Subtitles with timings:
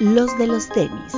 [0.00, 1.12] los de los tenis.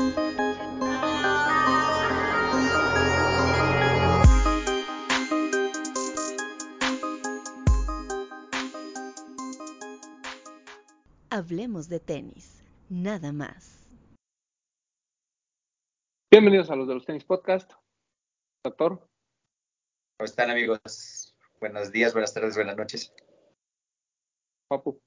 [11.28, 13.86] Hablemos de tenis, nada más.
[16.30, 17.72] Bienvenidos a los de los tenis podcast.
[18.64, 18.98] Doctor.
[20.16, 21.36] ¿Cómo están amigos?
[21.60, 23.12] Buenos días, buenas tardes, buenas noches.
[24.68, 25.00] Papu.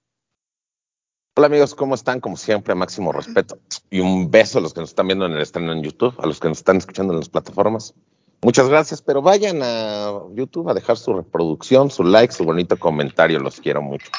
[1.36, 2.20] Hola amigos, ¿cómo están?
[2.20, 3.58] Como siempre, máximo respeto
[3.90, 6.28] y un beso a los que nos están viendo en el estreno en YouTube, a
[6.28, 7.96] los que nos están escuchando en las plataformas.
[8.44, 13.40] Muchas gracias, pero vayan a YouTube a dejar su reproducción, su like, su bonito comentario,
[13.40, 14.12] los quiero mucho.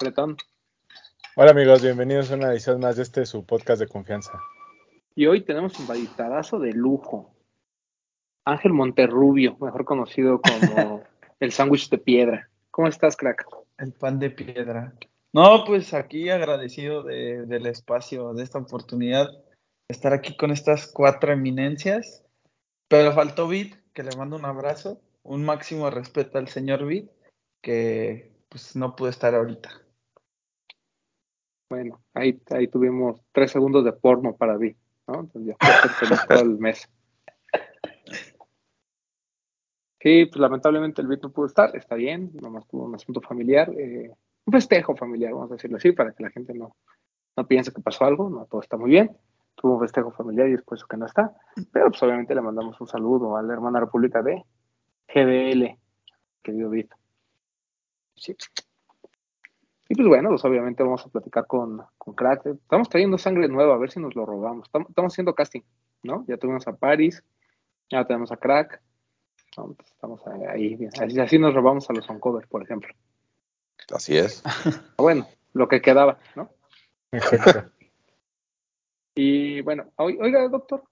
[0.00, 0.38] Bretón.
[1.36, 4.32] Hola amigos, bienvenidos a una edición más de este su podcast de confianza.
[5.14, 7.34] Y hoy tenemos un baditadazo de lujo.
[8.46, 11.02] Ángel Monterrubio, mejor conocido como
[11.40, 12.48] el sándwich de piedra.
[12.70, 13.46] ¿Cómo estás, crack?
[13.76, 14.94] El pan de piedra.
[15.34, 19.28] No, pues aquí agradecido de, del espacio, de esta oportunidad,
[19.88, 22.24] estar aquí con estas cuatro eminencias.
[22.86, 27.08] Pero faltó Vid, que le mando un abrazo, un máximo respeto al señor Vid,
[27.60, 29.70] que pues no pudo estar ahorita.
[31.68, 34.76] Bueno, ahí, ahí tuvimos tres segundos de porno para Vid,
[35.08, 35.22] ¿no?
[35.22, 36.88] Entonces ya todo el mes.
[40.00, 43.68] Sí, pues lamentablemente el Vid no pudo estar, está bien, nomás tuvo un asunto familiar.
[43.76, 44.12] Eh,
[44.46, 46.76] un festejo familiar, vamos a decirlo así, para que la gente no,
[47.36, 49.16] no piense que pasó algo, no, todo está muy bien.
[49.54, 51.32] Tuvo un festejo familiar y eso que no está.
[51.72, 54.44] Pero pues obviamente le mandamos un saludo a la hermana república de
[55.08, 55.78] GDL,
[56.42, 56.96] querido Vito.
[59.88, 62.46] Y pues bueno, pues obviamente vamos a platicar con, con Crack.
[62.46, 64.66] Estamos trayendo sangre nueva, a ver si nos lo robamos.
[64.66, 65.60] Estamos, haciendo casting,
[66.02, 66.24] ¿no?
[66.26, 67.22] Ya tuvimos a Paris,
[67.90, 68.80] ya tenemos a Crack.
[69.84, 72.92] Estamos ahí, así, así nos robamos a los oncover, por ejemplo.
[73.92, 74.42] Así es.
[74.96, 76.50] Bueno, lo que quedaba, ¿no?
[77.12, 77.70] Exacto.
[79.16, 80.82] Y bueno, oiga, doctor.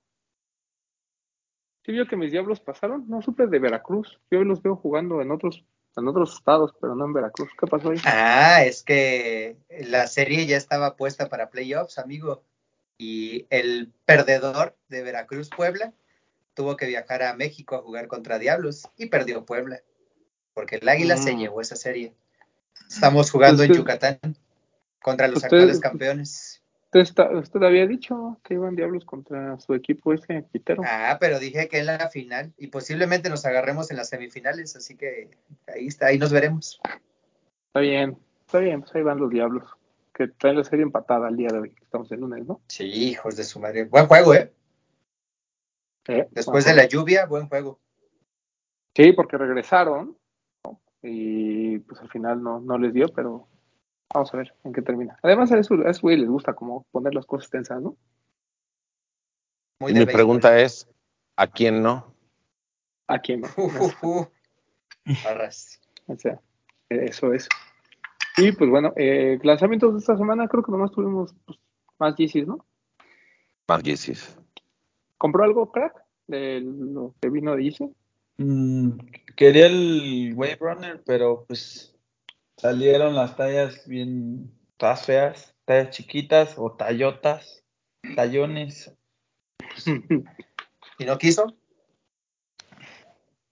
[1.84, 3.08] ¿Sí vio que mis diablos pasaron?
[3.08, 4.20] No supe de Veracruz.
[4.30, 5.64] Yo los veo jugando en otros,
[5.96, 7.50] en otros estados, pero no en Veracruz.
[7.58, 7.98] ¿Qué pasó ahí?
[8.04, 12.44] Ah, es que la serie ya estaba puesta para playoffs, amigo.
[12.96, 15.92] Y el perdedor de Veracruz Puebla
[16.54, 19.82] tuvo que viajar a México a jugar contra Diablos y perdió Puebla.
[20.54, 21.18] Porque el Águila mm.
[21.18, 22.14] se llevó esa serie.
[22.94, 24.18] Estamos jugando usted, en Yucatán
[25.02, 26.62] contra los usted, actuales campeones.
[26.84, 30.82] Usted, está, usted, había dicho que iban diablos contra su equipo ese quitero.
[30.86, 34.96] Ah, pero dije que en la final y posiblemente nos agarremos en las semifinales, así
[34.96, 35.30] que
[35.74, 36.80] ahí está, ahí nos veremos.
[37.68, 39.64] Está bien, está bien, pues ahí van los diablos.
[40.12, 42.60] Que traen la serie empatada al día de hoy, estamos el lunes, ¿no?
[42.68, 43.84] Sí, hijos de su madre.
[43.84, 44.52] Buen juego, ¿eh?
[46.08, 46.28] ¿Eh?
[46.30, 47.80] Después de la lluvia, buen juego.
[48.94, 50.18] Sí, porque regresaron
[51.02, 53.48] y pues al final no, no les dio, pero
[54.12, 55.18] vamos a ver en qué termina.
[55.22, 57.96] Además a eso, a eso güey les gusta como poner las cosas tensas, ¿no?
[59.80, 60.88] Muy Mi pregunta es,
[61.36, 62.14] ¿a quién no?
[63.08, 63.48] ¿A quién no?
[63.56, 64.26] Uh, uh, uh.
[66.06, 66.40] o sea,
[66.88, 67.48] eso es.
[68.36, 71.58] Y pues bueno, eh, lanzamientos de esta semana creo que nomás tuvimos pues,
[71.98, 72.64] más GCs, ¿no?
[73.68, 74.38] Más GCs.
[75.18, 76.02] ¿Compró algo, crack?
[76.26, 77.90] De lo que vino de GC?
[78.38, 78.98] Mm,
[79.36, 81.94] quería el Wave Runner, pero pues
[82.56, 87.64] salieron las tallas bien todas feas, tallas chiquitas o tallotas,
[88.16, 88.94] tallones.
[90.98, 91.54] ¿Y no quiso?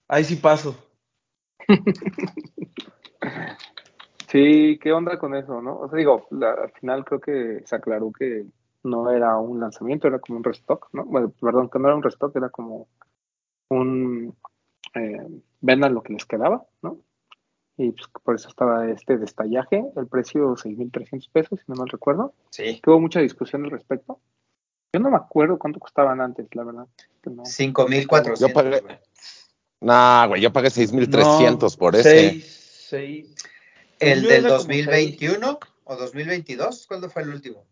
[0.07, 0.75] Ahí sí paso.
[4.27, 5.79] sí, ¿qué onda con eso, no?
[5.79, 8.45] O sea, digo, la, al final creo que se aclaró que
[8.83, 11.05] no era un lanzamiento, era como un restock, ¿no?
[11.05, 12.89] Bueno, perdón, que no era un restock, era como
[13.69, 14.35] un
[14.95, 15.27] eh,
[15.61, 16.99] vendan lo que les quedaba, ¿no?
[17.77, 22.33] Y pues por eso estaba este destallaje, el precio 6.300 pesos, si no mal recuerdo.
[22.49, 22.79] Sí.
[22.83, 24.19] Tuvo mucha discusión al respecto.
[24.93, 26.87] Yo no me acuerdo cuánto costaban antes, la verdad.
[27.25, 27.43] No.
[27.43, 28.39] 5.400.
[28.39, 28.81] Yo pagué.
[29.79, 32.29] Nah, güey, yo pagué 6.300 no, por ese.
[32.29, 33.35] 6, 6.
[33.99, 36.87] ¿El del 2021 o 2022?
[36.87, 37.65] ¿Cuándo fue el último?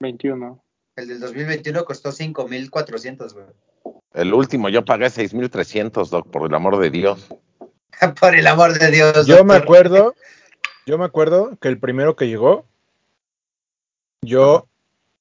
[0.00, 0.62] 21.
[0.96, 3.46] El del 2021 costó 5.400, güey.
[4.14, 7.28] El último, yo pagué 6.300, Doc, por el amor de Dios.
[8.20, 9.26] por el amor de Dios.
[9.26, 9.44] Yo doctor.
[9.46, 10.14] me acuerdo,
[10.86, 12.66] yo me acuerdo que el primero que llegó,
[14.22, 14.68] yo,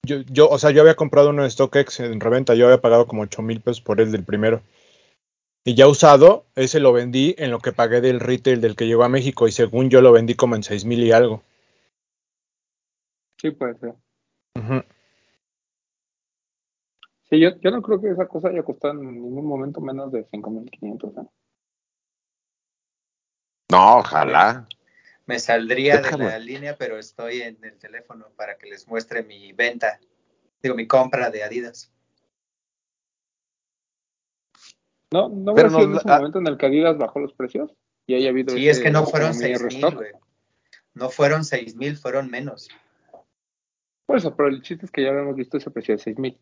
[0.05, 3.07] yo, yo, o sea, yo había comprado uno de StockX en reventa, yo había pagado
[3.07, 4.61] como 8 mil pesos por el del primero.
[5.63, 9.03] Y ya usado, ese lo vendí en lo que pagué del retail del que llegó
[9.03, 11.43] a México y según yo lo vendí como en 6 mil y algo.
[13.39, 13.93] Sí, puede ser.
[14.55, 14.85] Uh -huh.
[17.31, 20.27] Sí, yo, yo no creo que esa cosa haya costado en ningún momento menos de
[20.29, 21.23] 5.500.
[21.23, 21.29] ¿eh?
[23.71, 24.67] No, ojalá.
[25.25, 26.25] Me saldría Déjame.
[26.25, 29.99] de la línea, pero estoy en el teléfono para que les muestre mi venta.
[30.61, 31.89] Digo, mi compra de Adidas.
[35.13, 36.17] No, no Pero no- en ese ah.
[36.17, 37.73] momento en el que Adidas bajó los precios
[38.07, 39.95] y haya habido Sí, es que no fueron como mini seis mil, restock.
[39.95, 40.11] güey.
[40.95, 42.67] No fueron seis mil, fueron menos.
[44.05, 46.37] Por eso, pero el chiste es que ya habíamos visto ese precio de 6 mil.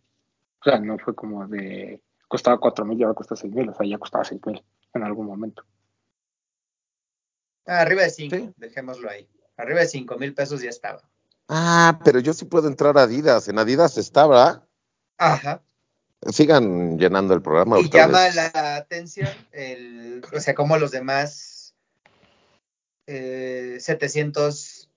[0.61, 3.69] O sea, no fue como de costaba 4 mil y ahora cuesta 6 mil.
[3.69, 4.63] O sea, ya costaba 6 mil
[4.93, 5.63] en algún momento.
[7.65, 8.51] Ah, arriba de cinco, Sí.
[8.57, 9.29] dejémoslo ahí.
[9.57, 11.01] Arriba de cinco mil pesos ya estaba.
[11.47, 13.47] Ah, pero yo sí puedo entrar a Adidas.
[13.47, 14.63] En Adidas está, ¿verdad?
[15.17, 15.61] Ajá.
[16.31, 17.79] Sigan llenando el programa.
[17.79, 21.75] Y llama la atención, el, o sea, como los demás
[23.07, 24.89] eh, 700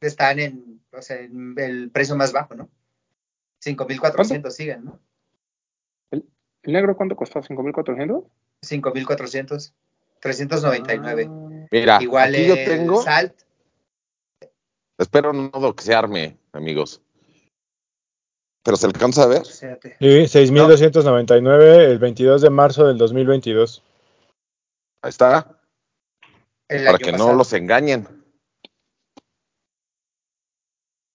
[0.00, 2.68] están en, o sea, en el precio más bajo, ¿no?
[3.62, 5.00] 5.400 siguen, ¿no?
[6.62, 7.40] ¿El negro cuánto costó?
[7.40, 8.24] ¿5.400?
[8.62, 9.72] 5.400,
[10.20, 11.28] 399.
[11.28, 13.02] Ah, Mira, Igual aquí yo el tengo.
[13.02, 13.34] Salt,
[14.98, 17.00] Espero no doxearme, amigos.
[18.62, 19.46] Pero se alcanza a ver.
[19.46, 23.82] Sí, 6.299 el 22 de marzo del 2022.
[25.02, 25.58] Ahí está.
[26.68, 27.34] el Para que no pasado.
[27.38, 28.06] los engañen.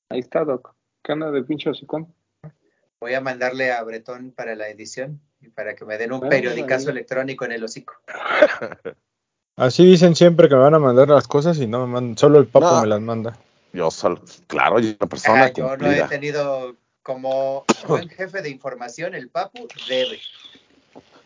[0.09, 0.73] ahí está, Doc.
[1.03, 2.11] ¿Qué anda de pinche hocicón?
[2.99, 6.89] Voy a mandarle a Bretón para la edición y para que me den un periodicazo
[6.89, 7.93] electrónico en el hocico.
[9.57, 12.39] Así dicen siempre que me van a mandar las cosas y no me mandan, solo
[12.39, 12.81] el papo No.
[12.81, 13.37] me las manda.
[13.71, 18.49] Yo solo, claro, yo una persona Ah, yo no he tenido como buen jefe de
[18.49, 20.19] información, el Papu debe.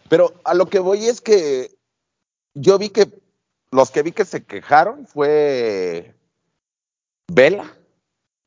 [0.10, 1.72] Pero a lo que voy es que
[2.54, 3.08] yo vi que
[3.72, 6.16] los que vi que se quejaron fue
[7.32, 7.78] Vela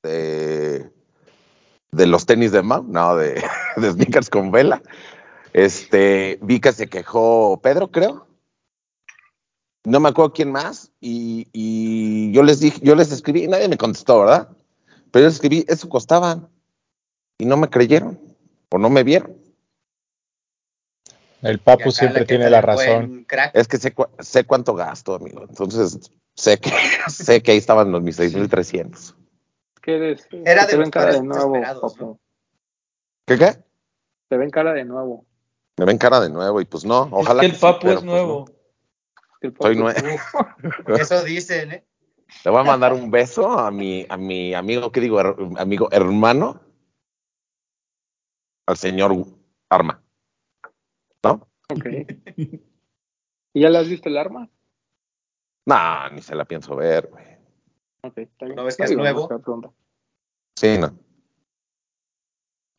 [0.03, 0.91] de,
[1.93, 3.43] de los tenis de Mau, no, de,
[3.77, 4.83] de sneakers con Vela.
[5.53, 8.27] Este, vi que se quejó Pedro, creo.
[9.85, 10.91] No me acuerdo quién más.
[11.01, 14.49] Y, y yo les dije, yo les escribí y nadie me contestó, ¿verdad?
[15.11, 16.49] Pero yo les escribí, eso costaba.
[17.39, 18.19] Y no me creyeron.
[18.71, 19.37] O no me vieron.
[21.43, 23.27] El papu siempre tiene la razón.
[23.53, 25.45] Es que sé, sé cuánto gasto, amigo.
[25.47, 25.99] Entonces,
[26.37, 26.71] sé que,
[27.09, 29.17] sé que ahí estaban los mis 6,300.
[29.83, 30.29] ¿Qué eres?
[30.31, 32.21] Era de te ven cara de nuevo.
[33.27, 33.65] ¿Qué qué?
[34.29, 35.27] Te ven cara de nuevo.
[35.77, 38.05] Me ven cara de nuevo y pues no, ojalá es que el pero es pues
[38.05, 38.45] nuevo.
[39.41, 40.01] El Soy nuevo.
[40.97, 41.85] Eso dicen, ¿eh?
[42.45, 45.21] Le voy a mandar un beso a mi, a mi amigo, ¿qué digo?
[45.21, 46.61] Her- amigo hermano,
[48.67, 49.15] al señor
[49.69, 50.03] Arma.
[51.25, 51.49] ¿No?
[51.71, 51.87] Ok.
[53.55, 54.49] ¿Y ya le has visto el arma?
[55.67, 57.32] No, ni se la pienso ver, güey.
[58.03, 58.57] Ok, está bien.
[58.57, 59.29] ¿No ves que es nuevo?
[60.57, 60.97] Sí, no.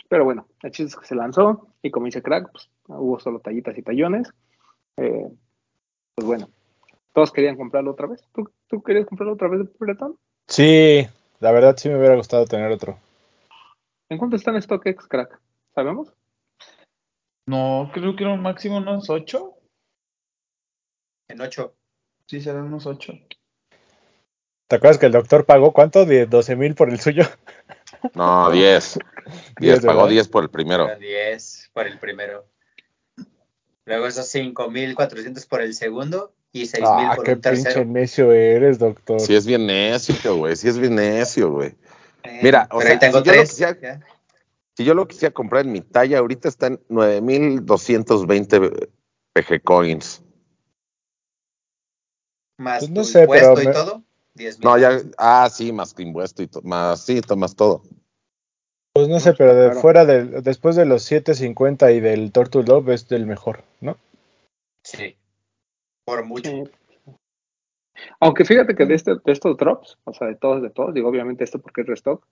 [0.09, 3.39] Pero bueno, el chiste es que se lanzó y como dice Crack, pues hubo solo
[3.39, 4.31] tallitas y tallones.
[4.97, 5.27] Eh,
[6.13, 6.49] pues bueno,
[7.13, 8.23] todos querían comprarlo otra vez.
[8.33, 10.17] ¿Tú, tú querías comprarlo otra vez de Bretón?
[10.47, 11.07] Sí,
[11.39, 12.99] la verdad sí me hubiera gustado tener otro.
[14.09, 15.41] ¿En cuánto está en StockX, Crack?
[15.73, 16.13] ¿Sabemos?
[17.47, 19.53] No, creo que era un máximo unos 8.
[21.29, 21.75] En 8.
[22.27, 23.13] Sí, serán unos 8.
[24.73, 26.03] ¿Te acuerdas que el doctor pagó cuánto?
[26.03, 27.25] ¿De 12 mil por el suyo?
[28.15, 28.97] No, 10.
[28.97, 29.01] 10,
[29.59, 30.09] Diez, pagó ¿verdad?
[30.09, 30.89] 10 por el primero.
[30.99, 32.47] 10 por el primero.
[33.85, 37.85] Luego esos 5.400 por el segundo y 6.000 Ah, por qué un pinche tercero.
[37.85, 39.19] necio eres, doctor.
[39.19, 41.75] Sí es bien necio, güey, sí es bien necio, güey.
[42.23, 43.49] Eh, Mira, o sea, tengo si yo lo tres.
[43.51, 43.99] quisiera-.
[44.75, 48.59] Si yo lo quisiera comprar en mi talla, ahorita está en 9,220
[49.33, 50.23] PG Coins.
[52.57, 54.03] Más Pues no tu sé, impuesto pero y me- todo.
[54.35, 54.65] 10.000.
[54.67, 57.83] No, ya, ah, sí, más que impuesto y to- más, sí, tomas todo.
[58.95, 62.63] Pues no sé, está pero de fuera de, después de los 750 y del Turtle
[62.63, 63.97] Love es del mejor, ¿no?
[64.83, 65.17] Sí.
[66.05, 66.49] Por mucho.
[66.49, 66.63] Sí.
[68.19, 71.09] Aunque fíjate que de, este, de estos drops, o sea, de todos, de todos, digo,
[71.09, 72.25] obviamente esto porque es restock,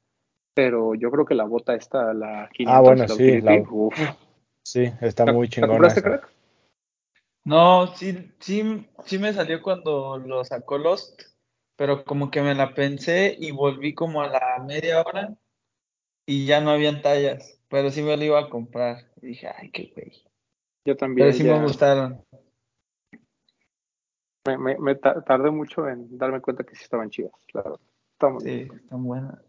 [0.53, 3.65] pero yo creo que la bota esta, la 500, Ah, bueno, la sí, Utility, la-
[3.69, 3.99] uf.
[4.63, 5.73] Sí, está muy ¿La chingona.
[5.73, 6.09] compraste, esa.
[6.09, 6.29] Crack?
[7.45, 11.21] No, sí, sí, sí me salió cuando lo sacó Lost,
[11.75, 15.35] pero como que me la pensé y volví como a la media hora
[16.25, 19.11] y ya no habían tallas, pero sí me lo iba a comprar.
[19.21, 20.23] Y dije, ay, qué güey.
[20.85, 22.23] Yo también Pero sí ya me gustaron.
[24.45, 27.63] me, me- me ta- tardé mucho en darme cuenta que sí estaban chidas, la.
[28.13, 28.71] Estaban muy Sí, bien.
[28.75, 29.39] están buenas.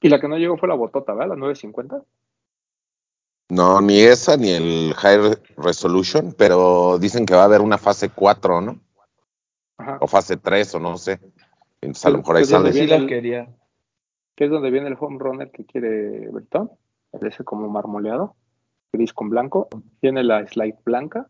[0.00, 1.30] Y la que no llegó fue la botota, ¿verdad?
[1.30, 2.02] La 950.
[3.50, 8.08] No, ni esa ni el High Resolution, pero dicen que va a haber una fase
[8.08, 8.80] 4, ¿no?
[9.78, 9.98] Ajá.
[10.00, 11.20] O fase 3, o no sé.
[11.80, 12.90] Entonces a lo Sí, mejor ahí es donde Esa sale.
[12.96, 13.48] sí la quería.
[14.36, 16.70] Que es donde viene el home runner que quiere Bertón.
[17.12, 18.34] Ese como marmoleado.
[18.92, 19.68] Gris con blanco.
[20.00, 21.28] Viene la slide blanca.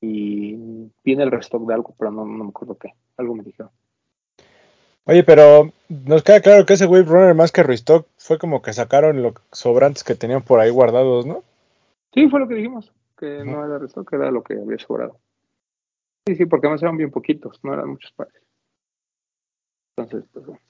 [0.00, 0.56] Y
[1.02, 2.90] viene el restock de algo, pero no, no me acuerdo qué.
[3.16, 3.70] Algo me dijeron.
[5.06, 8.72] Oye, pero nos queda claro que ese Wave Runner más que Restock fue como que
[8.72, 11.42] sacaron los sobrantes que tenían por ahí guardados, ¿no?
[12.14, 13.50] Sí, fue lo que dijimos, que Ujú.
[13.50, 15.18] no era resto, que era lo que había sobrado.
[16.26, 18.42] Sí, sí, porque además eran bien poquitos, no eran muchos pares.
[19.96, 20.60] Entonces, pues bueno,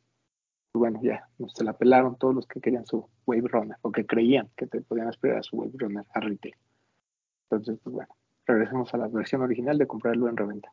[0.73, 4.05] Pues ya, nos se la pelaron todos los que querían su Wave Runner, o que
[4.05, 6.57] creían que te podían esperar a su Wave Runner a retail.
[7.49, 8.15] Entonces, pues bueno,
[8.47, 10.73] regresemos a la versión original de comprarlo en reventa.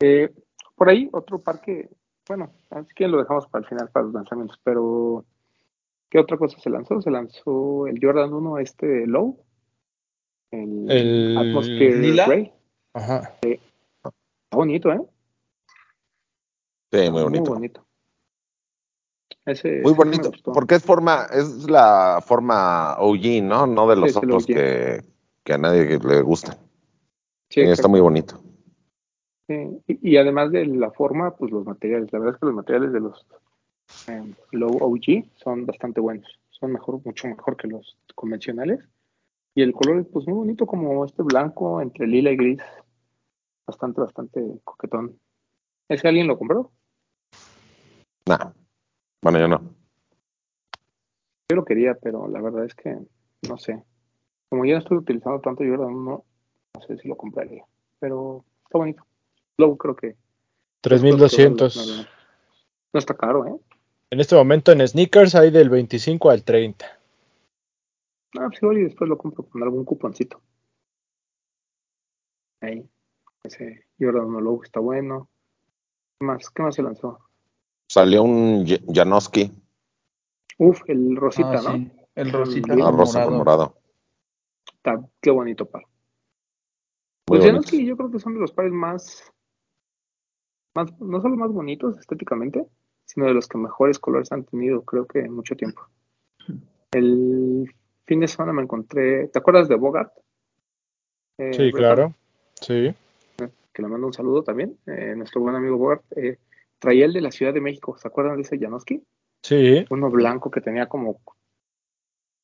[0.00, 0.34] Eh,
[0.74, 1.88] por ahí, otro par que,
[2.28, 5.24] bueno, así que lo dejamos para el final, para los lanzamientos, pero
[6.10, 7.00] ¿qué otra cosa se lanzó?
[7.00, 9.38] Se lanzó el Jordan 1 este Low,
[10.50, 12.26] el, El Atmosphere lila.
[12.26, 12.52] Grey.
[12.92, 13.38] Ajá.
[14.46, 15.00] Está bonito, ¿eh?
[16.92, 17.52] Sí, muy bonito.
[17.52, 17.86] bonito.
[19.44, 23.66] Ese, Muy ese bonito, porque es forma, es la forma OG, ¿no?
[23.66, 25.02] No de los Sí, otros que,
[25.42, 26.56] que a nadie le gustan.
[27.50, 28.40] Sí, está muy bonito.
[29.48, 32.12] Sí, Y, y además de la forma, pues los materiales.
[32.12, 33.26] La verdad es que los materiales de los
[34.08, 36.26] eh, Low OG son bastante buenos.
[36.50, 38.80] Son mejor, mucho mejor que los convencionales.
[39.54, 42.62] Y el color es pues muy bonito, como este blanco entre lila y gris.
[43.66, 45.18] Bastante, bastante coquetón.
[45.88, 46.72] ¿Ese alguien lo compró?
[48.26, 48.52] Nah.
[49.22, 49.60] Bueno, yo no.
[51.48, 52.96] Yo lo quería, pero la verdad es que
[53.48, 53.82] no sé.
[54.48, 56.24] Como ya no estoy utilizando tanto Jordan 1,
[56.74, 57.64] no sé si lo compraría.
[57.98, 59.04] Pero está bonito.
[59.58, 60.16] Low creo que
[60.82, 62.06] 3200.
[62.92, 63.56] no está caro, ¿eh?
[64.10, 66.86] En este momento en sneakers hay del 25 al 30.
[68.38, 70.40] Ah, pues igual y después lo compro con algún cuponcito.
[72.60, 72.88] Ahí.
[73.46, 75.28] Ese Jordan 1 Low está bueno.
[76.18, 76.50] ¿Qué más?
[76.50, 77.18] ¿Qué más se lanzó?
[77.88, 79.52] Salió un J- Janowski,
[80.58, 81.72] Uf, el Rosita, Ah, ¿no?
[81.72, 82.80] sí, El rosita Bien.
[82.80, 83.64] una con rosa con morado.
[83.64, 83.80] morado.
[84.74, 85.82] Está, qué bonito par.
[87.28, 87.46] Muy bonito.
[87.46, 89.32] Janowski yo creo que son de los pares más,
[90.74, 92.66] más, no solo más bonitos estéticamente,
[93.04, 95.82] sino de los que mejores colores han tenido, creo que en mucho tiempo.
[96.92, 97.72] El
[98.06, 100.12] fin de semana me encontré, ¿te acuerdas de Bogart?
[101.38, 102.14] Eh, Sí, claro.
[102.60, 102.94] Sí.
[103.76, 104.78] Que le mando un saludo también.
[104.86, 106.38] eh, nuestro buen amigo Bogart eh,
[106.78, 107.94] traía el de la Ciudad de México.
[107.98, 109.02] ¿Se acuerdan de ese Janowski?
[109.42, 109.84] Sí.
[109.90, 111.20] Uno blanco que tenía como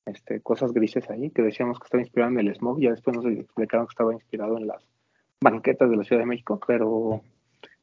[0.04, 2.78] este, cosas grises ahí, que decíamos que estaba inspirado en el smog.
[2.82, 4.84] Ya después nos explicaron que estaba inspirado en las
[5.40, 7.22] banquetas de la Ciudad de México, pero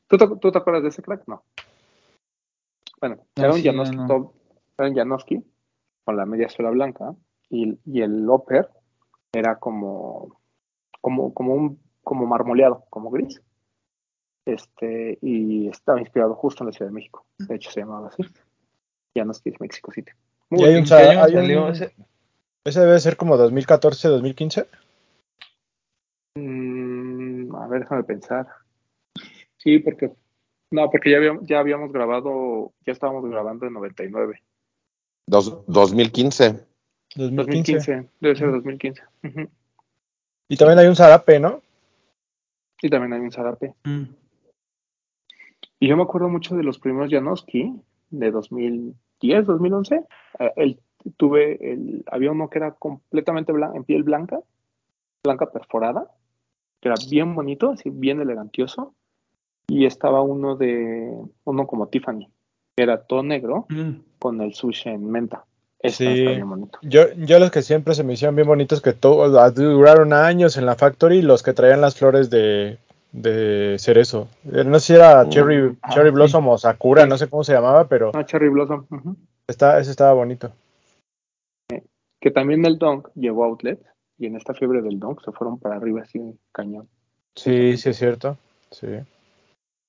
[0.06, 1.24] ¿tú te, tú te acuerdas de ese crack?
[1.28, 1.42] No.
[3.02, 4.08] Bueno, No, era un sí, Janowski no, no.
[4.08, 4.34] top-
[4.78, 5.44] era un Janowski
[6.06, 7.16] con la media suela blanca
[7.50, 8.70] y, y el upper
[9.34, 10.40] era como,
[11.02, 13.40] como, como un como marmoleado, como gris.
[14.48, 17.24] Este, y estaba inspirado justo en la Ciudad de México.
[17.38, 18.24] De hecho, se llamaba así.
[19.16, 20.12] Janowski es México City.
[20.50, 21.94] Muy Y hay un, ¿En qué sa- año hay salió un- ese?
[22.66, 24.66] ese debe ser como 2014, 2015.
[26.36, 28.48] Mm, a ver, déjame pensar.
[29.58, 30.12] Sí, porque
[30.72, 34.42] no, porque ya habíamos, ya habíamos grabado, ya estábamos grabando en 99.
[35.28, 36.66] Dos- 2015.
[37.16, 37.74] 2015.
[37.74, 38.56] 2015, debe ser Ujú.
[38.56, 39.04] 2015.
[39.24, 39.48] Ujú.
[40.48, 41.62] Y también hay un zarape, ¿no?
[42.82, 43.74] Y también hay un zarape.
[43.84, 44.04] Mm.
[45.82, 47.74] Y yo me acuerdo mucho de los primeros Janowski
[48.10, 50.04] de 2010, 2011.
[50.40, 50.80] Eh, el,
[51.18, 54.40] tuve el, había uno que era completamente blan- en piel blanca,
[55.24, 56.12] blanca perforada,
[56.82, 58.94] que era bien bonito, así bien elegantioso.
[59.68, 62.28] Y estaba uno de, uno como Tiffany,
[62.76, 63.92] que era todo negro Mm.
[64.20, 65.46] con el sushi en menta.
[65.84, 66.08] Sí.
[66.08, 66.78] está bien bonito.
[66.82, 70.76] Yo, yo los que siempre se me hicieron bien bonitos que duraron años en la
[70.76, 72.78] factory, los que traían las flores de,
[73.14, 74.28] de cerezo.
[74.52, 75.30] Eh, No sé si era Mm.
[75.30, 76.16] Cherry, Ah, Cherry sí.
[76.16, 77.10] Blossom o Sakura, Sí.
[77.10, 78.86] no sé cómo se llamaba, pero Ah, Cherry Blossom.
[79.48, 80.52] está, ese estaba bonito.
[82.22, 83.80] Que también el Dunk llegó a Outlet
[84.18, 86.20] y en esta fiebre del Dunk se fueron para arriba así
[86.52, 86.90] cañón.
[87.36, 88.38] Sí, sí es cierto.
[88.72, 88.88] Sí.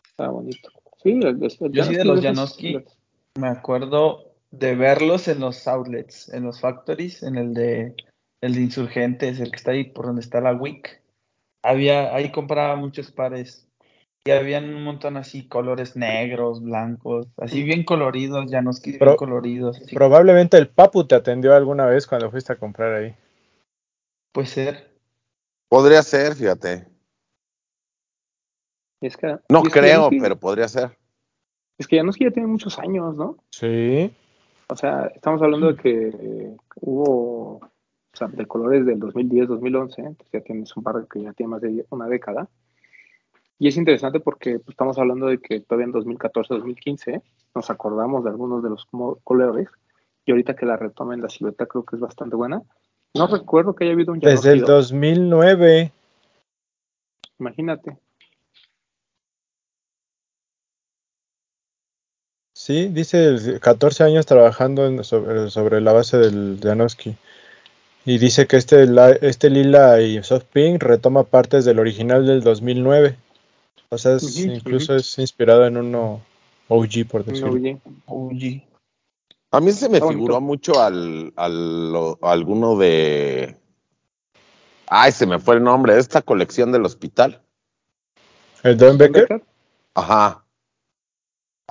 [0.09, 0.68] Estaba bonito.
[1.02, 2.85] Sí, el, el, el Yo sí de los Janowski.
[3.37, 7.95] Me acuerdo de verlos en los outlets, en los factories, en el de
[8.42, 11.02] el de Insurgentes, el que está ahí por donde está la WIC.
[11.62, 13.66] Había, ahí compraba muchos pares.
[14.25, 19.78] Y habían un montón así, colores negros, blancos, así bien coloridos, Janowski bien Pero- coloridos.
[19.80, 19.95] así.
[19.95, 23.14] Probablemente el Papu te atendió alguna vez cuando fuiste a comprar ahí.
[24.33, 24.90] Puede ser.
[25.69, 26.87] Podría ser, fíjate.
[29.00, 30.97] Es que, No que creo, pero podría ser.
[31.78, 33.38] Es que Janowski ya tiene muchos años, ¿no?
[33.50, 34.14] Sí.
[34.70, 37.70] O sea, estamos hablando de que hubo, o
[38.12, 41.60] sea, de colores del 2010, 2011, entonces ya tienes un par que ya tiene más
[41.60, 42.48] de una década.
[43.58, 47.20] Y es interesante porque pues, estamos hablando de que todavía en 2014, 2015
[47.54, 48.86] nos acordamos de algunos de los
[49.24, 49.68] colores
[50.24, 52.62] y ahorita que la retomen la silueta creo que es bastante buena.
[53.14, 55.92] No recuerdo que haya habido un Desde el Janowski 2, 2009.
[57.40, 57.98] imagínate.
[62.62, 67.17] Sí, dice 14 años trabajando en- sobre, sobre la base del Janowski.
[68.05, 72.43] Y dice que este, la- este lila y soft pink retoma partes del original del
[72.43, 73.17] 2009.
[73.88, 76.21] O sea, es- incluso es inspirado en uno
[76.69, 77.55] OG, por decirlo.
[77.55, 78.62] oye, OG.
[79.52, 83.57] A mí se me figuró mucho al, al lo- a alguno de.
[84.87, 85.97] Ay, se me fue el nombre.
[85.97, 87.40] Esta colección del hospital.
[88.62, 89.23] ¿El Don Becker?
[89.23, 89.43] Becker,
[89.95, 90.45] Ajá.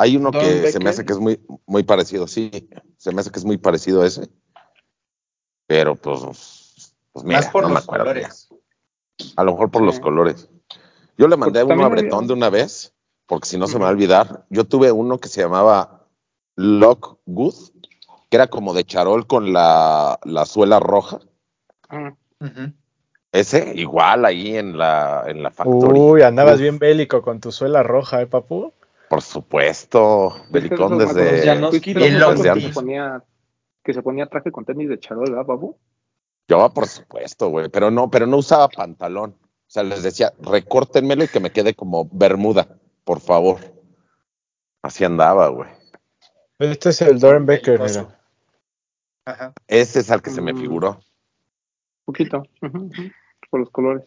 [0.01, 2.49] Hay uno Don que se me hace que es muy, muy parecido, sí.
[2.95, 4.29] Se me hace que es muy parecido a ese.
[5.67, 8.05] Pero pues, pues mira, Más por no me los acuerdo.
[8.05, 8.47] colores.
[9.35, 9.85] A lo mejor por Sí.
[9.87, 10.49] los colores.
[11.17, 12.93] Yo le mandé Porque uno a Bretón de una vez,
[13.27, 14.45] porque si no se me va a olvidar.
[14.49, 16.07] Yo tuve uno que se llamaba
[16.55, 17.55] Lockwood,
[18.29, 21.19] que era como de charol con la, la suela roja.
[21.91, 22.71] Ujú.
[23.33, 25.99] Ese, igual ahí en la, en la factory.
[25.99, 28.71] Uy, andabas Uf, bien bélico con tu suela roja, ¿eh, papu?
[29.09, 31.31] Por supuesto, Belicón desde.
[31.41, 33.23] macros- Janowski ¿Fuiste y esos Long macros que se ponía
[33.83, 35.77] que se ponía traje con tenis de charol, ¿verdad, babu?
[36.47, 39.31] Yo, por supuesto, güey, pero no, pero no usaba pantalón.
[39.41, 42.67] O sea, les decía, recórtenmelo y que me quede como bermuda,
[43.03, 43.59] por favor.
[44.81, 45.69] Así andaba, güey.
[46.59, 48.05] Este es el Doran Becker, Belicoso.
[48.07, 48.19] mira.
[49.25, 49.53] Ajá.
[49.67, 50.57] Ese es al que se me Mm.
[50.59, 50.99] figuró.
[52.05, 53.03] Poquito, ujú, ujú,
[53.49, 54.03] por los colores.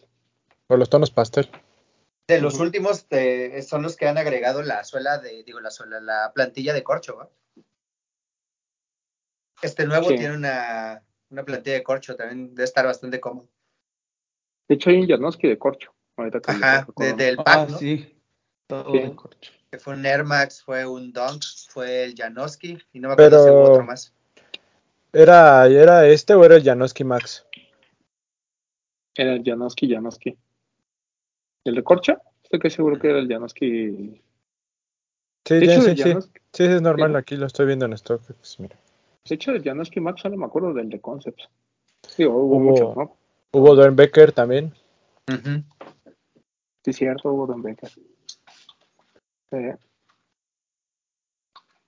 [0.67, 1.49] Por los tonos pastel.
[2.27, 5.99] De los últimos eh, son los que han agregado la suela de, digo, la suela,
[5.99, 7.29] la plantilla de corcho, ¿va?
[9.61, 10.15] Este nuevo Sí.
[10.17, 13.49] tiene una, una plantilla de corcho, también debe estar bastante cómodo.
[14.69, 15.93] De hecho, hay un Janowski de corcho.
[16.15, 17.15] Ahorita que Ajá, recuerdo.
[17.17, 17.77] desde el Ah, pack, ¿no?
[17.77, 18.21] sí.
[18.67, 18.99] Todo Sí.
[18.99, 19.51] de corcho.
[19.71, 23.43] Que fue un Air Max, fue un Dunk, fue el Janowski, y no me acuerdo
[23.43, 24.13] si hubo otro más.
[25.11, 27.45] ¿Era, ¿Era este o era el Janowski Max?
[29.15, 30.37] Era el Janowski, Janowski.
[31.65, 32.17] ¿El de corcho?
[32.43, 34.21] Estoy casi seguro que era el Janowski.
[35.45, 36.31] Sí, De sí, hecho, sí, sí.
[36.53, 38.21] Sí, es normal, aquí lo estoy viendo en stock.
[38.25, 38.77] pues, mira.
[39.27, 41.49] de hecho, del Janowski Max solo me acuerdo del de Concepts.
[42.07, 43.17] Sí, hubo, Hubo- muchos, ¿no?
[43.53, 44.73] Hubo Doran Becker también.
[45.31, 45.63] Ujú.
[46.83, 47.89] Sí, cierto, hubo Don Becker.
[47.89, 49.57] Sí.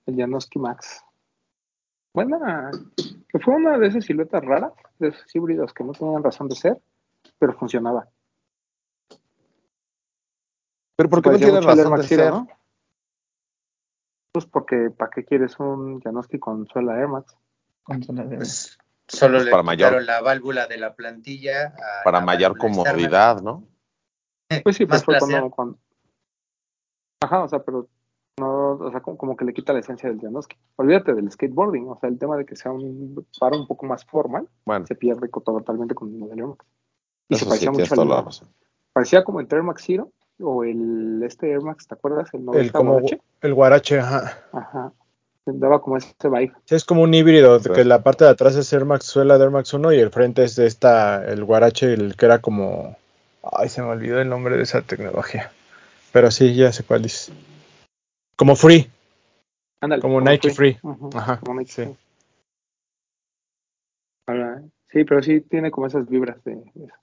[0.06, 1.02] El Janowski Max.
[2.14, 2.70] Buena.
[3.28, 6.56] Que fue una de esas siluetas raras, de esos híbridos que no tenían razón de
[6.56, 6.80] ser,
[7.38, 8.08] pero funcionaba.
[10.96, 12.32] Pero ¿por qué no tiene razón de Max Zero, ser?
[12.32, 12.48] ¿no?
[14.32, 17.36] Pues porque, ¿para qué quieres un Janowski con suela Air Max?
[17.82, 18.78] Con Pues
[19.08, 21.68] solo Pues le para mayor- quitaron la válvula de la plantilla.
[21.76, 23.64] a Para la mayor comodidad, ¿no?
[24.64, 25.78] Pues sí, Más fue cuando, cuando-
[27.22, 27.88] Ajá, o sea, pero
[28.38, 30.56] no, o sea, como, como que le quita la esencia del Janowski.
[30.76, 34.04] Olvídate del skateboarding, o sea, el tema de que sea un paro un poco más
[34.04, 36.66] formal, Bueno, se pierde totalmente con el modelo Air Max.
[37.28, 38.48] Y se eso sí, parecía tienes mucho al,
[38.92, 42.32] parecía como entre Air Max Zero o el este Air Max, ¿te acuerdas?
[42.34, 43.20] El 90 El como Guarache.
[43.42, 44.38] el Guarache, ajá.
[44.52, 44.92] Ajá.
[45.46, 46.52] Daba como ese vibe.
[46.64, 47.70] Sí, es como un híbrido, Sí.
[47.72, 50.10] que la parte de atrás es Air Max suela de Air Max 1 y el
[50.10, 52.96] frente es de esta, el Guarache, el que era como...
[53.52, 55.52] Ay, se me olvidó el nombre de esa tecnología.
[56.12, 57.30] Pero sí, ya sé cuál es.
[58.36, 58.90] Como Free.
[59.80, 60.78] Ándale, Como Nike Free.
[61.14, 61.82] Ajá, como Nike sí.
[61.84, 61.96] Free.
[64.26, 66.94] Ahora, sí, pero sí tiene como esas vibras de, de eso.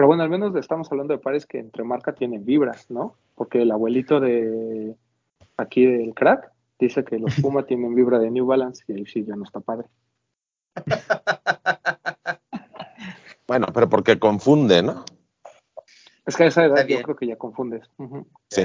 [0.00, 3.16] Pero bueno, al menos estamos hablando de pares que entre marca tienen vibras, ¿no?
[3.34, 4.96] Porque el abuelito de
[5.58, 9.26] aquí del crack dice que los Puma tienen vibra de New Balance y ahí sí
[9.26, 9.88] ya no está padre.
[13.46, 15.04] Bueno, pero porque confunde, ¿no?
[16.24, 17.90] Es que a esa edad yo creo que ya confundes.
[18.48, 18.62] Sí,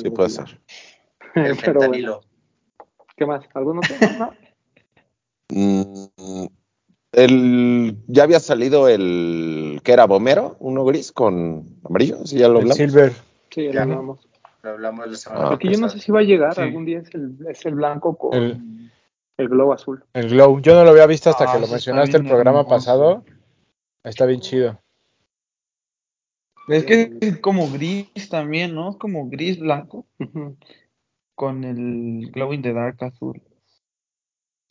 [0.00, 0.58] sí puede ser.
[1.34, 2.20] El Pero bueno,
[3.14, 3.44] ¿qué más?
[3.52, 3.96] ¿Algún otro?
[4.18, 4.32] No.
[5.50, 6.46] Mm,
[7.16, 12.60] el, ya había salido el que era Bomero, uno gris con amarillo, si ya lo
[12.60, 12.76] El hablamos.
[12.76, 13.12] Silver.
[13.50, 14.28] Sí, ya lo hablamos.
[14.62, 15.54] Lo hablamos la semana Ah.
[15.54, 16.60] Aquí yo no sé si va a llegar Sí.
[16.60, 18.90] algún día, es el, es el blanco con El-
[19.38, 20.04] el glow azul.
[20.14, 20.60] El Glow.
[20.60, 23.24] Yo no lo había visto hasta Ah, que lo mencionaste el programa pasado.
[24.04, 24.78] Está bien chido.
[26.68, 28.98] Es que es como gris también, ¿no?
[28.98, 30.04] Como gris blanco
[31.34, 33.40] con el glow in the dark azul.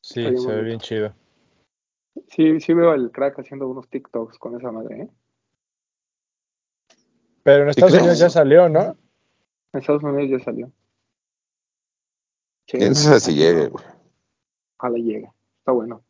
[0.02, 1.14] Sí, se ve bien chido.
[2.30, 5.10] Sí, sí veo al crack haciendo unos TikToks con esa madre, ¿eh?
[7.44, 7.94] Pero en Estados?
[7.94, 8.98] Unidos ya salió, ¿no?
[9.74, 10.72] En Estados Unidos ya salió.
[12.68, 13.86] Sí, sabe si llegue, güey.
[14.78, 15.32] Ojalá llegue.
[15.60, 16.04] Está bueno.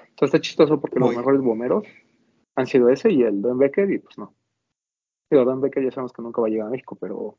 [0.00, 1.84] Entonces está chistoso porque los mejores bomberos
[2.56, 4.34] han sido ese y el Don Becker y pues no.
[5.30, 7.38] Digo, Don Becker ya sabemos que nunca va a llegar a México, pero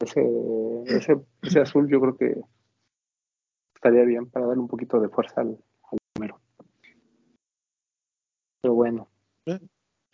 [0.00, 0.26] ese,
[0.86, 2.40] ese, ese azul yo creo que
[3.74, 5.58] estaría bien para darle un poquito de fuerza al,
[5.90, 6.40] al bombero.
[8.62, 9.08] Pero bueno.
[9.46, 9.58] Eh.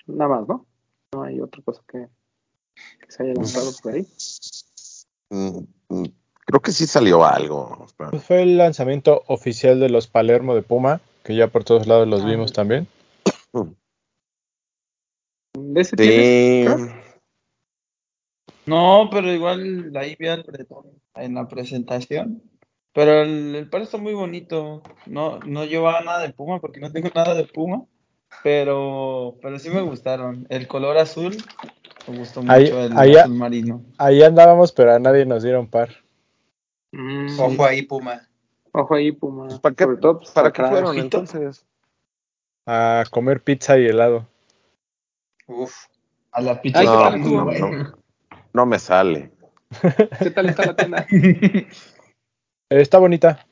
[0.06, 0.66] Nada más, ¿no?
[1.12, 2.06] No hay otra cosa que,
[3.00, 4.06] que se haya lanzado por ahí.
[5.30, 6.04] Mm, mm,
[6.46, 7.86] Creo que sí salió algo.
[7.96, 12.08] Pues fue el lanzamiento oficial de los Palermo de Puma, que ya por todos lados
[12.08, 12.26] los Ah.
[12.26, 12.86] vimos también.
[15.54, 15.96] ¿De ese?
[18.66, 22.42] No, pero igual ahí vi al Bretón en la presentación.
[22.94, 24.82] Pero el, el par está muy bonito.
[25.06, 27.84] No, no llevaba nada de Puma porque no tengo nada de Puma.
[28.42, 30.46] Pero, pero sí me gustaron.
[30.48, 31.36] El color azul
[32.08, 33.84] me gustó mucho, Ahí- el ahí- azul marino.
[33.98, 35.90] Ahí andábamos, pero a nadie nos dieron par.
[36.92, 38.28] Mm, Ojo ahí, Puma.
[38.72, 39.46] Ojo ahí, Puma.
[39.48, 41.18] Pues, ¿Para qué, todo, pues, ¿para qué fueron ojito.
[41.18, 41.64] entonces?
[42.66, 44.26] A comer pizza y helado.
[45.46, 45.74] Uf.
[46.32, 46.82] A la pizza.
[48.54, 49.30] No me sale.
[50.22, 51.06] ¿Qué tal está la tienda?
[52.70, 53.46] Eh, Está bonita.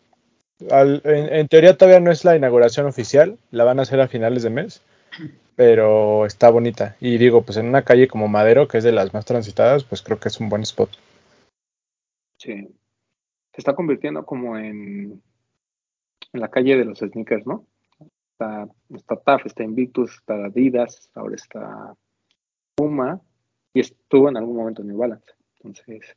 [0.70, 4.08] Al- en, en teoría todavía no es la inauguración oficial, la van a hacer a
[4.08, 4.82] finales de mes,
[5.56, 6.96] pero está bonita.
[7.00, 10.02] Y digo, pues en una calle como Madero, que es de las más transitadas, pues
[10.02, 10.90] creo que es un buen spot.
[12.38, 12.68] Sí.
[13.52, 15.22] Se está convirtiendo como en,
[16.32, 17.66] en la calle de los sneakers, ¿no?
[18.32, 21.94] Está, está TAF, está Invictus, está Adidas, ahora está
[22.74, 23.20] Puma
[23.74, 25.32] y estuvo en algún momento New Balance.
[25.62, 26.14] Entonces,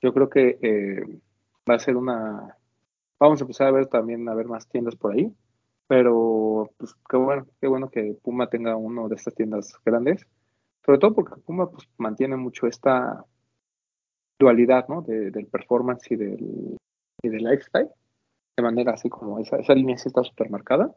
[0.00, 1.20] yo creo que eh,
[1.68, 2.54] va a ser una...
[3.20, 5.32] Vamos a empezar a ver también, a ver más tiendas por ahí,
[5.88, 10.26] pero pues qué bueno, qué bueno que Puma tenga uno de estas tiendas grandes,
[10.84, 13.24] sobre todo porque Puma pues mantiene mucho esta
[14.38, 15.02] dualidad, ¿no?
[15.02, 16.76] De- del performance y del,
[17.22, 17.88] y del lifestyle,
[18.56, 20.94] de manera así como esa, esa línea sí está súper marcada,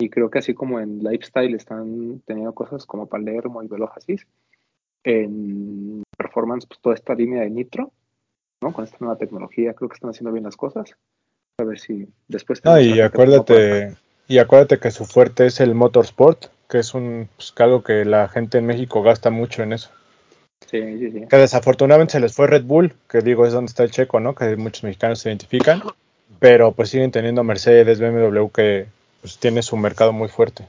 [0.00, 4.26] y creo que así como en lifestyle están teniendo cosas como Palermo y Velojasis,
[5.04, 7.92] en performance pues toda esta línea de Nitro,
[8.62, 8.72] ¿no?
[8.72, 10.96] Con esta nueva tecnología creo que están haciendo bien las cosas,
[11.62, 12.64] a ver si después...
[12.64, 13.96] No, tenemos y acuérdate,
[14.28, 18.04] y acuérdate que su fuerte es el motorsport, que es un pues, que algo que
[18.04, 19.90] la gente en México gasta mucho en eso.
[20.70, 21.26] Sí, sí, sí.
[21.28, 24.34] Que desafortunadamente se les fue Red Bull, que digo es donde está el checo, ¿no?
[24.34, 25.82] Que muchos mexicanos se identifican,
[26.38, 28.86] pero pues siguen teniendo Mercedes, BMW, que
[29.20, 30.66] pues tiene su mercado muy fuerte.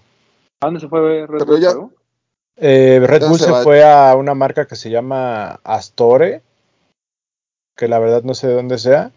[0.61, 1.61] ¿A dónde se fue Red Pero Bull?
[1.61, 1.73] ya-?
[2.57, 3.63] Eh, Red Bull se se, va.
[3.63, 6.41] fue a una marca que se llama Astore,
[7.75, 9.11] que la verdad no sé de dónde sea,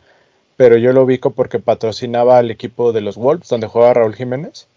[0.56, 4.68] pero yo lo ubico porque patrocinaba al equipo de los Wolves, donde juega Raúl Jiménez.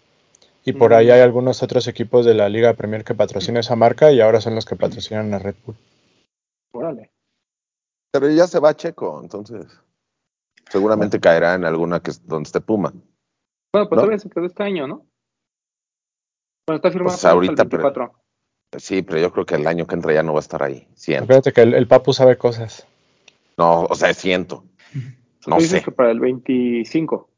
[0.64, 4.12] Y por ahí hay algunos otros equipos de la Liga Premier que patrocinan esa marca
[4.12, 5.76] y ahora son los que patrocinan a Red Bull.
[6.72, 7.10] Órale.
[8.12, 9.66] Pero ya se va Checo, entonces.
[10.68, 12.92] Seguramente caerá en alguna que donde esté Puma.
[13.72, 14.02] Bueno, pues ¿No?
[14.02, 15.06] todavía se quedó este año, ¿no?
[16.66, 18.20] Bueno, está firmado Pues ahorita, el pero- 24.
[18.78, 20.86] Sí, pero yo creo que el año que entra ya no va a estar ahí.
[20.94, 21.24] Siento.
[21.24, 22.86] Acuérdate que el, el Papu sabe cosas.
[23.56, 24.62] No, o sea, siento.
[25.40, 25.84] Tú No dices sé.
[25.84, 27.28] que para el 25.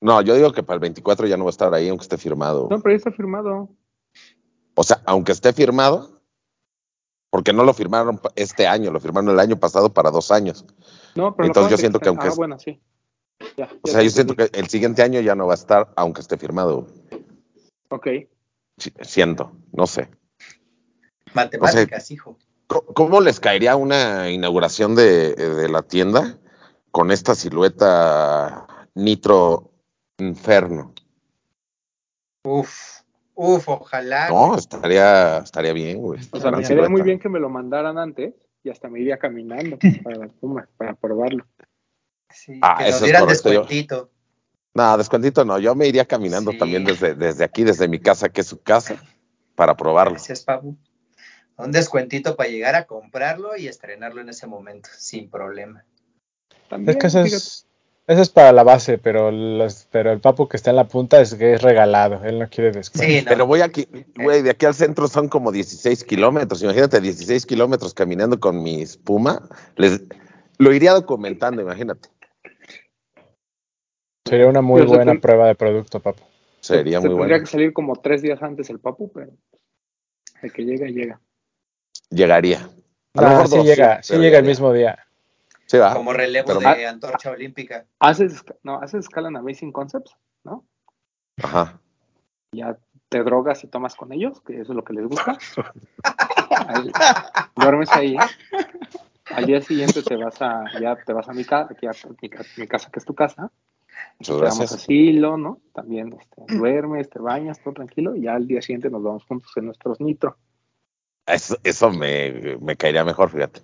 [0.00, 2.18] No, yo digo que para el 24 ya no va a estar ahí, aunque esté
[2.18, 2.68] firmado.
[2.70, 3.68] No, pero ya está firmado.
[4.74, 6.20] O sea, aunque esté firmado,
[7.30, 10.64] porque no lo firmaron este año, lo firmaron el año pasado para dos años.
[11.14, 12.08] No, pero Entonces yo siento que extender.
[12.08, 12.80] aunque Ah, es- bueno, sí.
[13.56, 15.92] Ya, O ya sea, yo siento que el siguiente año ya no va a estar,
[15.96, 16.86] aunque esté firmado.
[17.90, 18.06] Ok.
[19.02, 20.08] Siento, no sé.
[21.34, 22.38] Matemáticas, hijo.
[22.66, 26.38] ¿Cómo- ¿Cómo les caería una inauguración de, de la tienda
[26.92, 29.72] con esta silueta Nitro
[30.18, 30.94] Inferno?
[32.44, 33.00] Uf,
[33.34, 34.28] uf, ojalá.
[34.28, 36.20] No, estaría, estaría bien, güey.
[36.30, 39.18] O sea, me quedaría muy bien que me lo mandaran antes y hasta me iría
[39.18, 41.46] caminando para la Puma, para probarlo.
[42.30, 44.10] Sí, Ah, que nos dieran descuentito.
[44.74, 45.58] No, descuentito no.
[45.58, 46.58] Yo me iría caminando Sí.
[46.58, 49.02] también desde, desde aquí, desde mi casa, que es su casa,
[49.54, 50.12] para probarlo.
[50.12, 50.76] Gracias, Pabu.
[51.58, 55.84] Un descuentito para llegar a comprarlo y estrenarlo en ese momento, sin problema.
[56.72, 57.66] También, Es que eso es,
[58.06, 61.20] eso es para la base, pero, los, pero el Papu que está en la punta
[61.20, 62.24] es que es regalado.
[62.24, 63.06] Él no quiere descuento.
[63.12, 63.28] Sí, no.
[63.28, 66.62] Pero voy aquí, güey, de aquí al centro son como 16 kilómetros.
[66.62, 69.46] Imagínate 16 kilómetros caminando con mi espuma.
[69.76, 70.00] Les,
[70.56, 72.08] lo iría documentando, imagínate.
[74.26, 76.22] Sería una muy Yo buena que- prueba de producto, Papu.
[76.60, 77.44] Sería Se muy tendría bueno.
[77.44, 79.32] que salir como tres días antes el Papu, pero
[80.40, 81.20] de que llega, llega.
[82.08, 82.60] Llegaría.
[83.14, 84.98] A lo Nah, mejor sí dos, llega, sí llega el mismo día.
[85.72, 85.94] Sí, va.
[85.94, 87.86] Como relevo Pero- de antorcha olímpica.
[87.98, 90.66] Haces, no, haces escala en Amazing Concepts, ¿no?
[91.42, 91.80] Ajá.
[92.54, 92.76] Ya
[93.08, 95.38] te drogas y tomas con ellos, que eso es lo que les gusta.
[96.68, 96.90] Ahí,
[97.56, 98.14] duermes ahí.
[99.34, 102.28] Al día siguiente te vas a, ya te vas a mi casa, aquí a mi,
[102.58, 103.50] mi casa que es tu casa.
[104.18, 105.62] Muchas Te damos asilo, ¿no?
[105.72, 109.50] También este, duermes, te bañas, todo tranquilo, y ya al día siguiente nos vamos juntos
[109.56, 110.36] en nuestros nitro.
[111.24, 113.62] Eso, eso me, me caería mejor, fíjate.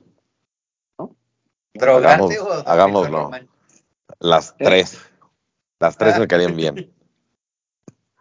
[1.78, 3.30] ¿Drogarte Hagamos- o dormir hagámoslo.
[4.20, 4.64] Las ¿Eh?
[4.64, 5.10] tres.
[5.80, 6.92] Las tres me caerían bien.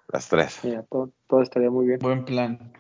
[0.10, 0.60] Las tres.
[0.64, 2.74] Mira, todo, todo estaría muy bien, Buen plan.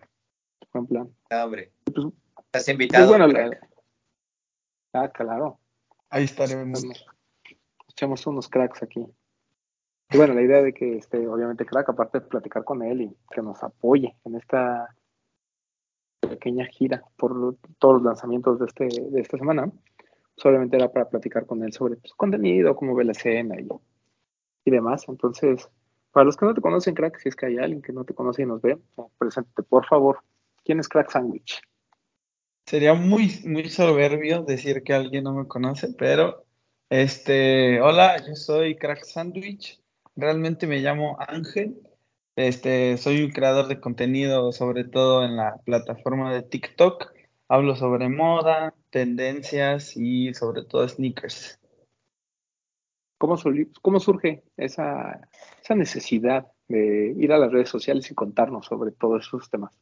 [0.73, 1.09] buen plan.
[1.31, 1.73] No, hombre.
[1.85, 2.13] Pues, Estás
[2.51, 3.07] pues, invitado.
[3.07, 3.59] bueno, la-
[4.93, 5.59] ah, claro.
[6.09, 6.85] Ahí estaremos.
[7.89, 9.05] Echamos unos cracks aquí.
[10.09, 13.17] Y bueno, la idea de que, este, obviamente, crack, aparte de platicar con él y
[13.31, 14.95] que nos apoye en esta
[16.21, 19.69] pequeña gira por todos los lanzamientos de, este, de esta semana,
[20.37, 23.67] solamente era para platicar con él sobre pues, contenido, cómo ve la escena y,
[24.65, 25.05] y demás.
[25.09, 25.69] Entonces,
[26.11, 28.13] para los que no te conocen, crack, si es que hay alguien que no te
[28.13, 28.77] conoce y nos ve,
[29.17, 30.19] preséntate, por favor.
[30.63, 31.61] ¿Quién es Crack Sandwich?
[32.65, 36.45] Sería muy, muy soberbio decir que alguien no me conoce, pero
[36.89, 39.81] este, hola, yo soy Crack Sandwich.
[40.15, 41.77] Realmente me llamo Ángel.
[42.35, 47.13] Este, soy un creador de contenido, sobre todo en la plataforma de TikTok.
[47.49, 51.59] Hablo sobre moda, tendencias y sobre todo sneakers.
[53.17, 53.37] ¿Cómo,
[53.81, 55.27] cómo surge esa,
[55.63, 59.73] esa necesidad de ir a las redes sociales y contarnos sobre todos esos temas?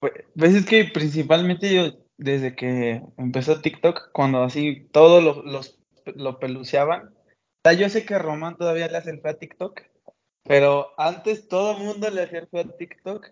[0.00, 5.78] Pues, pues, es que principalmente yo, desde que empezó TikTok, cuando así todos los, los,
[6.06, 7.14] lo peluceaban,
[7.76, 9.82] yo sé que Román todavía le hace el feo a TikTok,
[10.44, 13.26] pero antes todo el mundo le hacía el feo a TikTok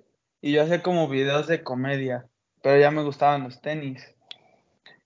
[0.46, 2.26] y yo hacía como videos de comedia,
[2.62, 4.14] pero ya me gustaban los tenis.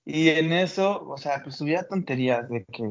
[0.04, 2.84] Y en eso, o sea, pues subía tonterías de que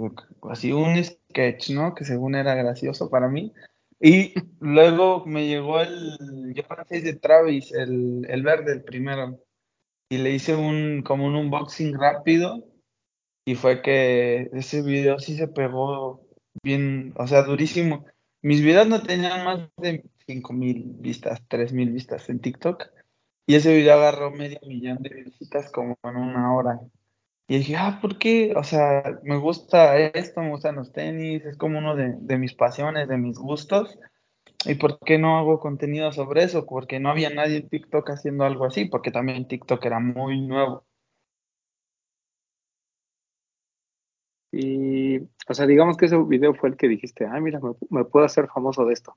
[0.49, 1.93] así un sketch, ¿no?
[1.93, 3.53] Que según era gracioso para mí,
[3.99, 9.39] y luego me llegó el yo 6 de Travis, el, el verde, el primero.
[10.09, 12.65] Y le hice un como un unboxing rápido.
[13.45, 16.25] Y fue que ese video sí se pegó
[16.63, 18.05] bien, o sea, durísimo.
[18.41, 20.03] Mis videos no tenían más de
[20.51, 21.41] mil vistas,
[21.73, 22.85] mil vistas en TikTok.
[23.45, 26.79] Y ese video agarró medio millón de visitas como en una hora.
[27.47, 28.53] Y dije, ah, ¿por qué?
[28.55, 33.07] O sea, me gusta esto, me gustan los tenis, es como uno de, mis pasiones,
[33.07, 33.97] de mis gustos.
[34.65, 36.65] ¿Y por qué no hago contenido sobre eso?
[36.67, 40.85] Porque no había nadie en TikTok haciendo algo así, porque también TikTok era muy nuevo.
[44.51, 48.25] Y, o sea, digamos que ese video fue el que dijiste, ah, mira, me puedo
[48.25, 49.15] hacer famoso de esto.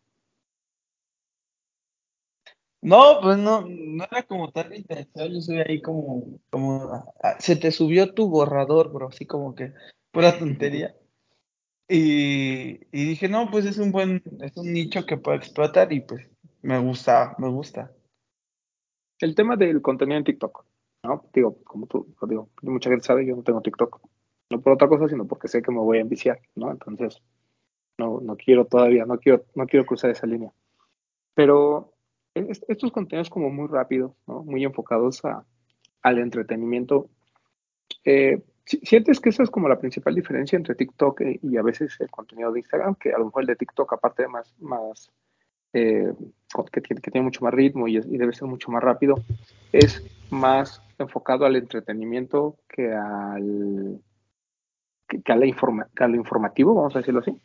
[2.83, 7.55] No, pues no, no era como tal intención, yo soy ahí como, como, ah, se
[7.55, 9.73] te subió tu borrador, bro, así como que,
[10.11, 10.95] pura tontería.
[11.88, 16.01] Y, y dije, no, pues es un buen, es un nicho que puedo explotar y
[16.01, 16.29] pues
[16.62, 17.92] me gusta, me gusta.
[19.21, 20.64] El tema del contenido en TikTok,
[21.05, 21.25] ¿no?
[21.33, 24.01] Digo, como tú, digo, mucha gente sabe, yo no tengo TikTok.
[24.51, 26.71] No por otra cosa, sino porque sé que me voy a enviciar, ¿no?
[26.73, 27.23] Entonces,
[27.97, 30.53] no, no quiero todavía, no quiero, no quiero cruzar esa línea.
[31.35, 31.92] Pero
[32.35, 35.45] estos contenidos como muy rápidos, muy enfocados a,
[36.03, 37.09] al entretenimiento.
[38.05, 42.11] Eh, ¿Sientes que esa es como la principal diferencia entre TikTok y a veces el
[42.11, 42.95] contenido de Instagram?
[42.95, 45.11] Que a lo mejor el de TikTok, aparte de más, más
[45.73, 46.12] eh,
[46.71, 49.16] que, tiene, mucho más ritmo y, debe ser mucho más rápido,
[49.73, 54.01] es más enfocado al entretenimiento que al,
[55.09, 57.37] que, que a informa, que a lo informativo, vamos a decirlo así.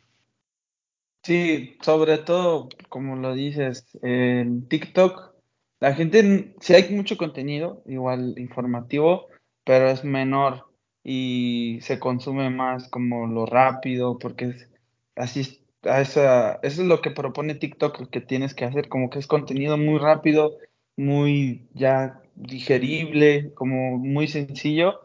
[1.28, 5.34] Sí, sobre todo, como lo dices, en TikTok,
[5.78, 9.26] la gente, si hay mucho contenido, igual informativo,
[9.62, 10.72] pero es menor
[11.04, 14.70] y se consume más como lo rápido, porque es
[15.16, 19.18] así, a esa, eso es lo que propone TikTok, que tienes que hacer, como que
[19.18, 20.56] es contenido muy rápido,
[20.96, 25.00] muy ya digerible, como muy sencillo,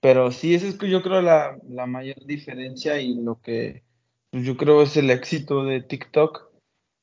[0.00, 3.84] pero sí, esa es yo creo la, la mayor diferencia y lo que
[4.32, 6.50] yo creo es el éxito de TikTok,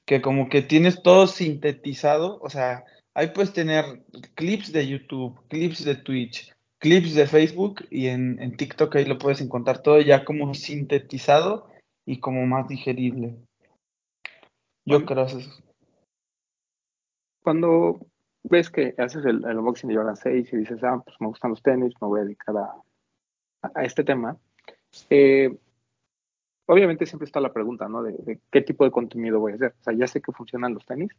[0.05, 4.03] que como que tienes todo sintetizado, o sea, ahí puedes tener
[4.35, 9.17] clips de YouTube, clips de Twitch, clips de Facebook y en, en TikTok ahí lo
[9.17, 11.69] puedes encontrar todo ya como sintetizado
[12.05, 13.35] y como más digerible.
[14.85, 15.63] Yo creo eso.
[17.43, 17.99] Cuando
[18.43, 21.51] ves que haces el, el unboxing de Jordan 6 y dices, ah, pues me gustan
[21.51, 22.75] los tenis, me voy a dedicar a,
[23.73, 24.37] a este tema,
[25.09, 25.57] eh,
[26.67, 28.03] obviamente siempre está la pregunta, ¿no?
[28.03, 29.73] De, qué tipo de contenido voy a hacer.
[29.79, 31.11] O sea, ya sé que funcionan los tenis,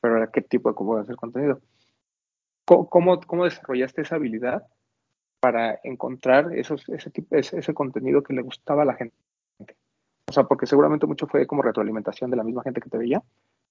[0.00, 1.60] pero ahora qué tipo de voy a hacer contenido.
[2.64, 4.66] ¿Cómo, cómo desarrollaste esa habilidad
[5.40, 9.14] para encontrar esos, ese, tipo, ese, contenido que le gustaba a la gente?
[10.26, 13.22] O sea, porque seguramente mucho fue como retroalimentación de la misma gente que te veía,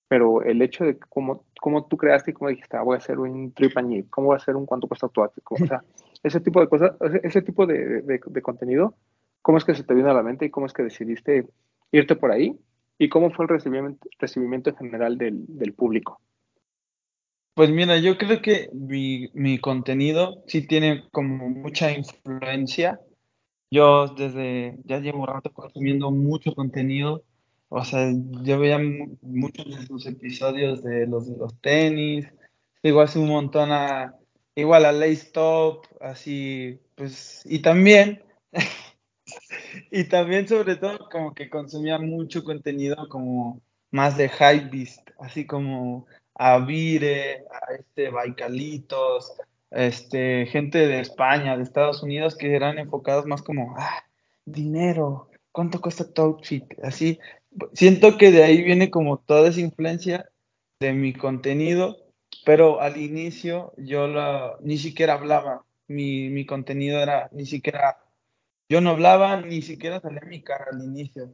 [0.08, 3.18] pero el hecho de cómo, cómo tú creaste y cómo dijiste, ah, voy a hacer
[3.18, 5.84] un trip and cómo voy a hacer un cuánto cuesta tu o sea,
[6.22, 6.94] ese tipo de cosas,
[7.44, 8.94] tipo de contenido
[9.44, 11.46] ¿Cómo es que se te vino a la mente y cómo es que decidiste
[11.92, 12.58] irte por ahí?
[12.98, 16.22] ¿Y cómo fue el recibimiento, recibimiento en general del, del, público?
[17.54, 23.02] Pues mira, yo creo que mi, mi, contenido sí tiene como mucha influencia.
[23.70, 27.24] Yo desde, ya llevo rato consumiendo mucho contenido.
[27.68, 28.80] O sea, yo veía
[29.22, 32.28] muchos de sus episodios de los de los tenis.
[32.82, 34.16] Digo, hace un montón a,
[34.56, 38.24] igual a Lace Top, así, pues, y también
[39.96, 46.08] y también, sobre todo, como que consumía mucho contenido como más de hypebeast, así como
[46.34, 49.34] a Vire, a este Baicalitos,
[49.70, 54.04] este, gente de España, de Estados Unidos, que eran enfocados más como, ah,
[54.46, 56.66] dinero, ¿cuánto cuesta tu outfit?
[56.82, 57.20] Así,
[57.74, 60.28] siento que de ahí viene como toda esa influencia
[60.80, 61.98] de mi contenido,
[62.46, 64.08] pero al inicio yo
[64.62, 68.00] ni siquiera hablaba, mi, mi contenido era, ni siquiera,
[68.74, 71.32] yo no hablaba, ni siquiera salía mi cara al inicio.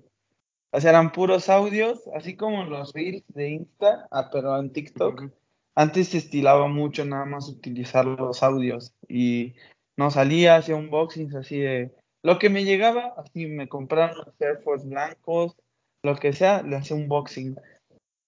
[0.74, 5.32] O sea, eran puros audios, así como los reels de Insta, ah, pero en TikTok.
[5.74, 9.56] Antes se estilaba mucho nada más utilizar los audios y
[9.96, 14.62] no salía, hacía unboxings así de lo que me llegaba, así me compraron los Air
[14.62, 15.56] Force blancos,
[16.04, 17.56] lo que sea, le hacía unboxing.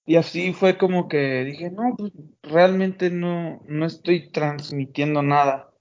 [0.06, 5.74] Y así fue como que dije, no, pues realmente no, no estoy transmitiendo nada.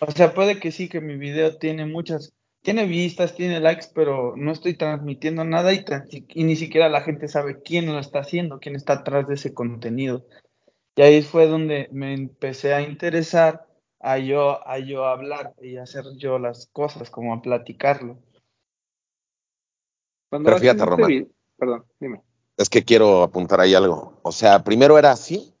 [0.00, 2.34] O sea, puede que sí, que mi video tiene muchas,
[2.64, 5.84] tiene vistas, tiene likes, pero no estoy transmitiendo nada y,
[6.28, 9.52] y ni siquiera la gente sabe quién lo está haciendo, quién está atrás de ese
[9.52, 10.24] contenido.
[10.96, 13.66] Y ahí fue donde me empecé a interesar
[14.00, 18.18] a yo, a yo hablar y hacer yo las cosas, como a platicarlo.
[20.30, 21.10] Cuando Pero fíjate, este Román.
[21.10, 22.22] vi- Perdón, dime.
[22.56, 24.18] Es que quiero apuntar ahí algo.
[24.22, 25.52] O sea, primero era así,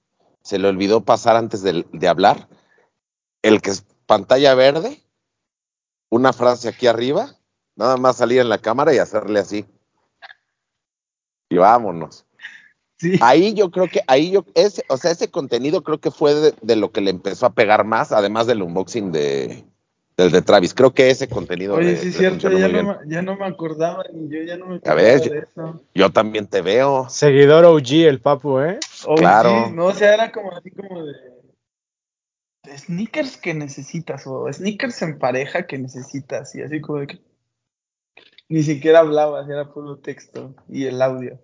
[0.42, 2.48] se le olvidó pasar antes de, de hablar,
[3.42, 5.02] el que es pantalla verde,
[6.10, 7.34] una frase aquí arriba,
[7.76, 9.64] nada más salir en la cámara y hacerle así.
[11.50, 12.24] Y vámonos.
[12.96, 13.18] Sí.
[13.20, 16.54] Ahí yo creo que, ahí yo, ese, o sea, ese contenido creo que fue de,
[16.62, 19.64] de lo que le empezó a pegar más, además del unboxing de,
[20.16, 20.74] del de Travis.
[20.74, 23.36] Creo que ese contenido Oye, le- sí le es cierto, ya no, me, ya no
[23.36, 25.80] me acordaba, ni yo ya no me acordaba ves, de eso.
[25.94, 27.08] Yo también te veo.
[27.10, 28.78] Seguidor OG, el papu, ¿eh?
[29.06, 29.68] Oh, Claro.
[29.70, 31.33] no, o sea, era como así como de, de
[32.76, 37.18] sneakers que necesitas, o sneakers en pareja que necesitas, y así como de que
[38.48, 41.38] ni siquiera hablabas, era puro texto y el audio.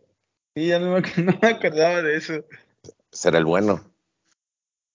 [0.55, 2.45] Y ya no me, no me acordaba de eso.
[3.11, 3.81] Será el bueno.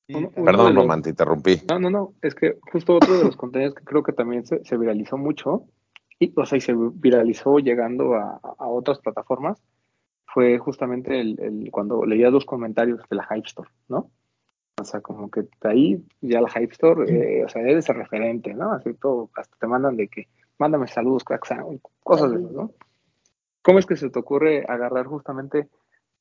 [0.08, 0.34] Sí, Uno- también.
[0.36, 1.62] uno de Perdón, los- Román, te interrumpí.
[1.68, 4.64] No, no, no, es que justo otro de los contenidos que creo que también se,
[4.64, 5.66] se viralizó mucho,
[6.20, 9.62] y, o sea, y se viralizó llegando a, a otras plataformas,
[10.28, 14.12] fue justamente el, el- cuando leías los comentarios de la Hype Store, ¿no?
[14.78, 18.54] O sea, como que ahí ya la Hype Store, eh, o sea, eres el referente,
[18.54, 18.74] ¿no?
[18.74, 22.72] Así todo, hasta te mandan de que, mándame saludos, crack Sound, cosas de esas, ¿no?
[23.62, 25.70] ¿Cómo es que se te ocurre agarrar justamente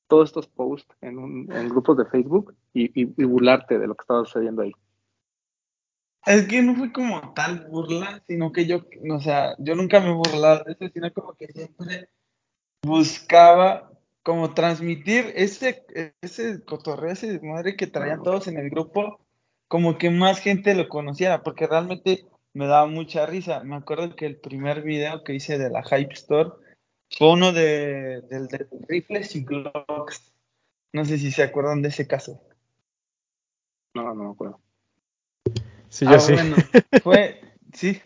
[0.07, 3.97] todos estos posts en, un- en grupos de Facebook y, y- y burlarte de lo
[3.97, 4.73] que estaba sucediendo ahí?
[6.25, 8.79] Es que no fue como tal burla, sino que yo,
[9.11, 12.09] o sea, yo nunca me burlaba de eso, sino como que siempre
[12.83, 13.91] buscaba
[14.25, 15.85] como transmitir ese,
[16.23, 19.21] ese cotorreo, ese madre que traían todos en el grupo,
[19.69, 23.63] como que más gente lo conociera, porque realmente me daba mucha risa.
[23.65, 26.53] Me acuerdo que el primer video que hice de la Hype Store
[27.19, 30.33] fue uno de, del de rifles y glocks.
[30.95, 32.41] No sé si se acuerdan de ese caso.
[33.93, 34.59] No, no me acuerdo.
[35.91, 36.33] Sí, yo Ah, sí.
[36.33, 36.57] bueno,
[37.03, 37.41] fue,
[37.75, 38.01] sí.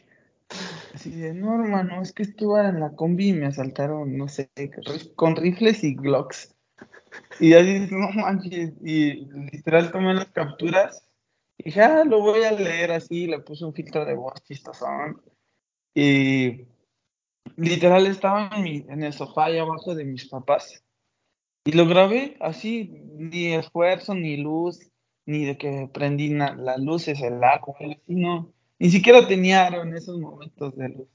[0.99, 4.51] Así de, no, hermano, es que estuve en la combi y me asaltaron, no sé,
[5.15, 6.57] con rifles y glocks.
[7.39, 11.09] Y así, no manches, y literal tomé las capturas
[11.57, 15.23] y dije, ah, lo voy a leer así, le puse un filtro de voz chistosón.
[15.95, 16.67] Y
[17.57, 20.85] literal estaba en, mi, en el sofá ahí abajo de mis papás.
[21.65, 24.91] Y lo grabé así, ni esfuerzo, ni luz,
[25.27, 28.53] ni de que prendí las luces, el agua, así no.
[28.79, 31.09] Ni siquiera tenía aro en esos momentos de luz.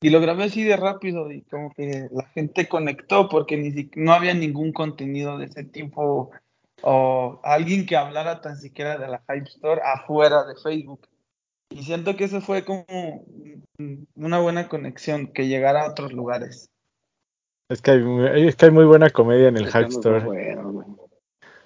[0.00, 3.90] Y lo grabé así de rápido y como que la gente conectó porque ni si-
[3.94, 6.30] no había ningún contenido de ese tipo
[6.82, 11.06] o alguien que hablara tan siquiera de la Hype Store afuera de Facebook.
[11.70, 12.84] Y siento que eso fue como
[14.16, 16.68] una buena conexión, que llegara a otros lugares.
[17.68, 20.24] Es que, hay, muy- es que hay muy buena comedia en el Hype Store.
[20.24, 20.98] bueno.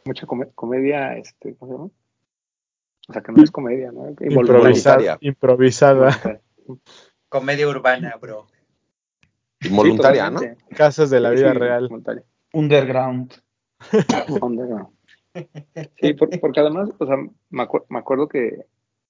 [0.05, 1.91] Mucha come- comedia, este, ¿cómo se llama?
[3.09, 4.09] O sea, que no es comedia, ¿no?
[4.21, 5.19] Improvisada.
[5.21, 6.11] Improvisada.
[7.29, 8.47] Comedia urbana, bro.
[9.61, 10.41] Involuntaria, Sí, ¿no?
[10.77, 11.89] Casos de la Sí, vida sí, real.
[11.89, 12.23] voluntaria.
[12.53, 13.33] Underground.
[14.43, 14.89] Underground.
[16.01, 17.17] Sí, por- porque además, o sea,
[17.51, 18.65] me, acu- me acuerdo que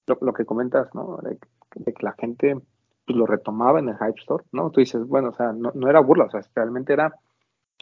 [0.07, 1.17] lo, lo que comentas, ¿no?
[1.23, 2.55] De, que- de que la gente
[3.05, 4.69] pues, lo retomaba en el Hype Store, ¿no?
[4.71, 7.13] Tú dices, bueno, o sea, no, no era burla, o sea, realmente era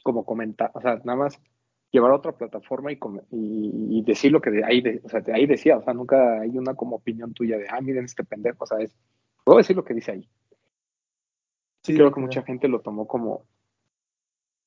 [0.04, 1.40] como comentar, o sea, nada más
[1.96, 5.10] llevar a otra plataforma y, come- y, y decir lo que de ahí, de- o
[5.10, 8.06] sea, de ahí decía, o sea, nunca hay una como opinión tuya de, ah, miren
[8.06, 8.96] este pendejo, o sea, es,
[9.44, 10.30] puedo decir lo que dice ahí.
[11.84, 13.46] Sí, creo que mucha gente lo tomó como,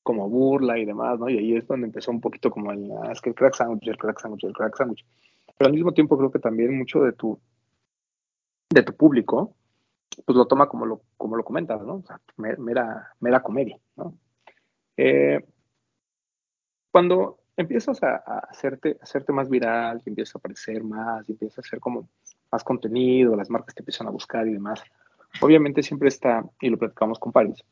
[0.02, 1.28] como burla y demás, ¿no?
[1.28, 3.88] Y ahí es donde empezó un poquito como el, ah, es que el crack sandwich,
[3.88, 5.04] el crack sandwich, el crack sandwich.
[5.56, 7.38] Pero al mismo tiempo creo que también mucho de tu,
[8.70, 9.54] de tu público
[10.24, 11.96] pues lo toma como lo, como lo comentas, ¿no?
[11.96, 14.14] O sea, mera, mera comedia, ¿no?
[14.96, 15.44] Eh,
[16.90, 18.16] cuando empiezas a,
[18.50, 22.08] hacerte, hacerte más viral, empiezas a aparecer más, y empiezas a hacer como
[22.50, 24.82] más contenido, las marcas te empiezan a buscar y demás,
[25.40, 27.64] obviamente siempre está, y lo platicamos con Paris,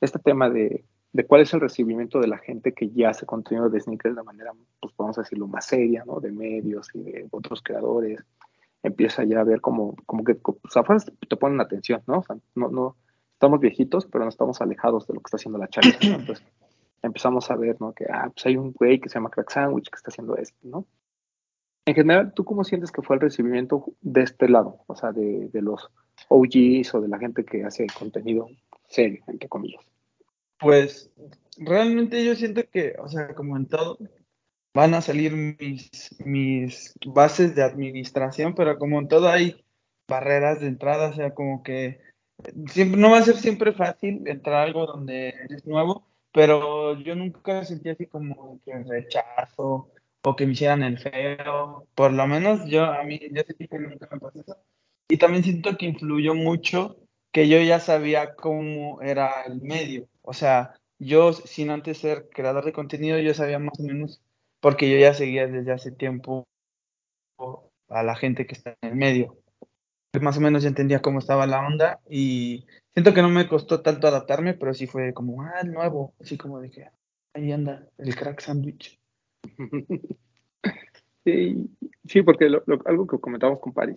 [0.00, 0.84] este tema de,
[1.16, 4.22] de cuál es el recibimiento de la gente que ya hace contenido de sneakers de
[4.22, 6.20] manera, pues vamos a decirlo, más seria, ¿no?
[6.20, 8.20] De medios y de otros creadores.
[8.82, 12.18] Empieza ya a ver como, como que, pues afuera te ponen atención, ¿no?
[12.18, 12.96] O sea, no, no,
[13.32, 15.96] estamos viejitos, pero no estamos alejados de lo que está haciendo la charla.
[16.02, 16.44] Entonces,
[17.06, 17.92] empezamos a ver, ¿no?
[17.92, 20.58] Que, ah, pues hay un güey que se llama Crack Sandwich que está haciendo esto,
[20.62, 20.86] ¿no?
[21.86, 24.80] En general, ¿tú cómo sientes que fue el recibimiento de este lado?
[24.88, 25.88] O sea, de, de los
[26.28, 28.48] OGs o de la gente que hace contenido
[28.88, 29.84] serio, entre comillas.
[30.58, 31.10] Pues
[31.58, 33.98] realmente yo siento que, o sea, como en todo,
[34.74, 39.64] van a salir mis, mis bases de administración, pero como en todo hay
[40.08, 42.00] barreras de entrada, o sea, como que
[42.68, 46.06] siempre, no va a ser siempre fácil entrar a algo donde eres nuevo,
[46.36, 49.90] pero yo nunca sentí así como que rechazo
[50.22, 53.78] o que me hicieran el feo, por lo menos yo a mí, yo sentí que
[53.78, 54.58] nunca me pasó eso.
[55.08, 56.98] Y también siento que influyó mucho
[57.32, 60.08] que yo ya sabía cómo era el medio.
[60.20, 64.20] O sea, yo sin antes ser creador de contenido, yo sabía más o menos,
[64.60, 66.46] porque yo ya seguía desde hace tiempo
[67.88, 69.38] a la gente que está en el medio.
[70.20, 73.82] Más o menos ya entendía cómo estaba la onda y siento que no me costó
[73.82, 76.90] tanto adaptarme, pero sí fue como, ah, nuevo, así como dije,
[77.34, 78.98] ahí anda el crack sandwich.
[81.26, 81.68] Sí,
[82.04, 82.48] sí porque
[82.84, 83.96] algo que comentamos con Paris,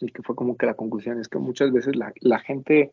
[0.00, 2.92] y que fue como que la conclusión es que muchas veces la, la gente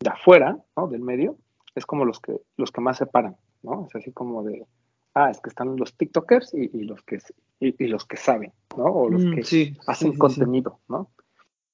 [0.00, 0.88] de afuera, ¿no?
[0.88, 1.38] Del medio,
[1.74, 3.86] es como los que, los que más separan, ¿no?
[3.86, 4.66] Es así como de,
[5.14, 7.18] ah, es que están los TikTokers y, y los que
[7.60, 8.86] y, los que saben, ¿no?
[8.86, 11.10] O los mm, que hacen contenido, ¿no?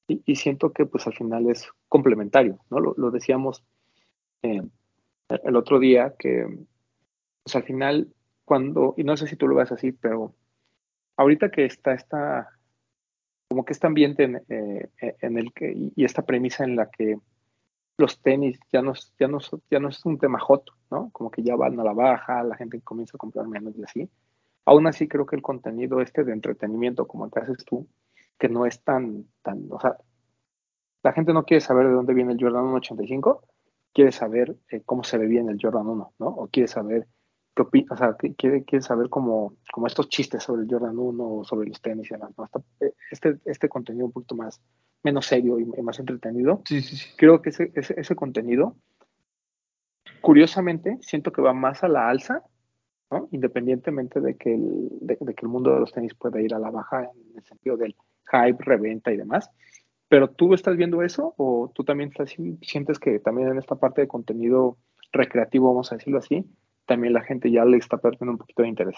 [0.09, 2.81] Y, siento que pues al final es complementario, ¿no?
[2.81, 3.63] Lo, decíamos
[4.43, 4.63] eh,
[5.29, 6.47] el otro día que
[7.43, 8.09] pues al final
[8.47, 10.35] cuando, y no sé si tú lo ves así, pero
[11.19, 12.49] ahorita que está esta
[13.51, 14.89] como que este ambiente en, eh,
[15.21, 17.19] en el que, y esta premisa en la que
[17.99, 19.39] los tenis ya no, ya no,
[19.71, 21.11] ya no es un tema hot, ¿no?
[21.11, 24.11] Como que ya van a la baja, la gente comienza a comprar menos y así.
[24.65, 27.89] Aún así creo que el contenido este de entretenimiento, como el que haces tú,
[28.39, 29.97] que no es tan, tan, o sea,
[31.03, 33.45] la gente no quiere saber de dónde viene el Jordan 185,
[33.93, 36.27] quiere saber eh, cómo se ve bien el Jordan 1, ¿no?
[36.27, 37.07] O quiere saber
[37.61, 41.69] o sea, quiere, quiere saber como, como estos chistes sobre el Jordan 1 o sobre
[41.69, 42.33] los tenis y demás,
[42.81, 44.61] eh, Este, este contenido un poquito más,
[45.03, 46.63] menos serio y, más entretenido.
[46.65, 47.11] Sí, sí, sí.
[47.17, 48.77] Creo que ese, ese, ese, contenido,
[50.21, 52.43] curiosamente, siento que va más a la alza,
[53.11, 53.29] ¿no?
[53.33, 56.71] Independientemente de que, el, de, que el mundo de los tenis pueda ir a la
[56.71, 57.95] baja en el sentido del
[58.31, 59.51] hype, reventa y demás.
[60.09, 64.01] Pero tú estás viendo eso o tú también estás, sientes que también en esta parte
[64.01, 64.79] de contenido
[65.13, 66.45] recreativo, vamos a decirlo así,
[66.87, 68.97] también la gente ya le está perdiendo un poquito de interés.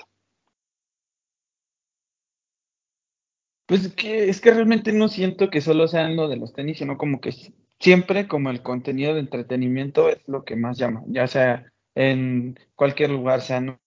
[3.66, 6.78] Pues es que, es que realmente no siento que solo sean lo de los tenis,
[6.78, 7.32] sino como que
[7.78, 13.10] siempre como el contenido de entretenimiento es lo que más llama, ya sea en cualquier
[13.10, 13.78] lugar, sea no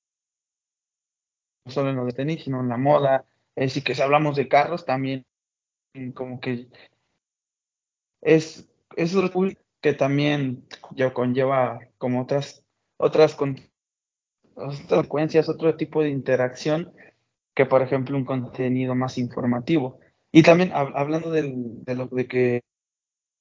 [1.67, 3.25] solo en lo de tenis, sino en la moda,
[3.55, 5.25] es que si hablamos de carros también
[6.13, 6.67] como que
[8.21, 10.65] es, es un que también
[10.95, 12.63] ya conlleva como otras
[12.97, 13.37] otras
[14.55, 16.93] otras frecuencias, otro tipo de interacción
[17.53, 19.99] que, por ejemplo, un contenido más informativo.
[20.31, 22.61] Y también hablando de lo de que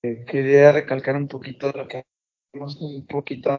[0.02, 2.04] quería recalcar un poquito lo que
[2.52, 3.58] hemos un poquito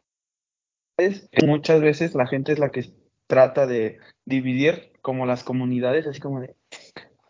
[0.97, 2.93] es muchas veces la gente es la que
[3.27, 6.55] trata de dividir como las comunidades, así como de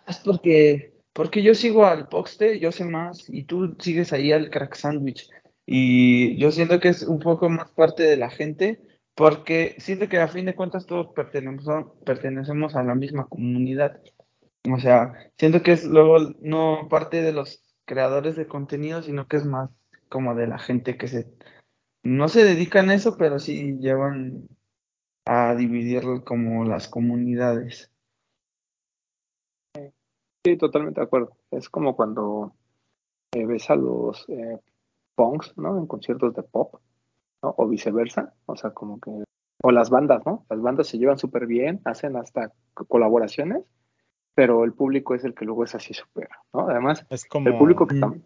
[0.07, 4.49] es porque porque yo sigo al Poxte, yo sé más y tú sigues ahí al
[4.49, 5.29] Crack Sandwich
[5.65, 8.81] y yo siento que es un poco más parte de la gente
[9.15, 14.01] porque siento que a fin de cuentas todos pertenecemos, pertenecemos a la misma comunidad.
[14.71, 19.37] O sea, siento que es luego no parte de los creadores de contenido, sino que
[19.37, 19.69] es más
[20.09, 21.27] como de la gente que se
[22.03, 24.47] no se dedican a eso, pero sí llevan
[25.25, 27.92] a dividir como las comunidades.
[30.45, 31.37] Sí, totalmente de acuerdo.
[31.51, 32.53] Es como cuando
[33.31, 34.59] eh, ves a los eh,
[35.15, 35.77] punks, ¿no?
[35.77, 36.75] En conciertos de pop,
[37.41, 39.23] o viceversa, o sea, como que,
[39.63, 40.45] o las bandas, ¿no?
[40.49, 43.63] Las bandas se llevan súper bien, hacen hasta colaboraciones,
[44.33, 46.69] pero el público es el que luego es así supera, ¿no?
[46.69, 48.25] Además, es como, el público que también...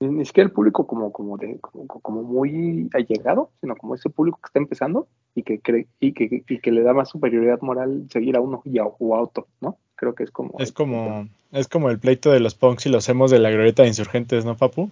[0.00, 4.10] Ni, ni siquiera el público como, como, de, como, como muy allegado, sino como ese
[4.10, 7.60] público que está empezando y que cree y que, y que le da más superioridad
[7.62, 9.78] moral seguir a uno y a, o a otro, ¿no?
[9.94, 10.58] Creo que es como...
[10.58, 13.82] Es como, es como el pleito de los punks y los hemos de la glorieta
[13.82, 14.90] de insurgentes, ¿no, Papu?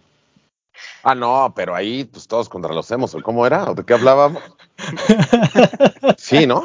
[1.03, 3.71] Ah, no, pero ahí pues todos contra los hemos, ¿o cómo era?
[3.71, 4.43] ¿O de qué hablábamos?
[6.19, 6.63] Sí, ¿no?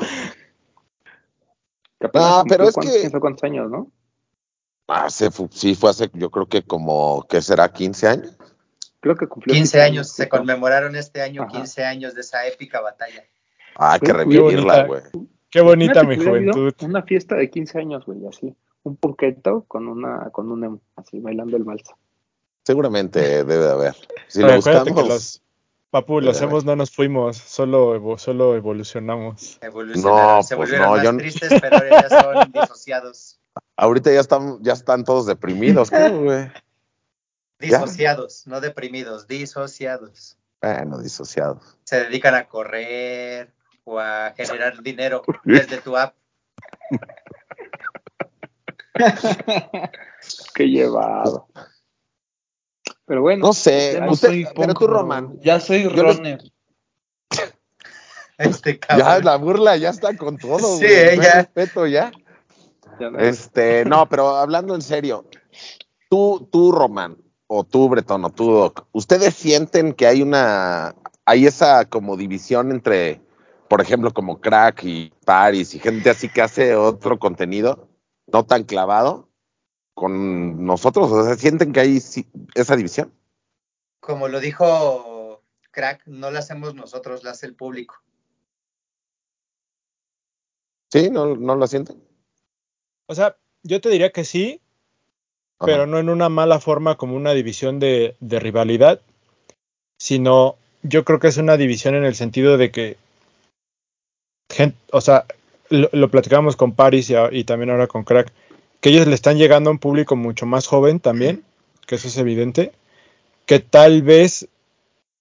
[2.13, 3.87] Ah, pero es que- años, ¿no?
[4.89, 7.71] Hace, sí, fue hace, yo creo que como, ¿qué será?
[7.71, 8.35] ¿15 años?
[8.99, 11.51] Creo que cumplió 15 años, se conmemoraron este año Ajá.
[11.51, 13.23] 15 años de esa épica batalla.
[13.75, 15.01] Ah, hay que revivirla, güey.
[15.49, 16.73] Qué bonita mi juventud.
[16.81, 18.53] Una fiesta de 15 años, güey, así.
[18.83, 21.83] Un ponqueto con una, con un emo, así bailando el vals.
[22.63, 23.93] Seguramente debe de haber.
[24.27, 24.83] Si Pero lo buscamos.
[25.03, 25.41] que los,
[25.89, 29.57] Papu, los hemos no nos fuimos, solo, evo- solo evolucionamos.
[29.61, 33.38] Evolucionaron, No, se pues volvieron no, más yo- tristes, pero ya son disociados.
[33.75, 36.51] Ahorita ya están, ya están todos deprimidos, creo, güey.
[37.59, 40.37] Disociados, no deprimidos, disociados.
[40.61, 41.77] Bueno, disociados.
[41.83, 43.53] Se dedican a correr
[43.85, 46.15] o a generar dinero desde tu app.
[50.53, 51.47] Qué llevado.
[53.05, 55.39] Pero bueno, No sé, ya No usted- soy pero tú.
[55.41, 56.39] Ya soy Yo les- runner.
[58.37, 59.25] Este Ya cabrón.
[59.25, 60.93] la burla ya está con todo, Sí, güey.
[60.93, 61.33] eh, No hay ya.
[61.35, 62.11] respeto ya.
[63.17, 65.25] Este, no, pero hablando en serio,
[66.09, 70.95] tú, tú, Román, o tú, Bretón, o tú, Doc, ¿ustedes sienten que hay una,
[71.25, 73.21] hay esa como división entre,
[73.67, 77.89] por ejemplo, como Crack y Paris y gente así que hace otro contenido
[78.27, 79.29] no tan clavado
[79.93, 81.11] con nosotros?
[81.11, 81.99] O sea, ¿sienten que hay
[82.55, 83.13] esa división?
[83.99, 85.41] Como lo dijo
[85.71, 87.95] Crack, no la hacemos nosotros, la hace el público.
[90.91, 91.09] ¿Sí?
[91.11, 92.08] ¿No, no lo sienten?
[93.09, 94.61] O sea, yo te diría que sí,
[95.57, 95.65] Ajá.
[95.65, 99.01] pero no en una mala forma como una división de, de rivalidad,
[99.97, 102.97] sino yo creo que es una división en el sentido de que,
[104.91, 105.25] o sea,
[105.69, 108.31] lo, lo platicamos con Paris y, y también ahora con Crack,
[108.79, 111.43] que ellos le están llegando a un público mucho más joven también,
[111.87, 112.73] que eso es evidente,
[113.47, 114.47] que tal vez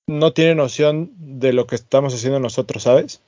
[0.07, 3.23] no tiene noción de lo que estamos haciendo nosotros, ¿sabes?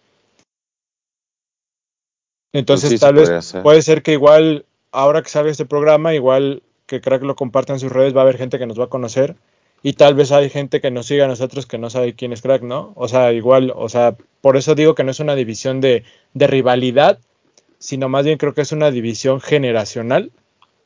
[2.53, 3.63] Entonces Pues sí, tal vez hacer.
[3.63, 7.79] puede ser que igual ahora que salga este programa, igual que Crack lo comparta en
[7.81, 9.37] sus redes, va a haber gente que nos va a conocer
[9.83, 12.43] y tal vez hay gente que nos siga a nosotros que no sabe quién es
[12.43, 12.93] Crack, ¿no?
[12.97, 16.03] O sea, igual, o sea, por eso digo que no es una división de,
[16.35, 17.19] de rivalidad,
[17.79, 20.33] sino más bien creo que es una división generacional,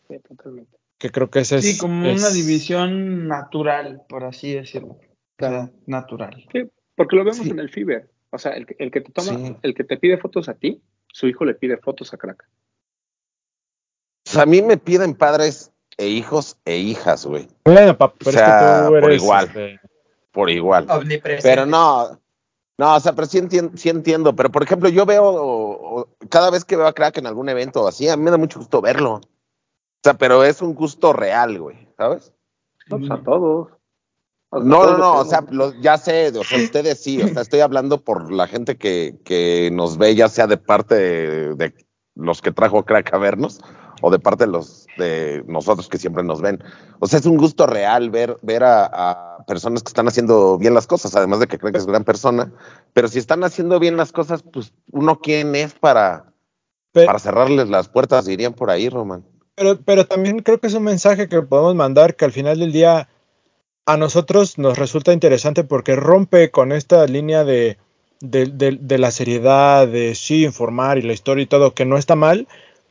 [0.09, 0.77] Sí, totalmente.
[0.99, 1.65] que creo que ese es...
[1.65, 4.99] Sí, como es- una división natural, por así decirlo.
[5.37, 5.71] Claro.
[5.87, 6.45] natural.
[6.53, 6.63] Sí,
[6.95, 7.51] porque lo vemos Sí.
[7.51, 8.09] en el Fiber.
[8.31, 9.57] O sea, el, que- el que te toma, Sí.
[9.63, 10.81] el que te pide fotos a ti,
[11.15, 12.45] su hijo le pide fotos a Crack.
[14.27, 18.31] O sea, a mí me piden padres e hijos e hijas, güey, Bueno, pap, pero
[18.31, 19.23] O sea, es que tú por eres...
[19.23, 19.45] igual.
[19.47, 19.81] este,
[20.33, 20.87] por igual.
[20.91, 21.49] Omnipresente.
[21.49, 22.21] Pero no,
[22.79, 24.35] no, o sea, pero sí entiendo, sí entiendo.
[24.35, 27.49] Pero por ejemplo, yo veo, o- o cada vez que veo a Crack en algún
[27.49, 29.15] evento o así, a mí me da mucho gusto verlo.
[29.17, 29.21] O
[30.03, 32.33] sea, pero es un gusto real, güey, ¿sabes?
[32.89, 33.69] Pues a todos.
[34.63, 37.43] No, no, no, o sea, que- lo- ya sé, o sea, ustedes sí, o sea,
[37.43, 41.75] estoy hablando por la gente que, que nos ve, ya sea de parte de, de
[42.15, 43.61] los que trajo Crack a vernos,
[44.03, 46.63] o de parte de los de nosotros que siempre nos ven.
[47.01, 50.75] O sea, es un gusto real ver, ver a, a personas que están haciendo bien
[50.75, 52.53] las cosas, además de que Crack es gran persona,
[52.93, 56.33] pero si están haciendo bien las cosas, pues uno quién es para,
[56.93, 59.25] para cerrarles las puertas, dirían por ahí, Roman.
[59.57, 62.73] Pero, pero también creo que es un mensaje que podemos mandar que al final del
[62.73, 63.09] día
[63.87, 67.77] a nosotros nos resulta interesante porque rompe con esta línea de,
[68.21, 71.99] de, de- de la seriedad, de sí informar y la historia y todo, que no
[71.99, 72.49] está mal,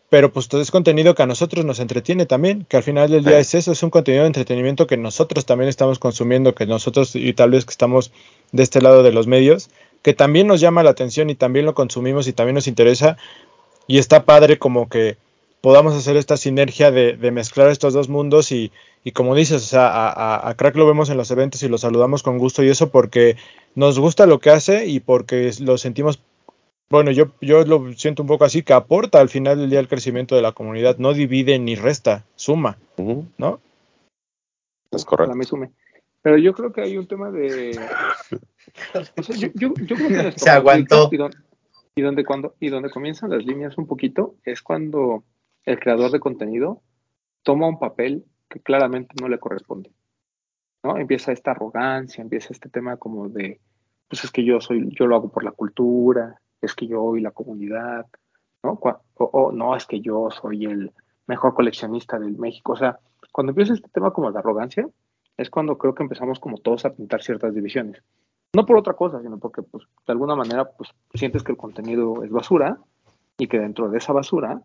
[0.10, 3.24] pero pues todo es contenido que a nosotros nos entretiene también, que al final del
[3.26, 7.16] día es eso, es un contenido de entretenimiento que nosotros también estamos consumiendo, que nosotros
[7.16, 8.12] y tal vez que estamos
[8.52, 9.70] de este lado de los medios,
[10.04, 13.18] que también nos llama la atención y también lo consumimos y también nos interesa
[13.88, 15.18] y está padre como que
[15.62, 18.72] podamos hacer esta sinergia de, de mezclar estos dos mundos y,
[19.04, 21.70] y como dices, o sea, a, a- a Crack lo vemos en los eventos y
[21.70, 23.36] lo saludamos con gusto y eso porque
[23.76, 26.22] nos gusta lo que hace y porque lo sentimos,
[26.90, 29.88] bueno, yo, yo lo siento un poco así, que aporta al final del día el
[29.88, 32.78] crecimiento de la comunidad, no divide ni resta, suma,
[33.38, 33.60] ¿no?
[34.92, 35.36] Es correcto.
[35.36, 35.72] me sume.
[36.22, 37.78] Pero yo creo que hay un tema de.
[39.18, 41.10] O sea, yo, yo, yo creo que las Se aguantó.
[41.12, 41.38] Y donde,
[41.96, 45.24] y donde cuando y donde comienzan las líneas un poquito es cuando
[45.66, 46.82] el creador de contenido
[47.44, 48.24] toma un papel
[48.54, 49.90] que claramente no le corresponde.
[50.84, 50.98] ¿No?
[50.98, 53.60] Empieza esta arrogancia, empieza este tema como de,
[54.08, 57.22] pues es que yo soy, yo lo hago por la cultura, es que yo y
[57.22, 58.06] la comunidad,
[58.62, 58.80] ¿no?
[58.82, 60.92] O, o no, es que yo soy el
[61.26, 62.74] mejor coleccionista del México.
[62.74, 63.00] O sea,
[63.32, 64.88] cuando empieza este tema como de arrogancia,
[65.36, 68.04] es cuando creo que empezamos como todos a pintar ciertas divisiones.
[68.54, 72.24] No por otra cosa, sino porque pues, de alguna manera pues, sientes que el contenido
[72.24, 72.78] es basura
[73.40, 74.62] y que dentro de esa basura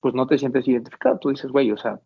[0.00, 1.18] pues no te sientes identificado.
[1.18, 2.00] Tú dices, güey, o sea,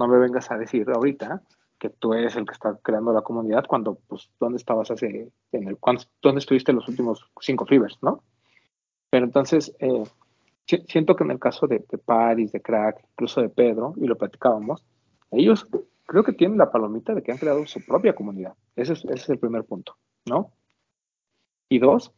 [0.00, 1.42] no me vengas a decir ahorita
[1.78, 5.68] que tú eres el que está creando la comunidad cuando, pues, ¿dónde estabas hace, en
[5.68, 5.78] el,
[6.20, 8.22] dónde estuviste los últimos cinco fibers, no?
[9.10, 10.04] Pero entonces, eh,
[10.66, 14.16] siento que en el caso de, de, Paris, de Crack, incluso de Pedro, y lo
[14.16, 14.84] platicábamos,
[15.30, 15.66] ellos
[16.06, 18.54] creo que tienen la palomita de que han creado su propia comunidad.
[18.76, 19.96] Ese es, ese es el primer punto,
[20.26, 20.52] ¿no?
[21.68, 22.12] Y dos,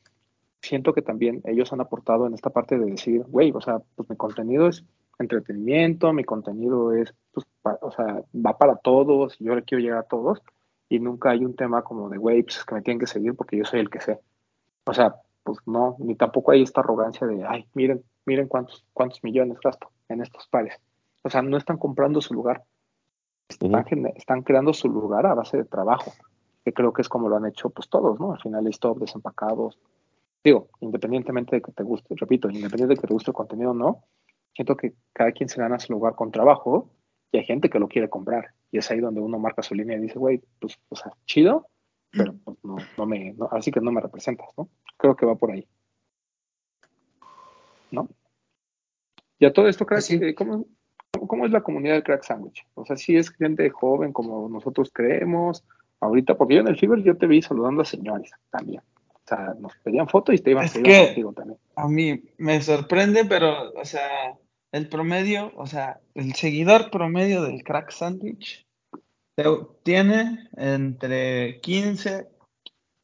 [0.61, 4.09] siento que también ellos han aportado en esta parte de decir, güey, o sea, pues
[4.09, 4.85] mi contenido es
[5.19, 7.47] entretenimiento, mi contenido es, pues,
[7.81, 10.43] o sea, va para todos, yo le quiero llegar a todos,
[10.89, 13.57] y nunca hay un tema como de, güey, pues que me tienen que seguir porque
[13.57, 14.21] yo soy el que sé.
[14.85, 19.23] O sea, pues no, ni tampoco hay esta arrogancia de, ay, miren, miren cuántos, cuántos
[19.25, 20.79] millones gasto en estos pares.
[21.23, 22.65] O sea, no están comprando su lugar,
[23.49, 23.85] están,
[24.17, 26.13] están creando su lugar a base de trabajo,
[26.65, 28.33] que creo que es como lo han hecho pues todos, ¿no?
[28.33, 29.79] Al final, stop, desempacados.
[30.45, 33.75] Digo, independientemente de que te guste, repito, independientemente de que te guste el contenido o
[33.75, 34.05] no,
[34.55, 36.91] siento que cada quien se gana su lugar con trabajo
[37.31, 38.55] y hay gente que lo quiere comprar.
[38.71, 41.69] Y es ahí donde uno marca su línea y dice, güey, pues, o sea, chido,
[42.11, 44.69] pero pues, no, no me, así que no me representas, ¿no?
[44.99, 45.67] Creo que va por ahí.
[47.91, 48.09] ¿No?
[49.39, 50.35] Y a todo esto, crack, sí.
[50.35, 50.67] ¿cómo,
[51.27, 52.67] ¿cómo, es la comunidad del Crack Sandwich?
[52.75, 55.65] O sea, si es gente joven como nosotros creemos,
[56.01, 58.83] ahorita, porque yo en el Fiber yo te vi saludando a señores también.
[59.25, 61.59] O sea, nos pedían fotos y te iban, es iban que contigo también.
[61.77, 64.37] A mí me sorprende, pero, o sea,
[64.73, 68.67] el promedio, o sea, el seguidor promedio del Crack Sandwich
[69.83, 72.29] tiene entre 15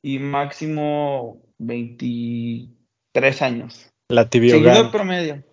[0.02, 3.90] y máximo 23 años.
[4.08, 4.92] La tibio Seguidor gang.
[4.92, 5.44] promedio.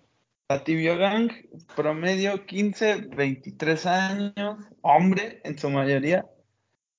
[0.48, 1.32] La tibio gang,
[1.74, 6.24] promedio 15, 23 años, hombre en su mayoría.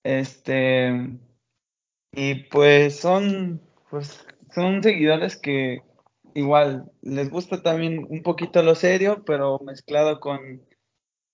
[0.03, 1.17] Este,
[2.17, 3.61] y pues son,
[3.91, 5.83] pues son seguidores que
[6.33, 10.63] igual les gusta también un poquito lo serio, pero mezclado con,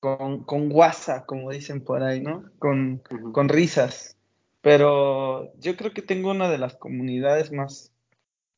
[0.01, 2.51] con, con guasa, como dicen por ahí, ¿no?
[2.59, 4.17] Con, con risas.
[4.59, 7.93] Pero yo creo que tengo una de las comunidades más,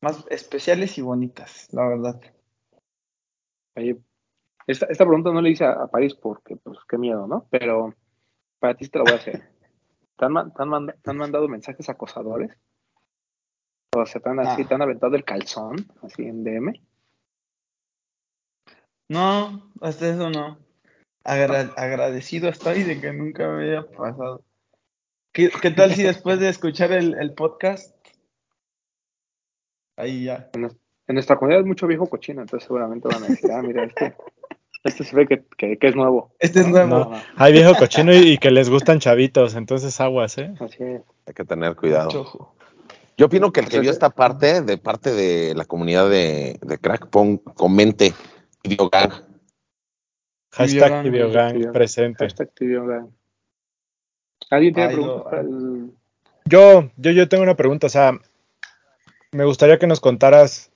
[0.00, 2.20] más especiales y bonitas, la verdad.
[3.76, 3.98] Oye,
[4.66, 7.46] esta, esta pregunta no le hice a, a París porque, pues, qué miedo, ¿no?
[7.50, 7.94] Pero
[8.58, 9.48] para ti te la voy a hacer.
[10.16, 12.50] ¿Te han, te han manda- te han mandado mensajes acosadores?
[13.94, 14.68] O sea, te han, así, Ah.
[14.68, 16.72] te han aventado el calzón, así en DM.
[19.08, 20.58] No, hasta eso no.
[21.24, 24.44] Agra- agradecido estoy de que nunca me haya pasado.
[25.32, 27.94] ¿Qué, qué tal si después de escuchar el, el podcast?
[29.98, 30.50] Ahí ya.
[30.54, 33.84] En, en nuestra comunidad hay mucho viejo cochino, entonces seguramente van a decir, ah, mira,
[33.84, 34.16] este,
[34.86, 36.30] este se ve que, que, que es nuevo.
[36.38, 36.88] Este es nuevo.
[36.88, 40.54] No, Hay viejo cochino y, y que les gustan chavitos, entonces aguas, ¿eh?
[40.60, 41.02] así es.
[41.26, 42.50] Hay que tener cuidado.
[43.18, 46.78] Yo opino que el que vio esta parte, de parte de la comunidad de, de
[46.78, 48.12] Crack, pon, comente
[48.62, 49.10] Videogang.
[50.52, 51.62] Hashtag Tibio tibio gang.
[51.62, 52.24] gang presente.
[52.24, 53.08] Hashtag tibio gang.
[54.50, 55.90] ¿Alguien tiene preguntas lo- para el...
[56.44, 58.12] Yo, yo, yo tengo una pregunta, o sea,
[59.32, 60.70] me gustaría que nos contaras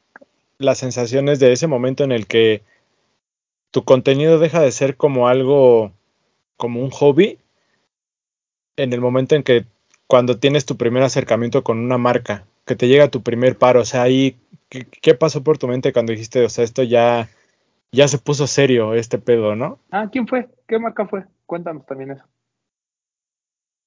[0.59, 2.63] las sensaciones de ese momento en el que
[3.71, 5.93] tu contenido deja de ser como algo,
[6.57, 7.39] como un hobby,
[8.77, 9.67] en el momento en que
[10.07, 13.85] cuando tienes tu primer acercamiento con una marca, que te llega tu primer paro, o
[13.85, 14.37] sea, ahí,
[14.69, 17.29] ¿qué, qué pasó por tu mente cuando dijiste, o sea, esto ya,
[17.93, 19.79] ya se puso serio este pedo, ¿no?
[19.91, 20.49] Ah, ¿quién fue?
[20.67, 21.25] ¿Qué marca fue?
[21.47, 22.25] Cuéntanos también eso.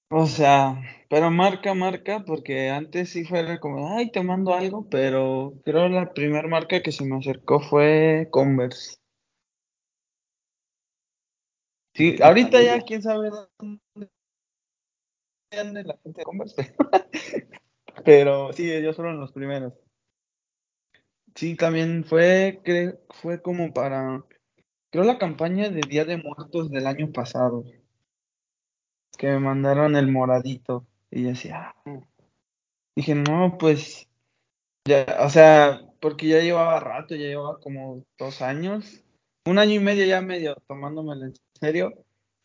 [0.09, 0.79] O sea,
[1.09, 6.13] pero marca, marca, porque antes sí fue como, ay, te mando algo, pero creo la
[6.13, 9.02] primera marca que se me acercó fue Converse.
[11.95, 14.09] Sí, ahorita ya quién sabe dónde
[15.51, 16.75] ande la gente de Converse,
[18.05, 19.73] pero sí, ellos fueron los primeros.
[21.35, 24.23] Sí, también fue, cre- fue como para,
[24.91, 27.63] creo la campaña de Día de Muertos del año pasado,
[29.17, 31.99] que me mandaron el moradito, y yo decía, ah.
[32.95, 34.07] dije, no, pues,
[34.87, 39.03] ya, o sea, porque ya llevaba rato, ya llevaba como dos años,
[39.45, 41.33] un año y medio ya medio tomándomelo en
[41.63, 41.93] serio,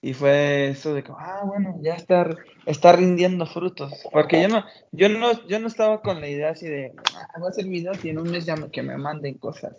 [0.03, 2.27] y fue eso de que, ah, bueno, ya está,
[2.67, 6.69] está rindiendo frutos, porque yo no, yo no, yo no estaba con la idea así
[6.69, 9.39] de, ah, voy a hacer videos y en un mes ya me- que me manden
[9.39, 9.77] cosas,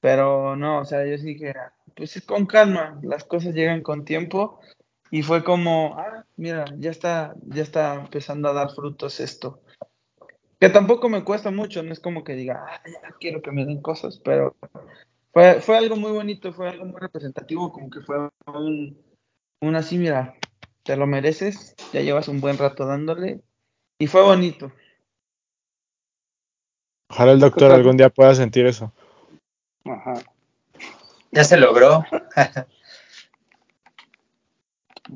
[0.00, 3.82] pero no, o sea, yo sí dije, "Ah, pues es con calma, las cosas llegan
[3.82, 4.60] con tiempo,
[5.10, 9.60] y fue como, ah, mira, ya está, ya está empezando a dar frutos esto.
[10.60, 13.66] Que tampoco me cuesta mucho, no es como que diga, ah, ya quiero que me
[13.66, 14.56] den cosas, pero
[15.34, 18.96] fue, fue algo muy bonito, fue algo muy representativo, como que fue un,
[19.60, 20.36] un así, mira,
[20.84, 23.42] te lo mereces, ya llevas un buen rato dándole
[23.98, 24.72] y fue bonito.
[27.10, 28.92] Ojalá el doctor algún día pueda sentir eso.
[29.84, 30.14] Ajá.
[31.32, 32.04] Ya se logró.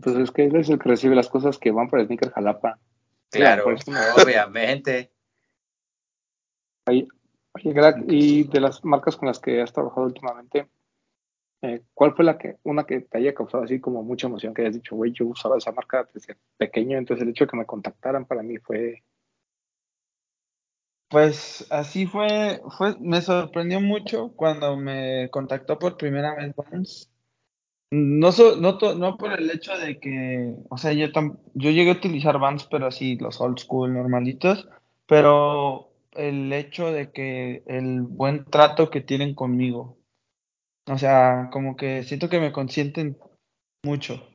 [0.02, 2.78] Pues es que él es el que recibe las cosas que van para Sneaker Jalapa.
[3.30, 3.82] Claro, Pues,
[4.22, 5.10] obviamente.
[7.64, 10.68] Oye, crack, y de las marcas con las que has trabajado últimamente,
[11.62, 14.54] eh, ¿cuál fue la que, una que te haya causado así como mucha emoción?
[14.54, 17.56] Que hayas dicho, güey, yo usaba esa marca desde pequeño, entonces el hecho de que
[17.58, 19.02] me contactaran para mí fue.
[21.10, 27.10] Pues así fue, fue, me sorprendió mucho cuando me contactó por primera vez Vans.
[27.90, 31.70] No, so- no, to- no por el hecho de que, o sea, yo, tam- yo
[31.70, 34.68] llegué a utilizar Vans, pero así los old school normalitos,
[35.06, 39.98] pero el hecho de que el buen trato que tienen conmigo,
[40.86, 43.16] o sea, como que siento que me consienten
[43.84, 44.28] mucho.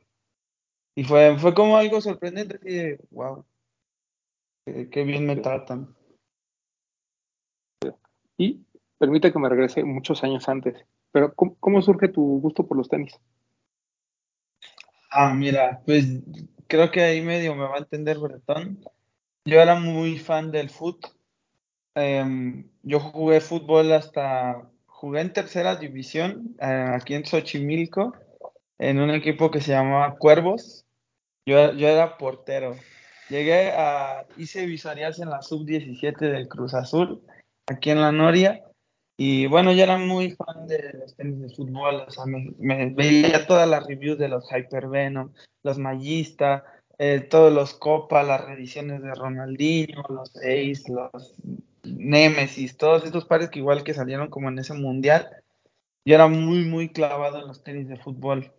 [0.95, 3.45] Y fue, fue como algo sorprendente, de, wow,
[4.91, 5.95] qué, bien me tratan.
[8.37, 8.65] Y
[8.97, 10.85] permite que me regrese muchos años antes.
[11.11, 13.19] Pero, ¿cómo, cómo surge tu gusto por los tenis?
[15.11, 16.21] Ah, mira, pues
[16.67, 18.83] creo que ahí medio me va a entender Bretón.
[19.45, 21.11] Yo era muy fan del fútbol.
[21.95, 28.13] Em, yo jugué fútbol hasta, jugué en tercera división, eh, aquí en Xochimilco,
[28.79, 30.85] en un equipo que se llamaba Cuervos.
[31.45, 32.75] Yo, yo era portero.
[33.29, 37.21] Llegué a, hice visorias en la sub-17 del Cruz Azul,
[37.67, 38.63] aquí en la Noria.
[39.15, 42.89] Y bueno, yo era muy fan de los tenis de fútbol, o sea, me, me
[42.89, 45.31] veía todas las reviews de los Hypervenom,
[45.61, 46.63] los Magista,
[46.97, 51.35] eh, todos los Copa, las reediciones de Ronaldinho, los Ace, los
[51.83, 55.29] Nemesis, todos estos pares que igual que salieron como en ese mundial.
[56.05, 58.51] Yo era muy, muy clavado en los tenis de fútbol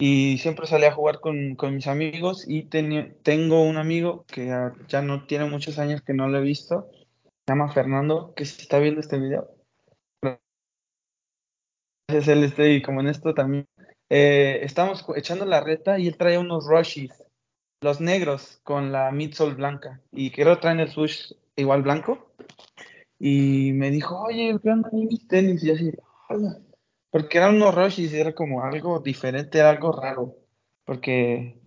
[0.00, 4.46] y siempre salía a jugar con, con mis amigos y tengo un amigo que
[4.88, 8.62] ya, no tiene muchos años que no lo he visto, se llama Fernando, que si
[8.62, 9.48] está viendo este video.
[12.08, 13.66] Gracias, él estoy como en esto también.
[14.08, 17.22] Eh, estábamos co- echando la reta y él traía unos Rushies,
[17.80, 22.27] los negros con la midsole blanca y quiero traer el swoosh igual blanco
[23.18, 25.62] y me dijo, oye, ¿qué onda ahí mis tenis?
[25.64, 25.92] Y así,
[27.10, 30.36] porque eran unos Rushies y era como algo diferente, era algo raro,
[30.84, 31.58] porque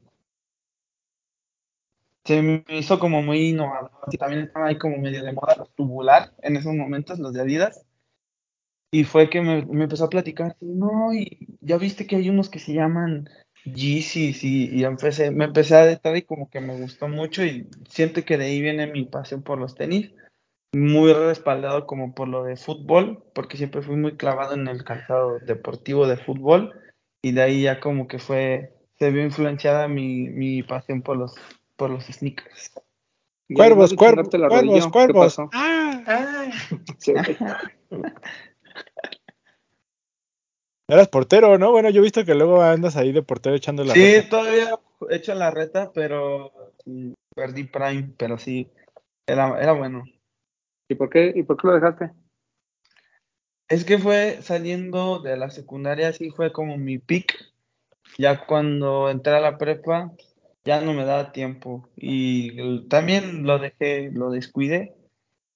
[2.24, 5.74] se me hizo como muy innovador y también estaba ahí como medio de moda los
[5.74, 7.86] tubular en esos momentos, los de Adidas.
[8.94, 12.50] Y fue que me, me empezó a platicar, no, y ya viste que hay unos
[12.50, 13.30] que se llaman
[13.64, 17.70] Yeezys y, y empecé, me empecé a detallar y como que me gustó mucho y
[17.90, 20.12] siento que de ahí viene mi pasión por los tenis,
[20.74, 25.40] muy respaldado como por lo de fútbol, porque siempre fui muy clavado en el calzado
[25.40, 26.74] deportivo de fútbol
[27.22, 31.36] y de ahí ya como que fue, se vio influenciada mi, mi pasión por los,
[31.76, 32.72] por los sneakers.
[33.54, 35.38] Cuervos, cuervos, cuervos, rodilla, ¿qué cuervos.
[35.52, 36.50] Ah,
[37.00, 37.14] Sí,
[40.88, 41.72] eras portero, ¿no?
[41.72, 44.30] Bueno, yo he visto que luego andas ahí de portero echando la Sí, reta.
[44.30, 46.52] todavía he hecho la reta, pero
[46.84, 48.70] sí, perdí Prime, pero sí,
[49.26, 50.04] era, era bueno.
[50.92, 52.12] ¿Y por qué, y por qué lo dejaste?
[53.70, 57.34] Es que fue saliendo de la secundaria, sí fue como mi pick.
[58.18, 60.12] Ya cuando entré a la prepa,
[60.66, 61.88] ya no me daba tiempo.
[61.96, 64.94] Y también lo dejé, lo descuidé.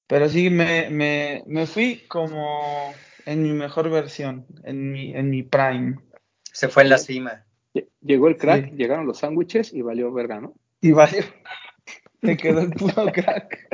[0.08, 2.94] Pero sí, me, me, me fui como
[3.26, 5.98] en mi mejor versión, en mi, en mi prime.
[6.54, 7.44] Se fue en la cima.
[7.74, 8.76] Lle- Llegó el crack, Sí.
[8.78, 10.54] llegaron los sándwiches y valió verga, ¿no?
[10.80, 11.26] Y vaya,
[12.24, 13.68] se quedó el puro crack.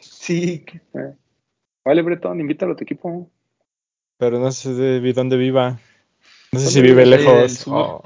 [0.00, 0.64] Sí,
[1.84, 3.30] Vale, Bretón, invítalo a tu equipo.
[4.18, 5.78] Pero no sé de dónde viva.
[6.52, 7.66] No sé ¿Dónde si vive lejos.
[7.66, 8.02] Oh,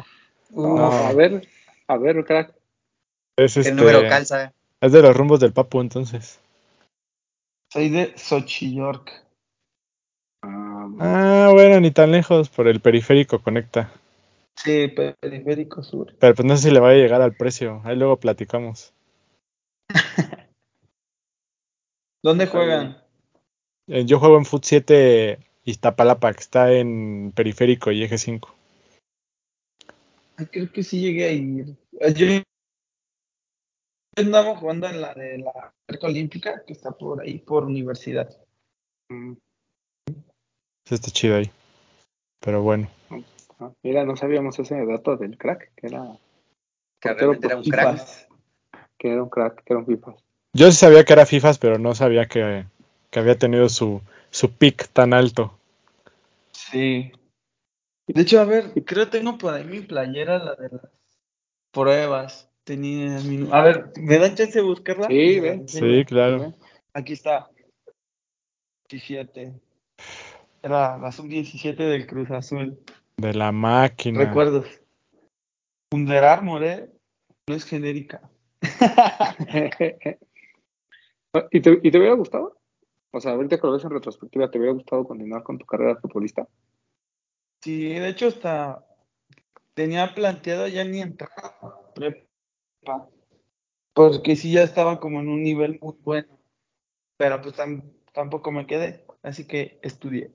[0.54, 1.48] Uh, No, a ver,
[1.88, 2.54] a ver, crack.
[3.38, 3.72] es ¿Qué este.
[3.72, 4.52] número calza?
[4.80, 6.38] Es de los rumbos del Papu, entonces.
[7.72, 9.10] soy de Xochillork.
[10.42, 13.90] Ah, Ah, bueno, ni tan lejos, por el periférico conecta.
[14.56, 16.14] Sí, periférico sur.
[16.18, 17.80] Pero pues no sé si le vaya a llegar al precio.
[17.84, 18.92] Ahí luego platicamos.
[22.22, 23.02] ¿Dónde juegan?
[23.88, 28.54] Eh, Yo juego en Foot 7 Iztapalapa, que está en periférico y eje 5.
[30.36, 31.76] Ay, creo que sí llegué a ir.
[32.00, 32.26] Eh, Yo
[34.16, 38.30] andaba jugando en la de la Cerca Olímpica, que está por ahí, por universidad.
[39.08, 39.34] mm,
[40.90, 41.50] Está chido ahí.
[42.40, 42.88] Pero bueno.
[43.60, 46.18] ah, mira, no sabíamos ese dato del crack, que era,
[47.00, 48.31] Que era un crack.
[49.02, 49.08] Fifas.
[49.08, 50.14] que era un crack, que era un FIFA.
[50.54, 52.64] Yo sí sabía que era FIFAs, pero no sabía que,
[53.10, 54.00] que había tenido su,
[54.30, 55.58] su pick tan alto.
[56.52, 57.12] Sí.
[58.06, 60.90] De hecho, a ver, creo que tengo por ahí mi playera, la de las
[61.72, 62.48] pruebas.
[62.64, 63.48] Tenía mi...
[63.50, 65.08] A ver, ¿me dan chance de buscarla?
[65.08, 65.62] Sí, ve.
[65.66, 66.54] Sí, claro.
[66.94, 67.50] Aquí está.
[68.88, 69.52] 17.
[70.62, 72.78] Era la sub-17 del Cruz Azul.
[73.16, 74.20] De la máquina.
[74.20, 74.66] Recuerdos.
[75.92, 76.90] Under Armour, ¿eh?
[77.48, 78.30] No es genérica.
[81.50, 82.58] ¿Y, te, ¿Y te hubiera gustado?
[83.12, 85.96] O sea, ahorita que lo ves en retrospectiva, ¿te hubiera gustado continuar con tu carrera
[86.00, 86.48] futbolista?
[87.62, 88.84] Sí, de hecho hasta
[89.74, 91.30] tenía planteado ya ni entrar
[91.62, 92.28] a prepa,
[93.94, 96.38] porque sí ya estaba como en un nivel muy bueno,
[97.18, 100.32] pero pues tam- tampoco me quedé, así que estudié.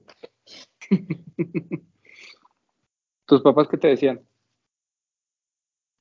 [3.27, 4.26] ¿Tus papás qué te decían?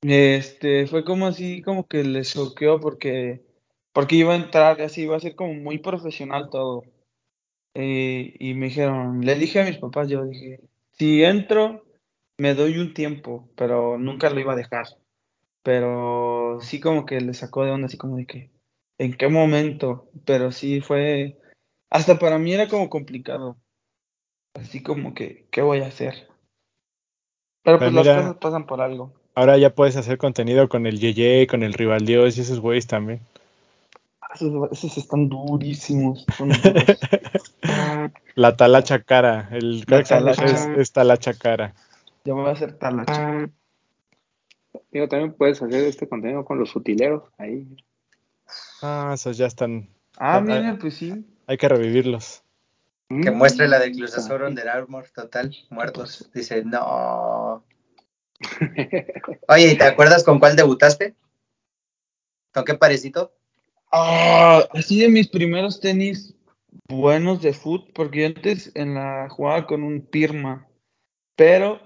[0.09, 3.45] Este, fue como así, como que les choqueó porque,
[3.93, 6.85] porque iba a entrar, así iba a ser como muy profesional todo.
[7.75, 10.61] Eh, y me dijeron, le dije a mis papás, yo dije,
[10.93, 11.85] si entro,
[12.39, 14.87] me doy un tiempo, pero nunca lo iba a dejar.
[15.63, 18.51] Pero sí como que le sacó de onda, así como de que,
[18.99, 20.09] ¿en qué momento?
[20.25, 21.39] Pero sí fue,
[21.91, 23.57] hasta para mí era como complicado.
[24.55, 26.29] Así como que, ¿qué voy a hacer?
[27.63, 29.26] Pero Pues pues las cosas pasan por algo.
[29.37, 32.87] Ahora ya puedes hacer contenido con el Yeye, con el Rival Dios y esos güeyes
[32.87, 33.21] también.
[34.35, 36.25] Esos, esos están durísimos.
[36.39, 37.55] son duros.
[38.35, 39.51] La talacha cara.
[39.53, 40.47] El talacha.
[40.47, 41.75] es, es talacha cara.
[42.25, 43.51] Ya me voy a hacer talacha.
[44.91, 47.25] Digo, también puedes hacer este contenido con los utileros.
[47.37, 47.67] Ahí.
[48.81, 49.91] Ah, esos ya están.
[50.17, 51.27] Ah, Ah, mira, pues sí.
[51.47, 52.43] Hay que revivirlos.
[53.09, 54.35] Que Mm, muestre la de Cruz está.
[54.35, 56.31] Azul Under Armour, total, muertos.
[56.33, 57.63] Dice, no.
[59.49, 61.15] Oye, ¿y te acuerdas con cuál debutaste?
[62.53, 63.33] ¿Con qué parecito?
[63.93, 66.35] Ah, así de mis primeros tenis
[66.89, 70.69] buenos de foot, porque yo antes en la jugaba con un Pirma,
[71.37, 71.81] pero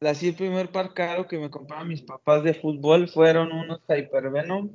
[0.00, 4.70] así el primer par caro que me compraron mis papás de fútbol fueron unos Hypervenom,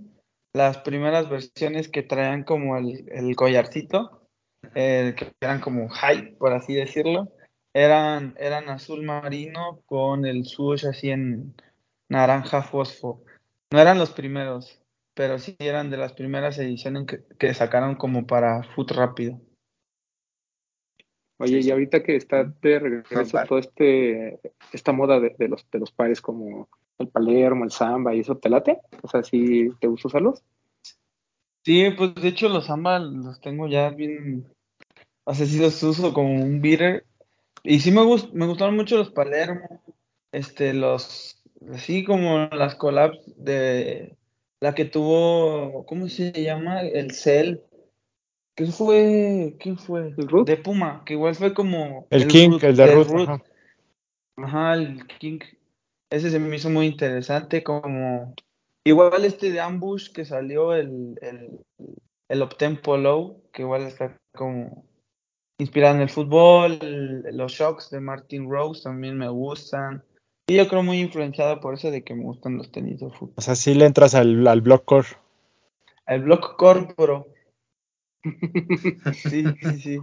[0.53, 4.27] las primeras versiones que traían como el, el collarcito,
[4.75, 7.31] eh, que eran como high, por así decirlo,
[7.73, 11.53] eran, eran azul marino con el swoosh así en
[12.09, 13.23] naranja fosfo.
[13.71, 14.81] No eran los primeros,
[15.13, 19.39] pero sí eran de las primeras ediciones que, que sacaron como para foot rápido.
[21.37, 24.39] Oye, y ahorita que está de regreso todo este
[24.71, 26.69] esta moda de, de los de los pares como
[26.99, 28.77] el Palermo, el Samba y eso, ¿te late?
[29.01, 30.43] O sea, ¿sí te gusta usarlos?
[31.65, 34.53] Sí, pues de hecho los Samba los tengo ya bien,
[35.23, 37.05] o sea, sí los uso como un beater.
[37.63, 39.81] Y sí me gust, me gustaron mucho los Palermo,
[40.31, 41.41] este, los,
[41.73, 44.17] así como las collabs de
[44.59, 46.81] la que tuvo, ¿cómo se llama?
[46.81, 47.59] El Cell.
[48.55, 49.55] ¿Qué fue?
[49.59, 50.13] ¿Quién fue?
[50.17, 50.47] ¿El Root?
[50.47, 52.87] De Puma, que igual fue como El King, Root, el de.
[52.87, 53.29] Root.
[53.29, 53.43] ajá.
[54.37, 55.39] Ajá, el King.
[56.09, 58.33] Ese se me hizo muy interesante, como
[58.83, 61.59] igual este de Ambush que salió el, el,
[62.27, 64.85] el Optempo Low, que igual está como
[65.61, 66.79] inspirado en el fútbol,
[67.31, 70.03] los shocks de Martin Rose también me gustan.
[70.47, 73.33] Y yo creo muy influenciado por eso de que me gustan los tenis de fútbol.
[73.37, 75.07] O sea, sí le entras al, al block core.
[76.07, 77.27] El Block Core Pro.
[79.13, 79.97] Sí, sí, sí.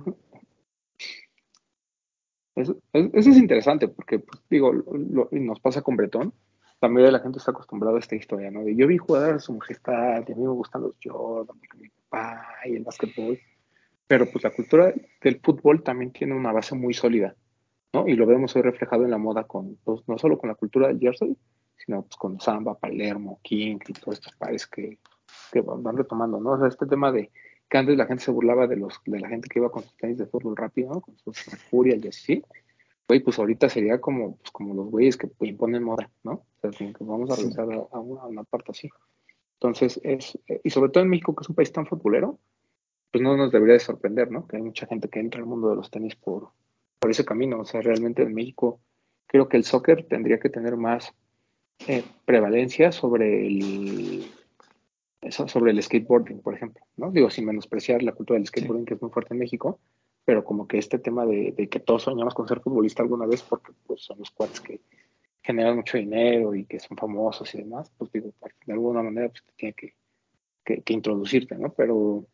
[2.56, 6.32] Eso, es- eso es interesante porque, pues, digo, lo- lo- y nos pasa con Bretón.
[6.80, 8.62] La mayoría de la gente está acostumbrada a esta historia, ¿no?
[8.64, 11.88] De yo vi jugar a su majestad y a mí me gustan los Jordan, mi
[12.08, 13.38] papá y el básquetbol.
[14.08, 14.92] Pero pues la cultura
[15.22, 17.36] del fútbol también tiene una base muy sólida,
[17.92, 18.08] ¿no?
[18.08, 20.88] Y lo vemos hoy reflejado en la moda con, pues, no solo con la cultura
[20.88, 21.36] del jersey,
[21.76, 24.98] sino pues con Samba, Palermo, King y todos estos pares que,
[25.52, 26.52] que van retomando, ¿no?
[26.52, 27.30] O sea, este tema de
[27.68, 29.94] que antes la gente se burlaba de los de la gente que iba con sus
[29.98, 31.00] tenis de fútbol rápido, ¿no?
[31.02, 32.42] Con sus Mercuria y así.
[33.06, 36.32] Güey, pues ahorita sería como, pues, como los güeyes que imponen moda, ¿no?
[36.32, 37.42] O sea, como que vamos a Sí.
[37.42, 38.88] regresar a, a una, a una parte así.
[39.54, 42.38] Entonces, es, eh, y sobre todo en México, que es un país tan futbolero,
[43.10, 44.46] pues no nos debería de sorprender, ¿no?
[44.46, 46.50] Que hay mucha gente que entra al mundo de los tenis por,
[46.98, 47.60] por ese camino.
[47.60, 48.80] O sea, realmente en México
[49.26, 51.12] creo que el soccer tendría que tener más
[51.86, 54.30] eh, prevalencia sobre el
[55.30, 57.10] so- sobre el skateboarding, por ejemplo, ¿no?
[57.10, 59.78] Digo, sin menospreciar la cultura del skateboarding que es muy fuerte en México,
[60.24, 63.42] pero como que este tema de, de que todos soñamos con ser futbolista alguna vez
[63.42, 64.80] porque pues son los cuates que
[65.42, 68.32] generan mucho dinero y que son famosos y demás, pues digo,
[68.66, 69.94] de alguna manera pues te tiene que,
[70.64, 71.72] que, que introducirte, ¿no?
[71.72, 72.26] Pero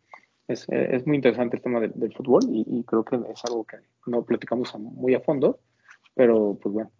[0.49, 3.45] es, eh, es muy interesante el tema del, del fútbol y, y creo que es
[3.45, 5.61] algo que no platicamos a- muy a fondo,
[6.15, 6.91] pero pues bueno,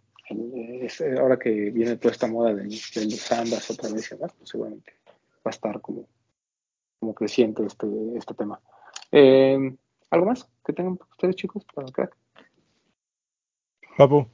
[0.83, 4.33] es- eh, ahora que viene toda esta moda del, de los otra vez y demás,
[4.39, 4.93] pues seguramente
[5.47, 6.07] va a estar como,
[6.99, 7.87] como creciente este,
[8.17, 8.61] este tema.
[9.13, 9.77] Eh,
[10.11, 12.17] ¿Algo más que tengan ustedes chicos para crack?
[13.97, 14.27] Papu.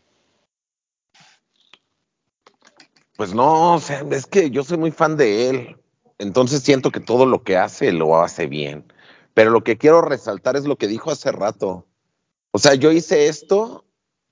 [3.16, 5.76] Pues no, o sea, es que yo soy muy fan de él.
[6.20, 8.84] Entonces siento que todo lo que hace lo hace bien.
[9.32, 11.86] Pero lo que quiero resaltar es lo que dijo hace rato.
[12.50, 13.86] O sea, yo hice esto,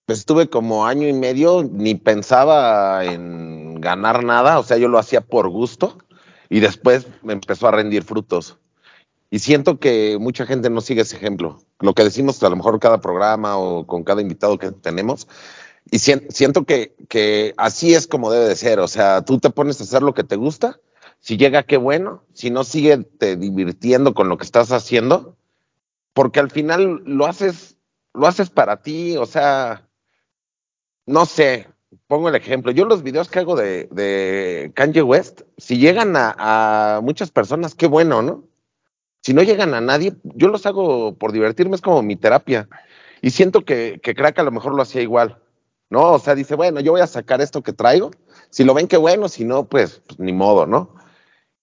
[0.04, 4.98] pues estuve como año y medio, ni pensaba en ganar nada, o sea, yo lo
[4.98, 5.96] hacía por gusto
[6.50, 8.58] y después me empezó a rendir frutos.
[9.30, 11.62] Y siento que mucha gente no sigue ese ejemplo.
[11.80, 15.26] Lo que decimos a lo mejor cada programa o con cada invitado que tenemos.
[15.90, 18.78] Y siento que, que así es como debe de ser.
[18.80, 20.80] O sea, tú te pones a hacer lo que te gusta.
[21.20, 22.24] Si llega, qué bueno.
[22.32, 25.36] Si no, sigue te divirtiendo con lo que estás haciendo.
[26.12, 27.76] Porque al final lo haces,
[28.14, 29.16] lo haces para ti.
[29.16, 29.88] O sea,
[31.06, 31.68] no sé,
[32.06, 32.72] pongo el ejemplo.
[32.72, 37.86] Yo los videos que hago de, Kanye West, si llegan a, a muchas personas, qué
[37.86, 38.44] bueno, ¿no?
[39.22, 42.68] Si no llegan a nadie, yo los hago por divertirme, es como mi terapia.
[43.20, 45.42] Y siento que, que Crack a lo mejor lo hacía igual,
[45.90, 46.12] ¿no?
[46.12, 48.10] O sea, dice, bueno, yo voy a sacar esto que traigo.
[48.50, 50.94] Si lo ven, qué bueno, si no, pues, pues ni modo, ¿no?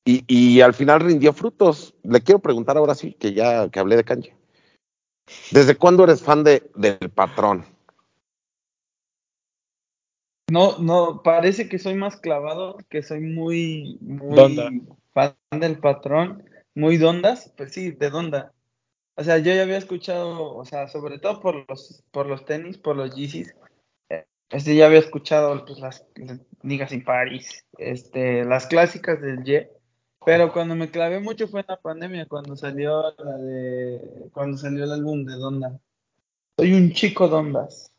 [0.08, 1.95] Y, y, al final rindió frutos.
[2.03, 4.36] Le quiero preguntar ahora sí, que ya que hablé de Kanye.
[5.51, 7.66] ¿Desde cuándo eres fan de, del patrón?
[10.51, 14.70] No, no, parece que soy más clavado, que soy muy, muy Donda.
[15.12, 16.43] fan del patrón
[16.76, 18.53] muy dondas, pues sí, de donda.
[19.16, 22.78] O sea, yo ya había escuchado, o sea, sobre todo por los, por los tenis,
[22.78, 23.56] por los Yeezys,
[24.10, 29.43] eh, este ya había escuchado pues, las, las Niggas in Paris, este, las clásicas del
[29.43, 29.72] Ye,
[30.26, 34.84] pero cuando me clavé mucho fue en la pandemia, cuando salió la de, cuando salió
[34.84, 35.80] el álbum de Donda.
[36.57, 37.91] Soy un chico dondas.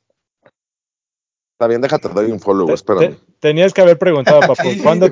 [1.52, 3.14] Está bien, déjate, doy un follow, Te- espérame.
[3.16, 5.10] te- tenías que haber preguntado, papu, ¿cuándo,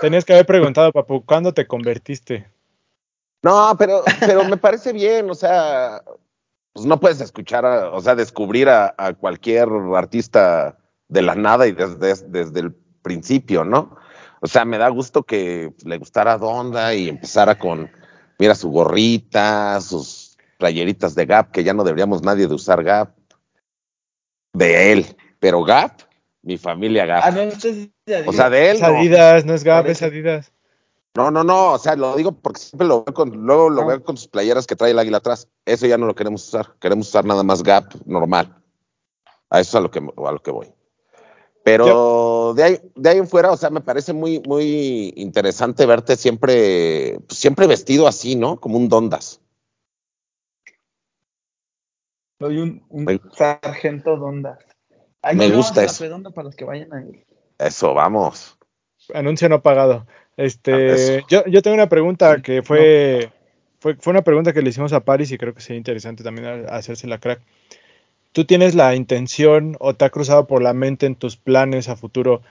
[0.00, 2.46] tenías que haber preguntado, papu, ¿cuándo te convertiste?
[3.42, 6.02] No, pero, pero me parece bien, o sea,
[6.72, 11.66] pues no puedes escuchar, a- o sea, descubrir a, a cualquier artista de la nada
[11.66, 13.96] y desde, desde el principio, ¿no?
[14.40, 17.90] O sea, me da gusto que le gustara Donda y empezara con,
[18.38, 23.14] mira, su gorrita, sus playeritas de Gap, que ya no deberíamos nadie de usar Gap,
[24.52, 25.06] de él,
[25.38, 25.92] pero Gap,
[26.42, 27.22] mi familia Gap.
[27.24, 28.88] Ah, no, entonces ya o sea, de él, Es no.
[28.88, 30.02] Adidas, no es Gap, es.
[30.02, 30.52] Adidas.
[31.14, 33.86] No, no, no, o sea, lo digo porque siempre lo veo con, luego lo Ah.
[33.86, 35.48] veo con sus playeras que trae el águila atrás.
[35.66, 38.56] Eso ya no lo queremos usar, queremos usar nada más Gap normal.
[39.50, 40.72] A eso es a lo que, a lo que voy.
[41.62, 46.16] Pero de ahí, de ahí en fuera, o sea, me parece muy, muy interesante verte
[46.16, 48.58] siempre, pues, siempre vestido así, ¿no?
[48.58, 49.40] Como un dondas.
[52.40, 54.58] soy un, un Me- sargento dondas.
[55.20, 56.32] Ahí Me gusta la eso.
[56.32, 57.26] para los que vayan a ir.
[57.58, 58.56] Eso, vamos.
[59.12, 60.06] Anuncio no pagado.
[60.38, 61.26] Este, Eso.
[61.28, 63.30] yo, yo tengo una pregunta que fue,
[63.78, 66.46] fue, fue una pregunta que le hicimos a Paris y creo que sería interesante también
[66.46, 67.42] a- hacérsela crack.
[68.32, 71.96] ¿Tú tienes la intención o te ha cruzado por la mente en tus planes a
[71.96, 72.42] futuro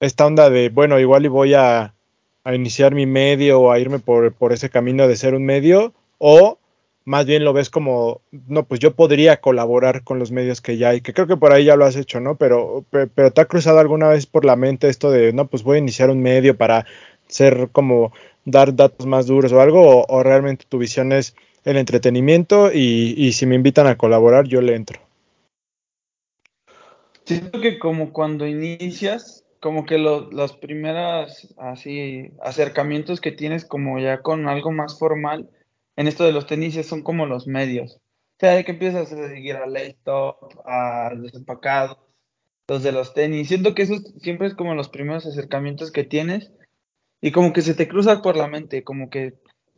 [0.00, 1.94] esta onda de, bueno, igual y voy a,
[2.52, 5.94] iniciar mi medio o a irme por, por ese camino de ser un medio?
[6.18, 6.58] ¿O
[7.04, 10.90] más bien lo ves como, no, pues yo podría colaborar con los medios que ya
[10.90, 12.36] hay, que creo que por ahí ya lo has hecho, ¿no?
[12.36, 15.62] Pero, pe- pero ¿te ha cruzado alguna vez por la mente esto de, no, pues
[15.62, 16.86] voy a iniciar un medio para
[17.28, 18.12] ser como
[18.44, 19.82] dar datos más duros o algo?
[20.00, 21.36] ¿O, o realmente tu visión es
[21.66, 25.00] el entretenimiento y, y si me invitan a colaborar, yo le entro?
[27.24, 33.98] Siento que como cuando inicias, como que lo- los primeros así acercamientos que tienes como
[33.98, 35.50] ya con algo más formal
[35.96, 37.96] en esto de los tenis son como los medios.
[37.96, 40.36] O sea, de que empiezas a seguir a Laytop,
[40.66, 41.98] a Desempacados,
[42.68, 43.48] los de los tenis.
[43.48, 46.52] Siento que eso siempre es como los primeros acercamientos que tienes
[47.20, 49.34] y como que se te cruza por la mente, como que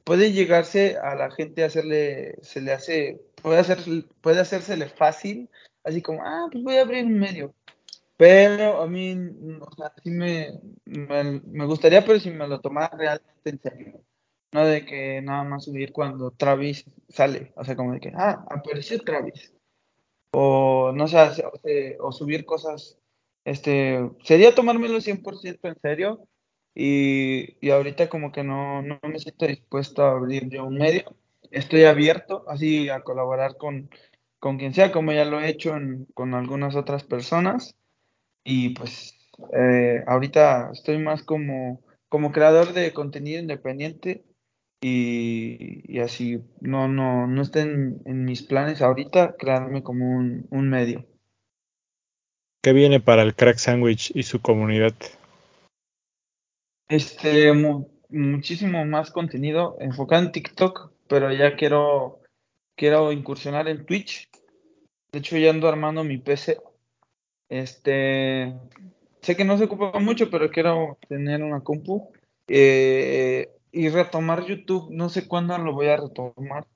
[0.09, 3.79] puede llegarse a la gente a hacerle, se le hace, puede hacer,
[4.23, 5.51] puede hacérsele fácil,
[5.85, 7.55] así como, ah, pues voy a abrir un medio.
[8.17, 9.15] Pero a mí,
[9.61, 14.01] o sea, sí me, me, me gustaría, pero si me lo tomara realmente en serio.
[14.51, 18.47] No de que nada más subir cuando Travis sale, o sea, como de que, ah,
[18.49, 19.53] apareció Travis.
[20.31, 21.51] O no sé, o, sea,
[22.01, 22.97] o subir cosas,
[23.45, 26.27] este, sería tomármelo 100% en serio.
[26.81, 31.17] Y, y ahorita como que no, no me siento dispuesto a abrir yo un medio.
[31.51, 33.91] Estoy abierto así a colaborar con,
[34.39, 37.75] con quien sea, como ya lo he hecho en- con algunas otras personas.
[38.45, 39.17] Y pues
[39.59, 44.25] eh, ahorita estoy más como, como creador de contenido independiente
[44.81, 50.71] y, así no, no, no está en, en mis planes ahorita crearme como un, un
[50.71, 51.07] medio.
[52.63, 54.95] ¿Qué viene para el Crack Sandwich y su comunidad?
[56.89, 62.21] Este, mu- muchísimo más contenido enfocado en TikTok, pero ya quiero,
[62.77, 64.29] quiero incursionar en Twitch.
[65.13, 66.59] De hecho, ya ando armando mi PC.
[67.49, 68.55] Este,
[69.23, 72.11] sé que no se ocupa mucho, pero quiero tener una compu
[72.47, 74.91] eh, y retomar YouTube.
[74.91, 76.67] No sé cuándo lo voy a retomar.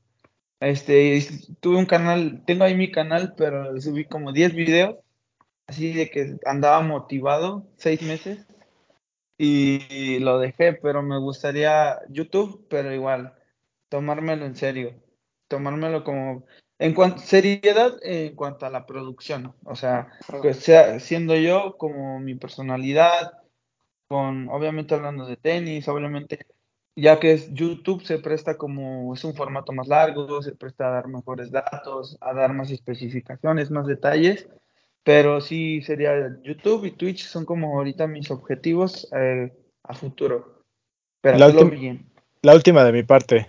[0.61, 1.21] Este,
[1.61, 4.97] tuve un canal, tengo ahí mi canal, pero subí como 10 videos,
[5.67, 8.47] así de que andaba motivado, seis meses,
[9.39, 13.35] y lo dejé, pero me gustaría YouTube, pero igual,
[13.89, 14.95] tomármelo en serio,
[15.49, 16.45] tomármelo como
[16.79, 20.09] en cuanto seriedad en cuanto a la producción, o sea,
[20.43, 23.39] que sea siendo yo como mi personalidad,
[24.09, 26.47] con obviamente hablando de tenis, obviamente
[26.97, 30.91] ya que es YouTube se presta como es un formato más largo, se presta a
[30.91, 34.49] dar mejores datos, a dar más especificaciones, más detalles,
[35.05, 39.53] pero sí sería YouTube y Twitch son como ahorita mis objetivos eh,
[39.85, 40.63] a futuro.
[41.21, 42.07] Pero La bien.
[42.43, 43.49] La última de mi parte.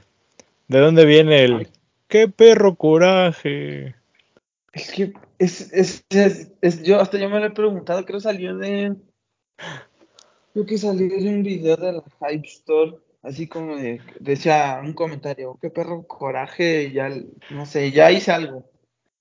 [0.68, 1.68] ¿De dónde viene el
[2.08, 3.95] qué perro coraje?
[4.72, 8.58] Es que es, es, es, es- yo hasta yo me lo he preguntado, creo salió
[8.58, 8.95] de
[10.54, 14.93] creo que salió de un video de la Hype Store, así como de, decía un
[14.93, 17.10] comentario, qué perro coraje, ya
[17.51, 18.70] no sé, ya hice algo.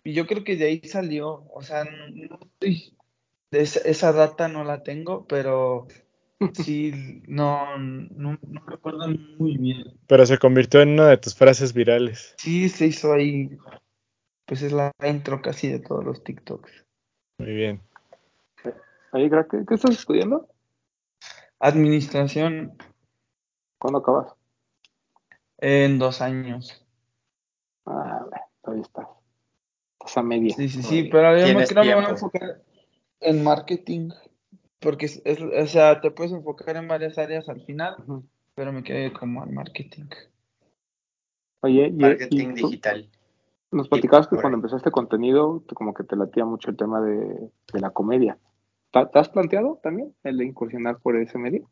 [0.04, 2.96] Y yo creo que de ahí salió, o sea, no, estoy-
[3.52, 5.86] esa, esa data no la tengo, pero
[6.54, 9.84] sí, no, no, no recuerdo muy bien.
[10.06, 12.34] Pero se convirtió en una de tus frases virales.
[12.38, 13.56] Sí, se hizo ahí,
[14.46, 16.70] pues es la intro casi de todos los TikToks.
[17.38, 17.82] Muy bien.
[19.12, 20.48] Crack, ¿qué, qué estás estudiando?
[21.60, 22.76] Administración
[23.78, 24.32] ¿Cuándo acabas?
[25.58, 26.84] en dos años.
[27.84, 28.82] Ah, bueno, todavía
[30.06, 30.16] estás.
[30.16, 30.54] A media.
[30.54, 32.62] Sí, sí, sí, pero yo creo me voy a enfocar
[33.20, 34.10] en marketing,
[34.80, 37.96] porque es, es- o sea, te puedes enfocar en varias áreas al final,
[38.54, 40.06] pero me quedé como al marketing.
[41.60, 43.08] Oye, y- Marketing y digital.
[43.70, 47.16] nos platicabas que cuando empezaste contenido, como que te latía mucho el tema de,
[47.72, 48.38] de la comedia.
[48.90, 51.70] ¿Te te has planteado también el de incursionar por ese medio?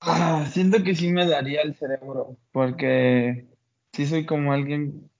[0.00, 3.46] Ah, siento que sí me daría el cerebro, porque
[3.92, 5.10] sí soy como alguien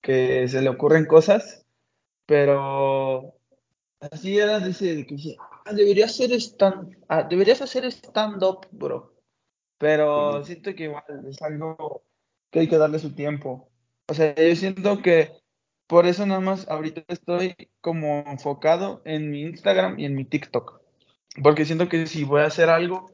[0.00, 1.66] que se le ocurren cosas,
[2.26, 3.34] pero
[4.00, 9.14] así era de que dice, "Ah, deberías hacer stand, ah, deberías hacer stand-up, bro.
[9.78, 12.02] Pero siento que igual es algo
[12.50, 13.70] que hay que darle su tiempo.
[14.08, 15.30] O sea, yo siento que
[15.86, 20.80] por eso nada más ahorita estoy como enfocado en mi Instagram y en mi TikTok.
[21.42, 23.10] Porque siento que si voy a hacer algo,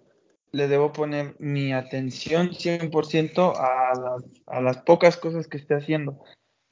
[0.53, 6.23] le debo poner mi atención 100% a las, a las pocas cosas que esté haciendo.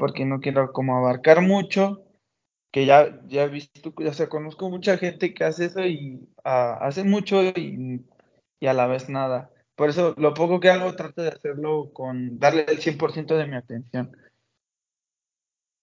[0.03, 2.03] Porque no quiero como abarcar mucho,
[2.72, 6.76] que ya, ya he visto, ya se conozco mucha gente que hace eso y ah,
[6.80, 8.05] hace mucho y,
[8.59, 9.53] y a la vez nada.
[9.76, 13.55] Por eso lo poco que hago trato de hacerlo con darle el 100% de mi
[13.55, 14.11] atención.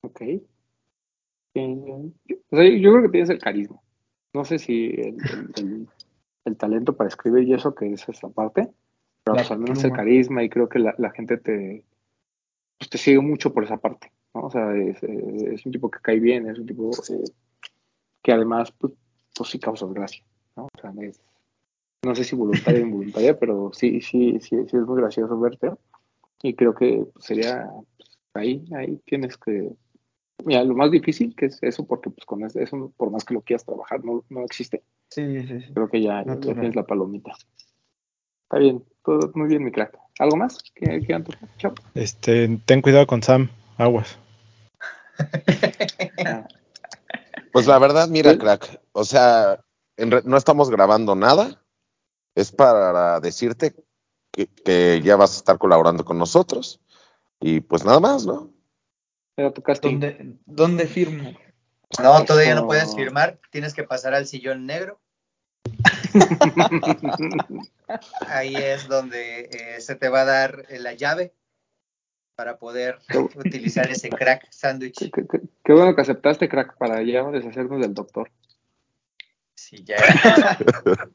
[0.02, 0.22] Ok.
[1.54, 2.12] Yo, o
[2.58, 3.80] sea, yo creo que tienes el carisma.
[4.34, 5.88] No sé si el, el- el-
[6.44, 8.68] el talento para escribir y eso, que es esa parte,
[9.24, 11.86] pero pues al menos el carisma y creo que la, la gente te,
[12.80, 14.42] pues, te sigue mucho por esa parte, ¿no?
[14.48, 17.24] O sea, es, es un tipo que cae bien, es un tipo eh,
[18.24, 18.94] que además, pues,
[19.36, 20.24] pues sí causas gracia,
[20.56, 20.64] ¿no?
[20.66, 21.22] O sea, es-
[22.04, 25.72] no sé si voluntaria o involuntaria, pero sí, sí, sí, sí es muy gracioso verte
[26.42, 29.72] y creo que pues, sería pues, ahí, ahí tienes que
[30.46, 33.42] Mira, lo más difícil que es eso, porque pues con eso, por más que lo
[33.42, 34.84] quieras trabajar, no, no existe.
[35.10, 35.74] Sí, sí, sí.
[35.74, 37.34] Creo que ya, ya tienes la palomita.
[38.44, 39.98] Está bien, todo muy bien, mi crack.
[40.20, 40.58] ¿Algo más?
[40.76, 41.24] ¿Qué, qué?
[41.58, 41.74] Chao.
[41.96, 44.18] Este, ten cuidado con Sam, aguas.
[47.52, 48.38] Pues la verdad, mira, Sí.
[48.38, 49.60] crack, o sea,
[49.98, 51.64] en re- no estamos grabando nada,
[52.36, 53.74] es para decirte
[54.32, 56.80] que, que ya vas a estar colaborando con nosotros
[57.40, 58.52] y pues nada más, ¿no?
[59.36, 59.94] Era tu casting.
[60.00, 61.32] ¿Dónde, dónde firmo?
[62.04, 63.40] No, todavía no puedes firmar.
[63.52, 65.02] Tienes que pasar al sillón negro.
[68.28, 71.34] Ahí es donde eh, se te va a dar eh, la llave
[72.36, 73.00] para poder
[73.36, 75.12] utilizar ese crack sándwich.
[75.12, 78.32] qué- qué- qué bueno que aceptaste, crack, para ya deshacernos del doctor.
[79.56, 80.58] Sí, ya era,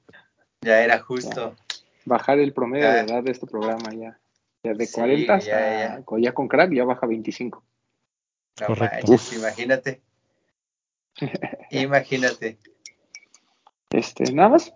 [0.61, 1.57] ya era justo.
[2.05, 3.01] Bajar el promedio de Ya.
[3.15, 4.19] edad de este programa ya.
[4.63, 6.03] Ya de Sí, 40 ya, a- ya.
[6.05, 7.65] con- ya con crack ya baja 25.
[8.61, 9.09] No Correcto.
[9.09, 10.01] manches, imagínate.
[11.71, 12.59] Imagínate.
[13.91, 14.73] Este, nada más.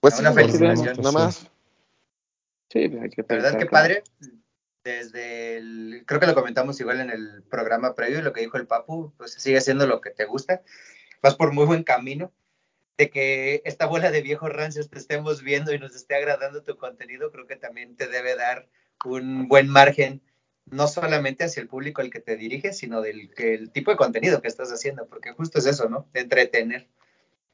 [0.00, 0.96] Pues Una sí, felicitación.
[0.98, 1.50] Nada más.
[2.70, 4.04] Sí, pues hay que ¿Verdad felicitar que padre?
[4.84, 8.66] Desde el, creo que lo comentamos igual en el programa previo, lo que dijo el
[8.66, 10.62] Papu, pues sigue siendo lo que te gusta.
[11.22, 12.32] Vas por muy buen camino.
[12.98, 16.78] De que esta bola de viejos rancios te estemos viendo y nos esté agradando tu
[16.78, 18.68] contenido, creo que también te debe dar
[19.04, 20.22] un buen margen
[20.66, 23.96] no solamente hacia el público al que te diriges, sino del que el tipo de
[23.96, 26.08] contenido que estás haciendo, porque justo es eso, ¿no?
[26.12, 26.88] De entretener.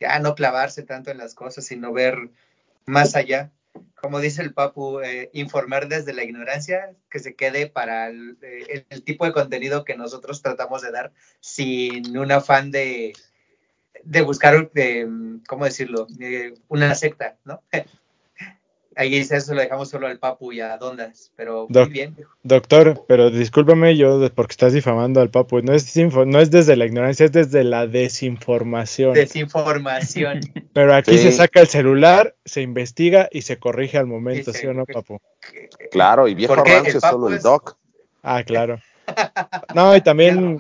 [0.03, 2.31] Ya no clavarse tanto en las cosas, sino ver
[2.87, 3.53] más allá.
[3.95, 8.85] Como dice el Papu, eh, informar desde la ignorancia, que se quede para el, eh,
[8.91, 13.13] el tipo de contenido que nosotros tratamos de dar sin un afán de,
[14.03, 14.71] de buscar,
[15.47, 16.07] ¿cómo decirlo?
[16.09, 17.63] De una secta, ¿no?
[18.97, 22.17] Ahí eso lo dejamos solo al Papu y a Dondas, pero muy bien.
[22.43, 25.63] Doctor, pero discúlpame yo porque estás difamando al papu.
[25.63, 29.15] No es, no es desde la ignorancia, es desde la desinformación.
[29.15, 30.41] Desinformación.
[30.73, 31.25] pero aquí Sí.
[31.25, 35.21] se saca el celular, se investiga y se corrige al momento, ¿sí o no, papu?
[35.91, 37.77] Claro, y viejo rancio es solo el doc.
[38.23, 38.79] Ah, claro.
[39.75, 40.59] No, y también,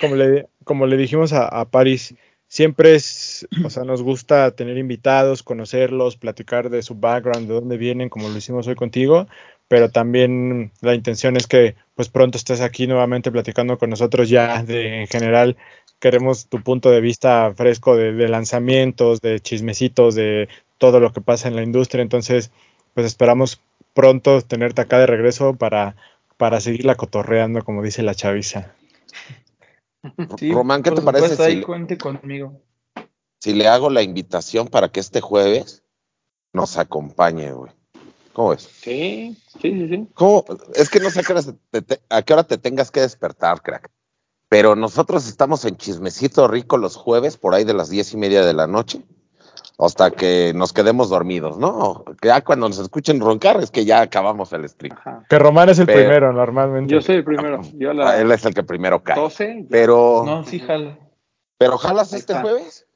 [0.00, 2.14] como le, como le dijimos a, a Paris,
[2.48, 7.76] siempre es, o sea, nos gusta tener invitados, conocerlos, platicar de su background, de dónde
[7.76, 9.26] vienen, como lo hicimos hoy contigo,
[9.68, 14.62] pero también la intención es que pues pronto estés aquí nuevamente platicando con nosotros ya
[14.62, 15.56] de, en general,
[15.98, 20.48] queremos tu punto de vista fresco de, de lanzamientos, de chismecitos, de
[20.78, 22.52] todo lo que pasa en la industria, entonces
[22.94, 23.60] pues esperamos
[23.94, 25.96] pronto tenerte acá de regreso para,
[26.36, 28.74] para seguirla cotorreando, como dice la chaviza.
[30.38, 32.60] Sí, Román, ¿qué te parece si cuente conmigo.
[33.40, 35.82] si le hago la invitación para que este jueves
[36.52, 37.72] nos acompañe, güey?
[38.32, 38.62] ¿Cómo ves?
[38.82, 40.08] Sí, sí, sí, sí.
[40.14, 40.44] ¿Cómo?
[40.74, 41.42] Es que no sé a qué, hora
[41.82, 43.90] te- a qué hora te tengas que despertar, crack.
[44.48, 48.44] Pero nosotros estamos en Chismecito Rico los jueves, por ahí de las diez y media
[48.44, 49.02] de la noche,
[49.78, 52.04] hasta que nos quedemos dormidos, ¿no?
[52.20, 54.96] Que ya cuando nos escuchen roncar es que ya acabamos el stream.
[54.96, 55.24] Ajá.
[55.28, 56.92] Que Román es el Pero- primero normalmente.
[56.92, 57.60] Yo soy el primero.
[57.74, 59.16] Yo Ah, Él las es el que primero cae.
[59.18, 59.56] 12.
[59.62, 59.66] ya.
[59.70, 60.98] Pero, No, sí, jala.
[61.58, 62.86] pero jalas este jueves.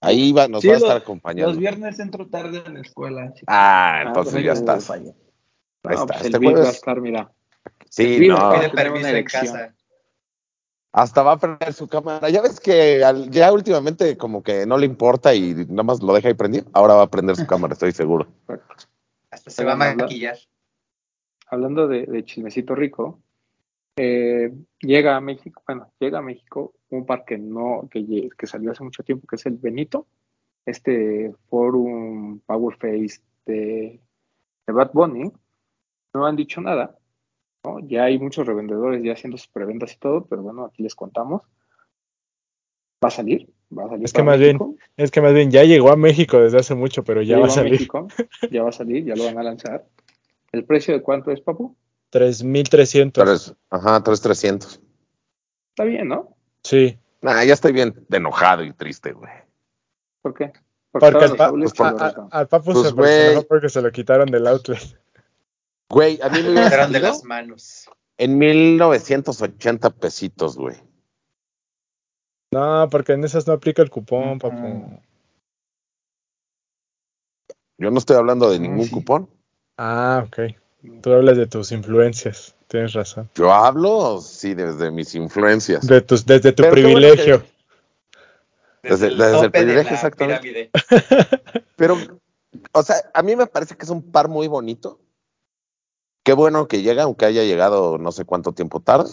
[0.00, 1.50] Ahí va, nos Sí, va a estar acompañando.
[1.50, 3.32] Los viernes entro tarde a la escuela.
[3.34, 4.88] que- Ah, entonces Ah, ya pues, estás.
[4.88, 6.06] No, Ahí está.
[6.06, 6.74] pues Este el Vic va a jueves.
[6.76, 7.32] estar, mira.
[7.90, 8.50] Sí, Sí, no.
[8.74, 9.74] permiso una en casa.
[10.98, 12.28] Hasta va a prender su cámara.
[12.28, 16.12] Ya ves que al- ya últimamente como que no le importa y nada más lo
[16.12, 16.66] deja ahí prendido.
[16.72, 18.26] Ahora va a prender su cámara, estoy seguro.
[19.30, 20.36] Hasta se va a maquillar.
[21.46, 23.20] Hablando de, de chismecito rico,
[23.96, 28.82] eh, llega a México, bueno, llega a México un par que no, que, salió hace
[28.82, 30.08] mucho tiempo, que es el Benito,
[30.66, 34.00] este forum Power Face de,
[34.66, 35.30] de Bad Bunny.
[36.12, 36.97] No han dicho nada,
[37.80, 37.86] ¿no?
[37.88, 41.42] Ya hay muchos revendedores ya haciendo sus preventas y todo, pero bueno, aquí les contamos.
[43.04, 44.04] Va a salir, va a salir.
[44.04, 44.58] Es que más bien.
[44.96, 47.46] Es que más bien ya llegó a México desde hace mucho, pero ya Ya va
[47.46, 47.72] a salir.
[47.72, 48.08] México,
[48.50, 49.86] ya va a salir, ya lo van a lanzar.
[50.52, 51.76] ¿El precio de cuánto es, Papu?
[52.10, 53.12] 3.300.
[53.12, 54.80] Tres, ajá, 3300.
[55.70, 56.34] Está bien, ¿no?
[56.64, 56.98] Sí.
[57.20, 59.30] Nah, ya estoy bien de enojado y triste, güey.
[60.22, 60.52] ¿Por qué?
[60.90, 62.28] Porque estaban al, pa- pues, a- por a- eso.
[62.32, 63.44] al Papu Pues, se güey.
[63.46, 64.78] porque se lo quitaron del outlet.
[65.90, 67.88] Güey, a mí me hubiera Quedaron de las manos.
[68.18, 70.76] en 1980 pesitos, güey.
[72.52, 74.38] No, porque en esas no aplica el cupón, Ujú.
[74.38, 75.00] Papu.
[77.78, 78.90] Yo no estoy hablando de Ah, ningún sí.
[78.90, 79.30] cupón.
[79.76, 80.38] Ah, ok.
[81.02, 82.54] Tú hablas de tus influencias.
[82.66, 83.30] Tienes razón.
[83.34, 85.86] Yo hablo, sí, desde mis influencias.
[85.86, 87.44] De tus, desde tu Pero privilegio.
[88.82, 90.42] Desde- el desde el privilegio, exactamente.
[90.42, 90.70] pirámide.
[91.76, 91.96] Pero,
[92.72, 95.00] o sea, a mí me parece que es un par muy bonito.
[96.28, 99.08] Qué bueno que llega, aunque haya llegado no sé cuánto tiempo tarde.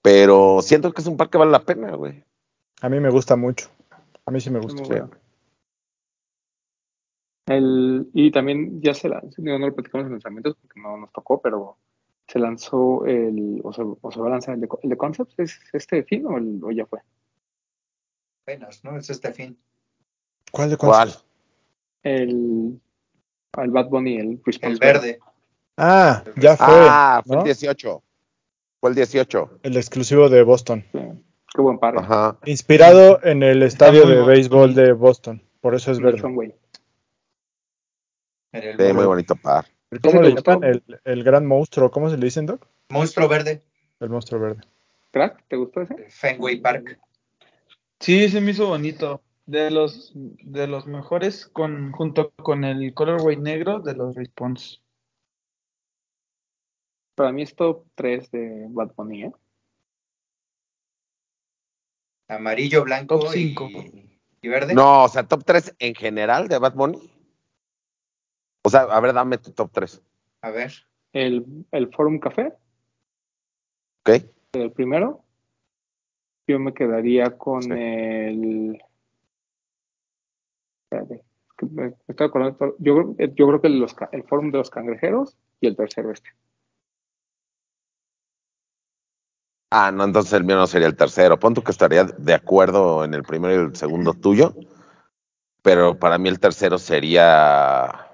[0.00, 2.22] Pero siento que es un par que vale la pena, güey.
[2.82, 3.68] A mí me gusta mucho.
[4.24, 4.80] A mí sí me gusta.
[4.84, 5.10] Bueno.
[7.46, 11.40] El, y también ya se lanzó, no lo platicamos en lanzamientos porque no nos tocó,
[11.42, 11.78] pero
[12.28, 15.34] se lanzó el, o se, o se va a lanzar el de, el de Concepts,
[15.40, 17.00] ¿es este fin o, el- o ya fue?
[18.44, 18.96] Apenas, ¿no?
[18.96, 19.58] Es este fin.
[20.52, 21.12] ¿Cuál de ¿Cuál?
[22.04, 22.80] El,
[23.58, 25.18] el Bad Bunny, el El Response verde.
[25.76, 26.66] Ah, ya fue.
[26.68, 27.42] ah, fue ¿no?
[27.42, 28.02] el 18.
[28.80, 29.58] Fue el 18.
[29.62, 30.84] El exclusivo de Boston.
[30.92, 30.98] Sí,
[31.54, 31.98] Qué buen par.
[31.98, 32.38] Ajá.
[32.44, 35.42] Inspirado en el estadio de béisbol de Boston.
[35.60, 36.22] Por eso es verde.
[38.52, 39.66] Sí, muy bonito par.
[40.02, 40.64] ¿Cómo ¿Ese le llaman?
[40.64, 41.90] El, el gran monstruo.
[41.90, 42.66] ¿Cómo se le dicen, Doc?
[42.88, 43.62] Monstruo verde.
[44.00, 44.62] El monstruo verde.
[45.12, 45.44] ¿Crack?
[45.48, 45.94] ¿Te gustó ese?
[46.08, 46.98] Fenway Park.
[48.00, 49.22] Sí, se me hizo bonito.
[49.46, 54.78] De los, de los mejores con, junto con el colorway negro de los Response.
[57.14, 59.32] Para mí es top 3 de Bad Bunny, ¿eh?
[62.28, 63.68] Amarillo, blanco Top cinco.
[63.70, 64.74] y, y verde.
[64.74, 67.10] No, o sea, top 3 en general de Bad Bunny.
[68.64, 70.02] O sea, a ver, dame tu top 3.
[70.42, 70.72] A ver.
[71.12, 72.52] El, el Forum Café,
[74.00, 74.24] ¿Ok?
[74.54, 75.22] el primero.
[76.48, 77.70] Yo me quedaría con Sí.
[77.72, 78.82] el.
[80.90, 81.22] Espérate,
[81.70, 82.74] me, me estoy acordando.
[82.80, 86.10] Yo, creo- yo creo que los, ca- el Forum de los Cangrejeros y el tercero
[86.10, 86.30] este.
[89.76, 91.36] Ah, no, entonces el mío no sería el tercero.
[91.40, 94.54] Punto que estaría de acuerdo en el primero y el segundo tuyo.
[95.62, 98.08] Pero para mí el tercero sería.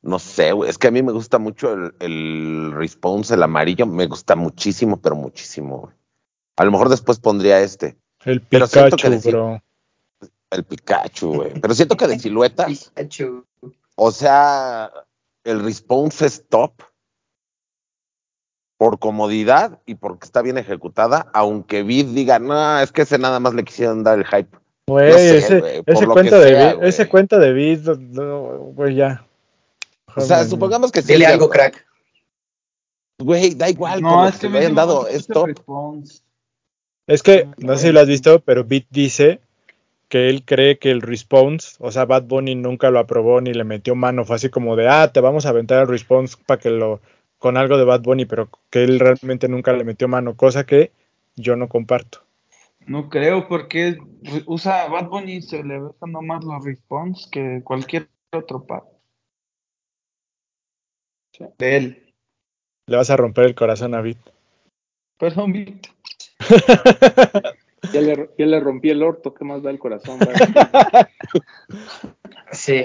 [0.00, 0.70] No sé, güey.
[0.70, 3.84] Es que a mí me gusta mucho el, el response, el amarillo.
[3.84, 5.80] Me gusta muchísimo, pero muchísimo.
[5.80, 5.94] güey.
[6.56, 9.62] A lo mejor después pondría este, El Pero siento que Pikachu, decir- bro.
[10.52, 11.60] el Pikachu, güey.
[11.60, 13.44] Pero siento que de siluetas, Pikachu.
[13.96, 14.90] o sea,
[15.44, 16.72] el response es top
[18.80, 23.38] por comodidad y porque está bien ejecutada, aunque Vid diga, no, es que ese nada
[23.38, 24.56] más le quisieron dar el hype.
[24.86, 25.36] Güey, No sé,
[25.86, 27.10] ese, cuento de sea, ese güey.
[27.10, 28.42] cuento de Vid, no, no,
[28.72, 29.22] güey, ya.
[30.16, 31.12] O sea, supongamos que sí.
[31.12, 31.84] Dile algo, crack.
[33.18, 35.46] Güey, da igual, No, es que me hayan dado, mucho
[37.06, 39.40] es que, no sé si lo has visto, pero Beat dice
[40.08, 43.64] que él cree que el response, o sea, Bad Bunny nunca lo aprobó ni le
[43.64, 44.24] metió mano.
[44.24, 47.02] Fue así como de, ah, te vamos a aventar el response para que lo,
[47.40, 50.92] con algo de Bad Bunny, pero que él realmente nunca le metió mano, cosa que
[51.36, 52.22] yo no comparto.
[52.86, 53.96] No creo, porque
[54.46, 58.82] usa Bad Bunny se le besan más los response que cualquier otro par.
[61.32, 61.44] Sí.
[61.58, 62.14] De él.
[62.86, 64.18] Le vas a romper el corazón a Beat.
[65.18, 65.92] Perdón, Víctor.
[67.94, 70.18] Ya le, ya le rompí el orto, ¿qué más da el corazón?
[72.52, 72.84] Sí.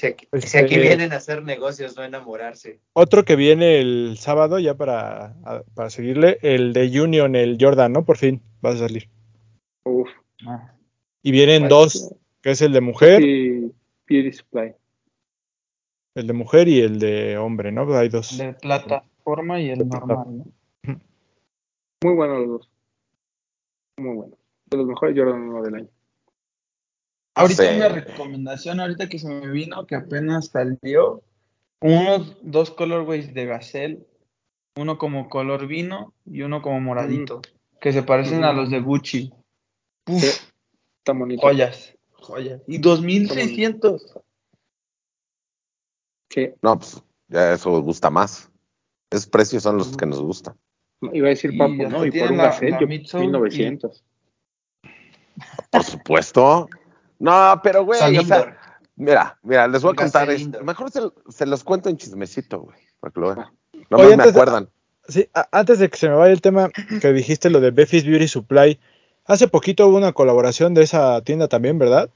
[0.00, 2.80] Si aquí, si Este- aquí vienen a hacer negocios, no enamorarse.
[2.94, 7.92] Otro que viene el sábado, ya para, a- para seguirle, el de Union, el Jordan,
[7.92, 8.06] ¿no?
[8.06, 9.10] Por fin va a salir.
[9.84, 10.08] Uf.
[10.46, 10.72] Ah,
[11.22, 13.70] Y vienen Bueno, dos, que es el de mujer, Y
[14.08, 14.72] Beauty Supply.
[16.14, 17.82] el de mujer y el de hombre, ¿no?
[17.94, 18.38] Hay dos.
[18.38, 20.46] de plataforma y el normal, ¿no?
[22.02, 22.70] Muy buenos los dos.
[23.98, 24.38] Muy buenos.
[24.70, 25.88] De los mejores Jordan 1 del año.
[27.34, 31.22] Ahorita una recomendación, ahorita que se me vino, que apenas salió,
[31.80, 34.06] unos dos colorways de Gazelle,
[34.76, 37.40] uno como color vino y uno como moradito,
[37.80, 39.32] que se parecen a los de Gucci.
[40.08, 40.46] Uf, Sí.
[40.98, 41.40] Está bonito.
[41.42, 42.60] joyas, joyas.
[42.66, 44.18] Y 2600.
[46.30, 46.50] Sí.
[46.62, 48.50] No, pues ya eso gusta más.
[49.10, 50.56] Esos precios son los que nos gustan.
[51.12, 52.04] Iba a decir Papo, ¿no?
[52.04, 54.04] Y por un la- Gazelle, la yo midsole 1900.
[55.70, 56.68] Por supuesto.
[57.20, 58.56] No, pero güey, o sea,
[58.96, 60.22] mira, mira, les voy a contar.
[60.26, 60.64] Gazelle es- indoor.
[60.64, 63.48] mejor se, se los cuento en chismecito, güey, para que lo vean.
[63.74, 64.68] Oye, No más me antes de- acuerdan.
[65.06, 66.70] Sí, a- antes de que se me vaya el tema
[67.00, 68.80] que dijiste, lo de Beffy's Beauty Supply,
[69.26, 72.10] hace poquito hubo una colaboración de esa tienda también, ¿verdad?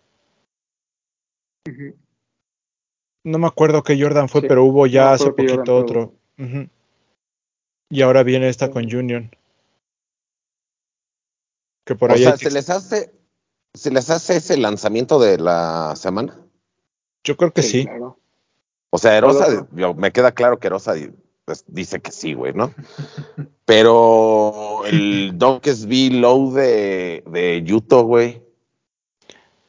[3.25, 6.15] No me acuerdo qué Jordan fue, Sí, pero hubo ya hace poquito Jordan otro.
[7.91, 8.85] Y ahora viene esta con.
[8.85, 9.31] Union.
[11.87, 13.13] Que por O ahí sea, ¿se les hace,
[13.75, 16.39] se les hace ese lanzamiento de la semana?
[17.25, 17.85] Yo creo que sí.
[17.85, 18.19] Claro.
[18.91, 20.95] O sea, Erosa, yo- me queda claro que Erosa
[21.45, 22.73] pues, dice que sí, güey, ¿no?
[23.65, 28.43] Pero el Donkes V Low de, de Yuto, güey,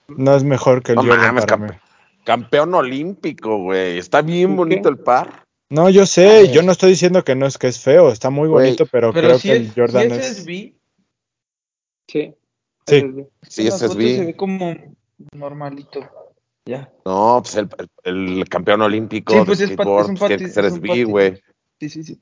[0.08, 1.80] No es mejor que el No Jordan mames, para campe- mí.
[2.24, 3.98] campeón olímpico, güey.
[3.98, 5.44] Está bien ¿Y bonito el par.
[5.70, 8.48] No, yo sé, yo no estoy diciendo que no es que es feo, está muy
[8.48, 10.26] Güey, bonito, pero, Pero creo si que es, el Jordan si es...
[10.40, 10.74] es V,
[12.08, 12.36] Sí.
[12.88, 12.96] Sí.
[12.98, 13.30] Ese es bien.
[13.42, 14.76] Sí, es fotos se ve como
[15.34, 16.00] normalito.
[16.66, 16.92] Ya.
[17.06, 17.70] No, pues el,
[18.04, 20.66] el- el campeón olímpico Sí, de pues es, skateboard es un pues, tiene que ser
[20.66, 21.44] es SB, güey.
[21.80, 22.22] Sí, sí, sí.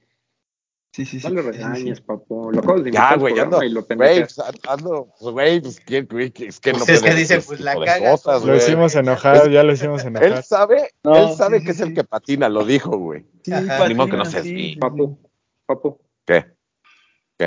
[0.91, 1.27] Sí, sí, sí.
[1.27, 1.59] No le Sí, sí, sí.
[1.63, 2.51] regañes, papo.
[2.51, 3.65] Lo acabas de Ya, invitar güey, programa ando.
[3.65, 7.13] y lo Güey, pues, ando, pues, güey, pues, que- es que Pues no es puede
[7.13, 9.63] que dice, decir pues, la tipo de cagas, cosas, ¿cómo Lo hicimos enojar, Es- ya
[9.63, 10.43] lo hicimos Él enojar.
[10.43, 13.25] sabe, No, él sabe sí, que sí, es el que patina, lo dijo, güey.
[13.43, 13.51] Sí,
[14.11, 14.73] que no seas sí, vi.
[14.73, 15.17] sí, Papo,
[15.65, 16.45] papo, ¿Qué?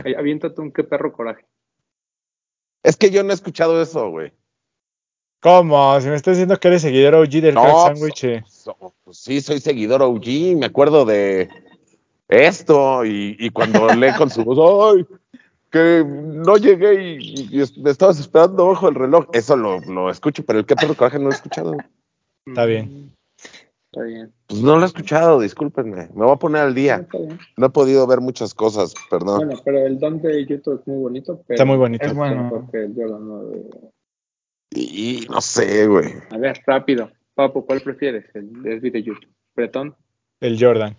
[0.04, 1.44] ay, aviéntate un qué perro coraje.
[2.86, 4.32] Es que yo no he escuchado eso, güey.
[5.40, 6.00] ¿Cómo?
[6.00, 8.24] Si me estás diciendo que eres seguidor OG del Crack No, Sandwich.
[8.24, 8.44] eh.
[8.48, 11.48] so- pues sí, soy seguidor OG, me acuerdo de
[12.28, 15.06] esto y, y cuando lee con su voz, ay,
[15.70, 19.26] que no llegué y, me estabas esperando bajo el reloj.
[19.32, 21.76] Eso lo, lo escucho, pero el que perro coraje no lo he escuchado.
[22.46, 23.12] Está bien.
[23.96, 24.30] Está bien.
[24.46, 26.08] Pues no lo he escuchado, discúlpenme.
[26.08, 26.96] Me voy a poner al día.
[26.96, 27.38] Está bien.
[27.56, 29.46] No he podido ver muchas cosas, perdón.
[29.46, 31.42] Bueno, pero el don de YouTube es muy bonito.
[31.46, 32.04] Pero Está muy bonito.
[32.04, 32.68] Es bueno.
[32.74, 33.44] el Jordan, ¿no?
[33.44, 33.90] De-
[34.72, 36.12] Y no sé, güey.
[36.30, 37.10] A ver, rápido.
[37.34, 38.26] Papo, ¿cuál prefieres?
[38.34, 39.28] El SB de YouTube.
[39.54, 39.96] Bretón,
[40.40, 40.94] El Jordan.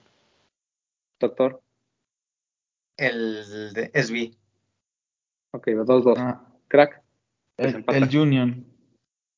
[1.20, 1.62] doctor.
[2.98, 4.36] El de SB.
[5.54, 6.18] Ok, los dos, dos.
[6.20, 7.04] Ah, Crack.
[7.58, 8.66] el, el Union.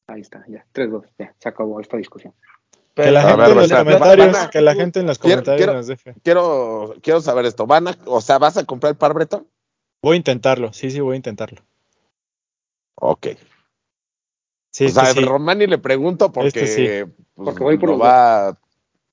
[0.08, 0.66] Ahí está, ya.
[0.72, 1.06] Tres, dos.
[1.18, 2.34] Ya, se acabó esta discusión.
[3.06, 5.20] Que la A gente ver, en los comentarios, van a- que la gente en los
[5.20, 6.16] Quiero- comentarios quiero- nos deje.
[6.24, 7.66] Quiero, quiero saber esto.
[7.68, 9.48] ¿Van a, o sea, vas a comprar el par Breton?
[10.02, 11.62] Voy a intentarlo, sí, sí, voy a intentarlo.
[12.96, 13.28] Ok.
[14.72, 15.26] Sí, o sea, este sí.
[15.26, 17.12] a Romani le pregunto porque, Este sí.
[17.34, 18.58] pues, Porque voy por lo los va.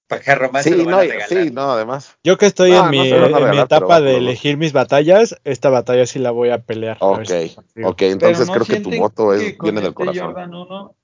[0.08, 2.16] Para que a Román se Sí, lo van no, a sí, no, además.
[2.22, 5.34] Yo que estoy No, en no mi, a en mi etapa de elegir mis batallas,
[5.42, 6.96] esta batalla sí la voy a pelear.
[7.00, 7.88] a Ok, si consigo.
[7.90, 10.26] ok, entonces ¿no creo que tu voto es, viene del este corazón.
[10.26, 10.94] Jordan 1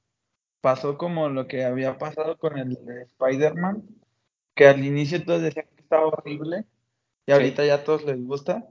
[0.62, 3.82] pasó como lo que había pasado con el de Spider-Man,
[4.54, 6.64] que al inicio todos decían que estaba horrible
[7.26, 8.66] y ahorita ya a todos les gusta.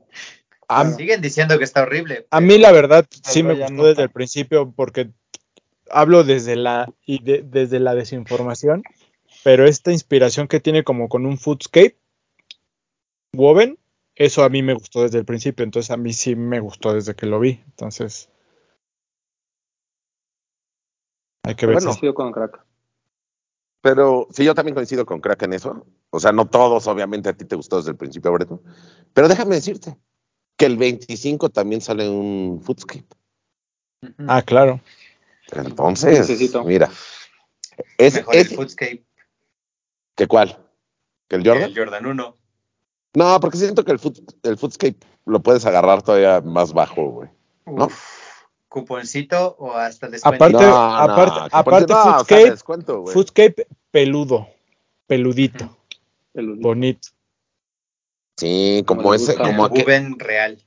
[0.67, 0.89] A.
[0.89, 2.25] Siguen diciendo que está horrible.
[2.31, 5.11] a mí la verdad sí me gustó no desde el principio porque
[5.89, 8.81] hablo desde la y de- desde la desinformación,
[9.43, 11.97] pero esta inspiración que tiene como con un foodscape
[13.33, 13.77] woven,
[14.15, 17.15] eso a mí me gustó desde el principio, entonces a mí sí me gustó desde
[17.15, 18.29] que lo vi, entonces
[21.43, 22.63] hay que ver Bueno, si- Coincido con crack.
[23.81, 25.87] Pero sí, yo también coincido con Crack en eso.
[26.11, 28.61] O sea, no todos, obviamente, a ti te gustó desde el principio, Breto.
[29.11, 29.97] Pero déjame decirte
[30.55, 33.07] que el 25 también sale un Foodscape.
[34.27, 34.81] Ah, claro.
[35.51, 36.63] Entonces, Necesito.
[36.63, 36.91] mira.
[37.97, 39.03] Es, Mejor es- el Foodscape
[40.15, 40.55] ¿Que cuál?
[41.27, 41.63] ¿Que el Jordan?
[41.63, 42.37] el Jordan 1.
[43.15, 47.29] No, porque siento que el, food, el Foodscape lo puedes agarrar todavía más bajo, güey.
[47.65, 47.89] ¿No?
[48.71, 50.33] ¿Cuponcito o hasta después?
[50.33, 53.03] Aparte- no, aparte- no, aparte no, o sea, Foodscape- descuento,
[53.91, 54.47] peludo,
[55.07, 55.77] peludito,
[56.33, 57.09] El- bonito.
[58.37, 60.57] Sí, como ese, como, aquel, real.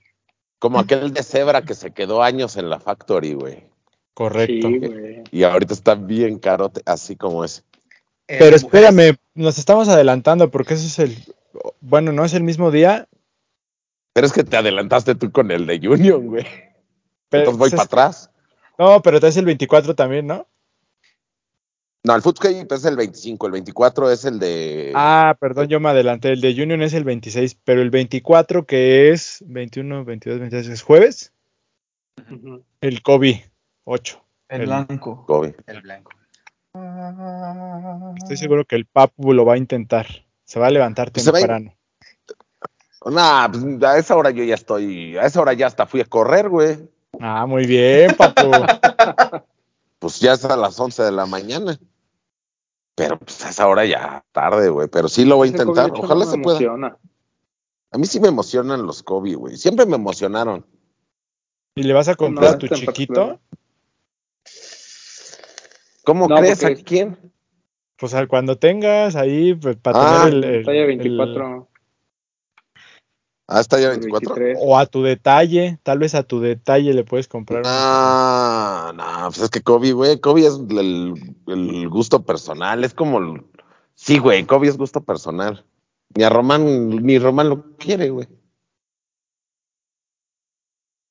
[0.59, 3.65] como aquel de cebra que se quedó años en la factory, güey.
[4.13, 4.69] Correcto.
[4.69, 5.25] Sí, güey.
[5.31, 7.63] Y ahorita está bien carote, así como ese.
[8.29, 11.17] Eh, Pero mujeres, espérame, nos estamos adelantando porque ese es el,
[11.81, 13.09] bueno, no es el mismo día,
[14.13, 16.45] Pero es que te adelantaste tú con el de Union, güey.
[17.29, 18.31] Pero Entonces voy para atrás.
[18.79, 20.47] No, pero es el 24 también, ¿no?
[22.07, 24.93] No, el Foodscape es el 25, el 24 es el de...
[24.95, 26.33] Ah, perdón, yo me adelanté.
[26.33, 30.83] El de Union es el 26, pero el 24 que es 21, 22, 23 es
[30.83, 31.33] jueves,
[32.31, 32.63] Ujú.
[32.83, 33.51] el Kobe
[33.85, 34.23] 8.
[34.49, 35.25] El El- blanco.
[35.27, 35.57] Kobe.
[35.67, 36.11] El blanco.
[38.19, 40.07] Estoy seguro que el Papu lo va a intentar.
[40.45, 41.75] Se va a levantar Pues temprano.
[43.07, 46.05] Nah, pues a esa hora yo ya estoy, a esa hora ya hasta fui a
[46.05, 46.89] correr, güey.
[47.21, 48.51] Ah, muy bien, Papu.
[49.99, 51.79] Pues ya es a las 11 de la mañana.
[52.95, 54.87] Pero pues a esa hora ya tarde, güey.
[54.89, 55.91] Pero sí lo voy a intentar.
[55.95, 56.59] Ojalá no se pueda.
[56.59, 56.99] emociona.
[57.91, 59.57] A mí sí me emocionan los Kobe, güey.
[59.57, 60.67] Siempre me emocionaron.
[61.75, 63.41] ¿Y le vas a comprar a tu chiquito?
[66.05, 66.61] ¿Cómo No, crees?
[66.61, 67.33] porque- ¿A quién?
[67.97, 71.69] Pues al- cuando tengas ahí, pues, para Ah, tener el, el- Talla el- 24.
[73.47, 74.35] Ah, está ya el 24.
[74.37, 74.59] 23.
[74.61, 77.59] o a tu detalle, tal vez a tu detalle le puedes comprar.
[77.61, 81.15] un- No, no, pues es que Kobe, güey, Kobe es el,
[81.47, 83.43] el gusto personal, es como, el-
[83.95, 85.65] sí, güey, Kobe es gusto personal.
[86.17, 88.29] Ni a Román, ni Román lo quiere, güey.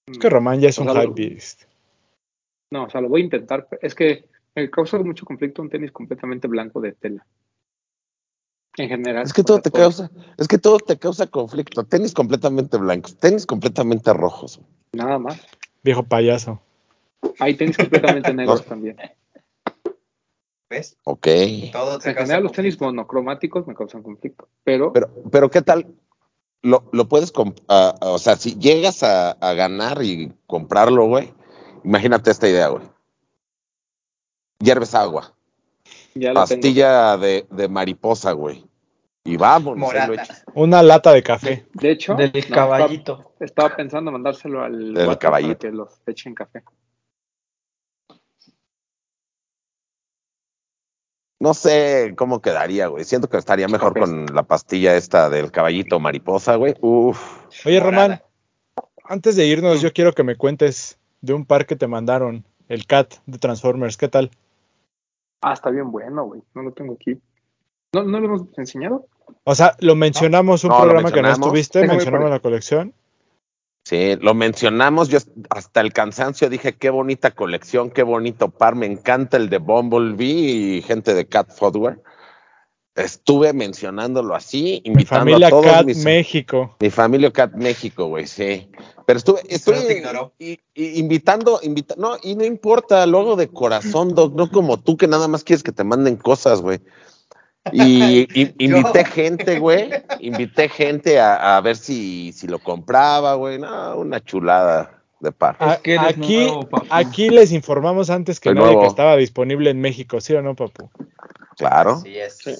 [0.07, 1.63] Es que Román ya es un O sea, hype lo- beast.
[2.71, 3.67] No, o sea, lo voy a intentar.
[3.69, 7.25] pero Es que me causa mucho conflicto un tenis completamente blanco de tela.
[8.77, 9.23] En general.
[9.23, 11.83] Es que todo te causa, es que todo te causa conflicto.
[11.83, 14.59] Tenis completamente blancos, tenis completamente rojos.
[14.93, 15.39] Nada más.
[15.83, 16.59] Viejo payaso.
[17.39, 18.97] Hay tenis completamente negros también.
[20.69, 20.97] ¿Ves?
[21.03, 21.27] Ok.
[21.71, 24.47] Todo te En causa general, los tenis monocromáticos me causan conflicto.
[24.63, 25.93] Pero, Pero, pero ¿qué tal?
[26.63, 27.31] Lo, lo puedes,
[27.67, 31.33] ah, o sea, si llegas a, a ganar y comprarlo, güey,
[31.83, 32.83] imagínate esta idea, güey.
[34.59, 35.35] Hierves agua,
[36.15, 36.61] ya lo tengo.
[36.61, 38.65] pastilla de, de mariposa, güey.
[39.25, 40.43] Y vámonos, echas.
[40.53, 41.65] Una lata de café.
[41.73, 43.13] De hecho, Del no, caballito.
[43.13, 45.59] Estaba, estaba pensando mandárselo al Del caballito.
[45.59, 46.63] para que los eche en café.
[51.39, 53.03] No sé cómo quedaría, güey.
[53.03, 56.75] Siento que estaría mejor con la pastilla esta del caballito mariposa, güey.
[56.79, 57.19] Uf.
[57.65, 58.03] Oye, Morada.
[58.07, 58.21] Román,
[59.03, 62.85] antes de irnos, yo quiero que me cuentes de un par que te mandaron, el
[62.85, 63.97] Cat de Transformers.
[63.97, 64.31] ¿Qué tal?
[65.43, 66.41] Ah, está bien bueno, güey.
[66.55, 67.19] No lo tengo aquí.
[67.93, 69.05] ¿No, ¿No lo hemos enseñado?
[69.43, 72.93] O sea, lo mencionamos un No, programa que no estuviste, Déjame mencionamos la colección.
[73.85, 75.09] Sí, lo mencionamos.
[75.09, 78.75] Yo hasta el cansancio dije, qué bonita colección, qué bonito par.
[78.75, 81.99] Me encanta el de Bumblebee y gente de Cat Footwear.
[82.95, 86.03] Estuve mencionándolo así, Mi invitando familia a todos Cat mis...
[86.05, 86.75] México.
[86.79, 88.69] Mi familia Cat México, güey, sí.
[89.07, 90.03] Pero estuve, estuve
[90.37, 94.95] y- y- invitando, invita, no, y no importa, luego de corazón, Doc, no como tú
[94.95, 96.81] que nada más quieres que te manden cosas, güey.
[97.71, 98.77] Y, y- Yo.
[98.77, 99.89] invité gente, güey,
[100.19, 105.57] invité gente a, a ver si, si lo compraba, güey, no, una chulada de par.
[105.59, 105.95] Aquí,
[106.45, 106.85] nuevo, papu.
[106.91, 108.81] aquí les informamos antes que Soy nadie nuevo.
[108.81, 110.91] que estaba disponible en México, ¿sí o no, papu?
[111.57, 111.93] Claro.
[111.93, 112.37] Así es.
[112.37, 112.51] Sí.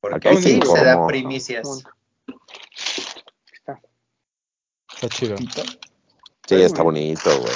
[0.00, 1.84] Porque Aquí aquí se se da primicias.
[3.52, 3.80] Está,
[4.94, 5.36] Está chido.
[6.46, 7.52] Sí, está bonito, güey.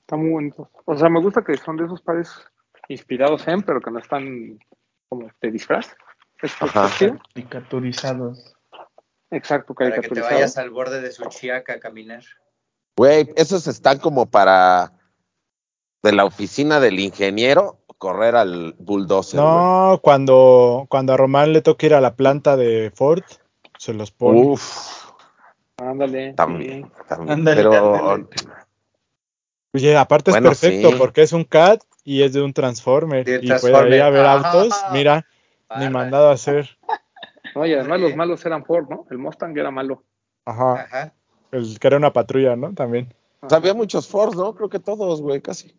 [0.00, 0.70] está muy bonito.
[0.84, 2.30] O sea, me gusta que son de esos pares
[2.88, 4.58] inspirados en, pero que no están
[5.08, 5.96] como de disfraz.
[7.34, 8.54] Caricaturizados.
[9.30, 12.22] Exacto, Para que te vayas al borde de su chiaca a caminar.
[12.96, 14.92] Güey, esos están como para
[16.02, 19.40] de la oficina del ingeniero correr al bulldozer.
[19.40, 23.22] No, cuando, cuando a Román le toca ir a la planta de Ford,
[23.78, 24.40] se los pone.
[24.42, 25.10] Uf,
[25.78, 26.32] Ándale.
[26.34, 27.30] también, también.
[27.38, 28.26] Ándale, pero ándale.
[29.74, 30.94] Oye, aparte Bueno, es perfecto sí.
[30.98, 33.24] porque es un CAT y es de un Transformer.
[33.24, 33.92] De y puede Transformer.
[33.92, 34.50] ir a ver Ajá.
[34.52, 34.74] autos.
[34.92, 35.26] Mira,
[35.78, 36.70] ni mandado a hacer.
[37.54, 39.06] No, y además los malos eran Ford, ¿no?
[39.10, 40.02] El Mustang era malo.
[40.44, 40.74] Ajá.
[40.74, 41.14] Ajá.
[41.52, 42.74] El que era una patrulla, ¿no?
[42.74, 43.14] También.
[43.40, 44.54] pues, había muchos Fords, ¿no?
[44.54, 45.74] Creo que todos, güey, casi.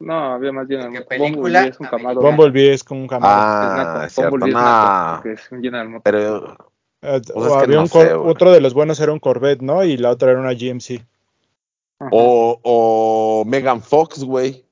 [0.00, 1.60] No, había más bien ¿Qué el película?
[1.60, 2.14] Bumblebee es un.
[2.14, 3.34] Bumblebee es como un Camaro.
[3.36, 5.56] Ah, Es cierto, Bumblebee es no.
[5.56, 6.02] un General Motors.
[6.04, 6.56] Pero
[7.02, 9.84] Eh, pues o había no un sé, otro de los buenos era un Corvette, ¿no?
[9.84, 11.04] Y la otra era una GMC.
[12.00, 12.08] Ajá.
[12.12, 14.64] o, o Megan Fox, güey.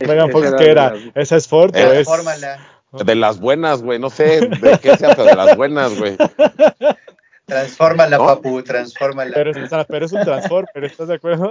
[0.00, 0.94] Megan Fox, era ¿qué era?
[1.14, 2.06] ¿Esa es Ford Eh, o es...?
[2.06, 2.58] Transfórmala.
[2.92, 3.98] De las buenas, güey.
[3.98, 6.16] No sé de qué sea, pero de las buenas, güey.
[7.46, 8.26] Transfórmala, ¿No?
[8.26, 9.32] papu, transfórmala.
[9.34, 9.56] Pero es,
[9.88, 11.50] pero es un Transformer, ¿estás de acuerdo?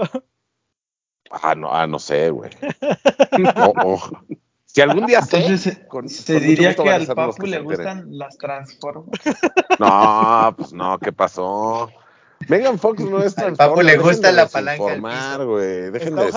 [1.41, 2.51] Ah, no, ah, no sé, güey.
[4.65, 7.59] Si algún día sé, Entonces, se- con- se con diría que al Papu que le
[7.59, 9.19] gustan las transformas.
[9.77, 11.91] No, pues no, ¿qué pasó?
[12.47, 15.47] Megan Fox no es Al Transformer, Papu le gusta la palanca piso.
[15.47, 15.91] güey.
[15.91, 16.27] Dejen Está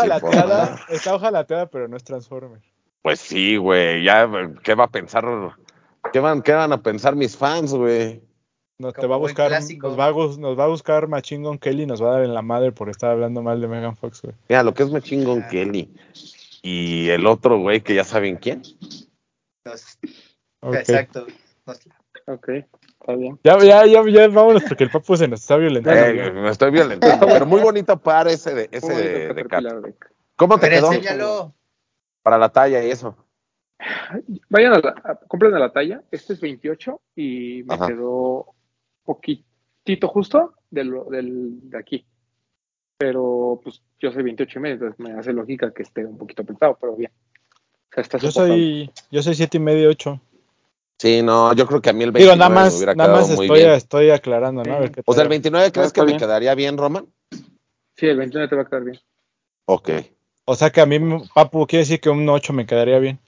[0.91, 2.61] está hojalateada, pero no es Transformer.
[3.01, 4.03] Pues sí, güey.
[4.05, 4.29] Ya,
[4.63, 5.25] ¿qué va a pensar?
[6.13, 8.23] ¿Qué van, qué van a pensar mis fans, güey?
[8.79, 11.85] Nos, te va a buscar, nos va a, nos va a buscar Machine Gun Kelly
[11.85, 14.21] y nos va a dar en la madre por estar hablando mal de Megan Fox,
[14.21, 14.35] güey.
[14.51, 15.49] Mira, lo que es Machingón Ah.
[15.49, 15.91] Kelly.
[16.63, 18.63] Y el otro, güey, que ya saben quién.
[19.65, 19.99] Nos-
[20.61, 20.75] Ok.
[20.75, 21.27] Exacto.
[21.67, 21.81] Nos-
[22.29, 23.39] Ok, está bien.
[23.45, 26.01] Ya, ya, ya, ya, vámonos porque el papu se nos está violentando.
[26.05, 29.95] Eh, me estoy violentando, pero muy bonito par ese de, ese de, de.
[30.35, 30.93] ¿Cómo te Pero quedó?
[30.93, 31.55] enséñalo.
[32.23, 33.17] Para la talla y eso.
[34.49, 36.03] Vayan a la, a- compren a la talla.
[36.11, 37.87] Este es 28 y me Ajá.
[37.87, 38.56] quedó
[39.07, 42.05] poquitito justo de, lo, del, de aquí.
[42.99, 46.43] Pero pues yo soy 28 y medio, entonces me hace lógica que esté un poquito
[46.43, 47.11] apretado, pero bien.
[47.91, 50.21] O sea, está Yo soy, yo soy siete y medio, ocho.
[50.99, 53.11] Sí, no, yo creo que a mí el 29 Digo, nada me más, hubiera nada
[53.11, 53.71] quedado más muy estoy, bien.
[53.73, 54.75] estoy aclarando, ¿no?
[54.75, 55.31] A ver qué O sea, el tal.
[55.31, 56.19] 29, ¿crees que me bien.
[56.19, 57.07] quedaría bien, Roman?
[57.97, 58.99] Sí, el 29 te va a quedar bien.
[59.67, 59.91] Ok.
[60.47, 60.99] O sea que a mí,
[61.35, 63.19] papu, quiere decir que un 8 me quedaría bien.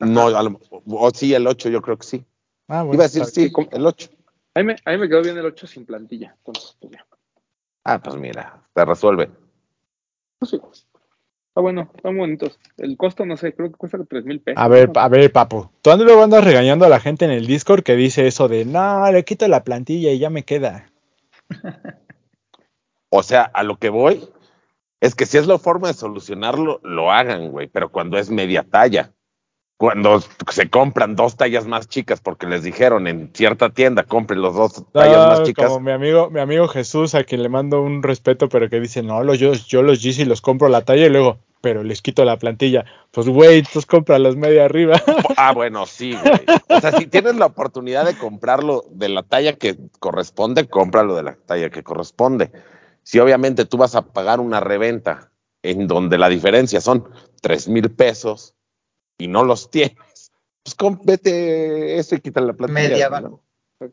[0.00, 2.24] No, a lo- o sí, el 8, yo creo que sí.
[2.66, 2.94] Ah, bueno.
[2.94, 4.10] Iba a decir sí, el 8.
[4.54, 6.34] A mí, me, a mí me quedó bien el 8 sin plantilla.
[6.38, 7.06] Entonces, pues ya.
[7.84, 9.30] Ah, pues mira, te resuelve.
[10.38, 10.60] Pues sí.
[11.52, 12.58] Está bueno, están bonitos.
[12.78, 14.62] El costo, no sé, creo que cuesta 3 mil pesos.
[14.62, 15.70] A ver, a ver, papu.
[15.82, 18.64] Tú andas luego andas regañando a la gente en el Discord que dice eso de,
[18.64, 20.90] no, le quito la plantilla y ya me queda.
[23.10, 24.26] O sea, a lo que voy
[25.00, 28.62] es que si es la forma de solucionarlo, lo hagan, güey, pero cuando es media
[28.62, 29.12] talla.
[29.82, 34.54] Cuando se compran dos tallas más chicas porque les dijeron en cierta tienda compren los
[34.54, 35.66] dos tallas No, más chicas.
[35.66, 39.02] como mi amigo, mi amigo Jesús, a quien le mando un respeto, pero que dice,
[39.02, 42.24] no, los, yo, yo los Yeezy los compro la talla y luego, pero les quito
[42.24, 42.84] la plantilla.
[43.10, 45.02] Pues, güey, tú cómpralos media arriba.
[45.36, 46.58] Ah, bueno, sí, güey.
[46.68, 51.24] O sea, si tienes la oportunidad de comprarlo de la talla que corresponde, cómpralo de
[51.24, 52.52] la talla que corresponde.
[53.02, 55.32] Si obviamente tú vas a pagar una reventa
[55.64, 57.08] en donde la diferencia son
[57.40, 58.54] tres mil pesos
[59.24, 59.96] y no los tienes,
[60.62, 62.88] pues com- vete eso y quita la plantilla.
[62.88, 63.40] Media ¿no?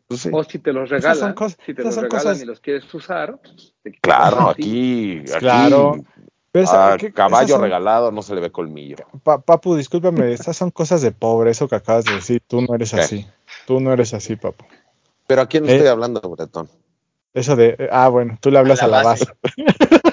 [0.06, 0.30] Pues sí.
[0.32, 2.60] O si te los regalan, son cosas- si te los son regalan cosas- y los
[2.60, 3.38] quieres usar,
[3.82, 5.96] te Claro, aquí, aquí Claro.
[6.52, 8.96] Pero esa- a ¿qué- caballo son- regalado no se le ve colmillo.
[9.22, 12.42] Pa- papu, discúlpame, estas son cosas de pobre, eso que acabas de decir.
[12.46, 13.00] Tú no eres ¿Qué?
[13.00, 13.26] así.
[13.66, 14.64] Tú no eres así, papu.
[15.28, 15.72] Pero ¿a quién Eh.
[15.74, 16.68] estoy hablando, Bretón?
[17.34, 19.26] Eso de, eh, ah, bueno, tú le hablas a la, base.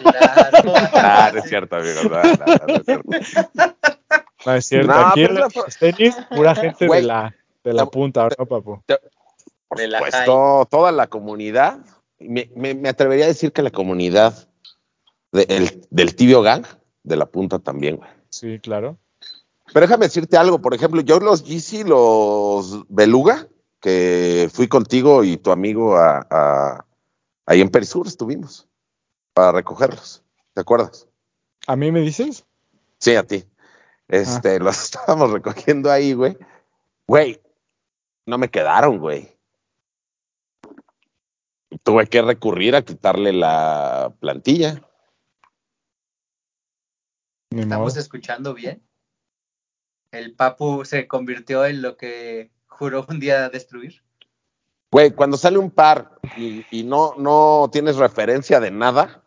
[0.07, 0.73] Claro.
[0.94, 2.02] Ah, no es cierto, amigo.
[2.03, 3.10] No, no, no, no es cierto.
[4.48, 4.88] No es cierto.
[4.94, 7.91] No, Aquí pero en es la- los tenis, pura gente de la, de la Te-
[7.91, 8.82] punta, ¿no, papu?
[9.68, 11.80] Por De la supuesto, toda la comunidad,
[12.19, 14.48] me, me- me atrevería a decir que la comunidad
[15.34, 16.65] de- el- del tibio gang,
[17.03, 18.10] de la punta también, güey.
[18.30, 18.98] Sí, claro.
[19.74, 23.49] Pero déjame decirte algo, por ejemplo, yo los Yeezy, los Beluga,
[23.82, 26.86] que fui contigo y tu amigo a, a-
[27.45, 28.65] ahí en Perisur estuvimos
[29.34, 31.06] para recogerlos, ¿te acuerdas?
[31.68, 32.45] ¿A mí me dices?
[32.99, 33.44] Sí, a ti.
[34.08, 36.38] Este, los estábamos recogiendo ahí, güey.
[37.08, 37.42] Güey,
[38.26, 39.36] no me quedaron, güey.
[41.84, 44.82] Tuve que recurrir a quitarle la plantilla.
[47.52, 48.84] ¿Estamos escuchando bien?
[50.12, 54.04] El Papu se convirtió en lo que juró un día destruir.
[54.92, 59.24] Güey, cuando sale un par y, y no, no tienes referencia de nada,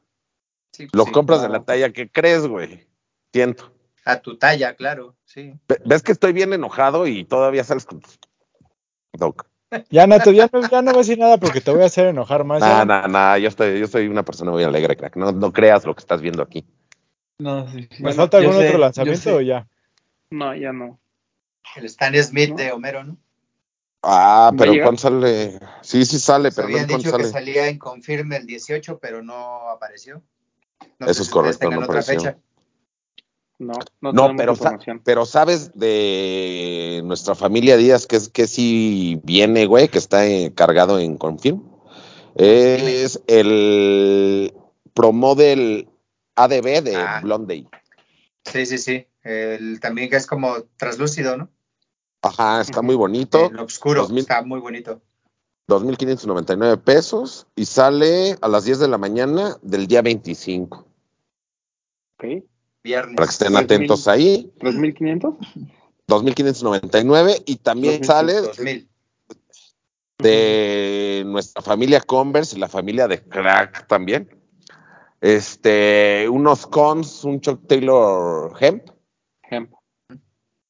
[0.73, 1.13] Sí, lo sí.
[1.13, 1.61] compras de claro.
[1.61, 2.87] la talla que crees, güey.
[3.33, 3.73] Siento.
[4.05, 5.55] A tu talla, claro, sí.
[5.69, 8.01] Ve- ¿Ves que estoy bien enojado y todavía sales con
[9.13, 9.47] Doc.
[9.91, 11.87] Ya no, te, ya, no, ya no voy a decir nada porque te voy a
[11.87, 12.61] hacer enojar más.
[12.61, 15.17] No, no, no, yo, estoy, yo soy una persona muy alegre, crack.
[15.17, 16.65] No, no creas lo que estás viendo aquí.
[17.39, 17.89] No, sí, sí.
[17.91, 19.67] ¿Me Bueno, falta algún sé, otro lanzamiento o ya?
[20.31, 20.99] No, ya no.
[21.77, 22.57] El Stan Smith ¿No?
[22.57, 23.17] de Homero, ¿no?
[24.03, 24.83] Ah, ¿Va a pero?
[24.83, 25.61] ¿cuándo sale?
[25.83, 29.69] Sí, sí sale, pero habían ¿cuándo dicho que salía en Confirme el 18, pero no
[29.69, 30.23] apareció.
[30.99, 32.15] No Eso es correcto, no apareció.
[32.15, 32.39] fecha.
[33.61, 39.21] No, no, No, tenemos pero, pero sabes de nuestra familia Díaz que es que sí
[39.23, 41.63] viene, güey, que está eh, cargado en Confirm.
[42.37, 44.55] Es el
[44.95, 45.91] promo del
[46.37, 47.21] ADB de Ah.
[47.23, 47.69] Blondie.
[48.47, 49.07] Sí, sí, sí.
[49.23, 51.51] El, también que es como traslúcido, ¿no?
[52.23, 53.47] Ajá, está muy bonito.
[53.47, 54.03] En oscuro.
[54.03, 54.21] 2000.
[54.21, 55.03] Está muy bonito.
[55.69, 60.87] 2.599 pesos y sale a las 10 de la mañana del día 25.
[62.17, 62.25] Ok.
[62.83, 63.17] Viernes.
[63.17, 64.53] Para que estén Pues atentos mil- ahí.
[64.61, 65.37] ¿3.500?
[66.09, 68.07] 2.599 y también 2.500.
[68.07, 68.89] sale 2000.
[70.19, 74.29] de nuestra familia Converse y la familia de Crack también.
[75.21, 78.89] Este, unos cons, un Chuck Taylor Hemp.
[79.51, 79.73] Hemp.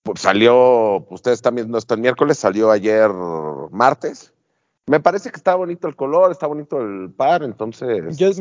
[0.02, 3.10] Pues salió, ustedes están viendo esto el miércoles, salió ayer
[3.70, 4.32] martes.
[4.86, 8.16] Me parece que está bonito el color, está bonito el par, entonces.
[8.16, 8.32] Yo,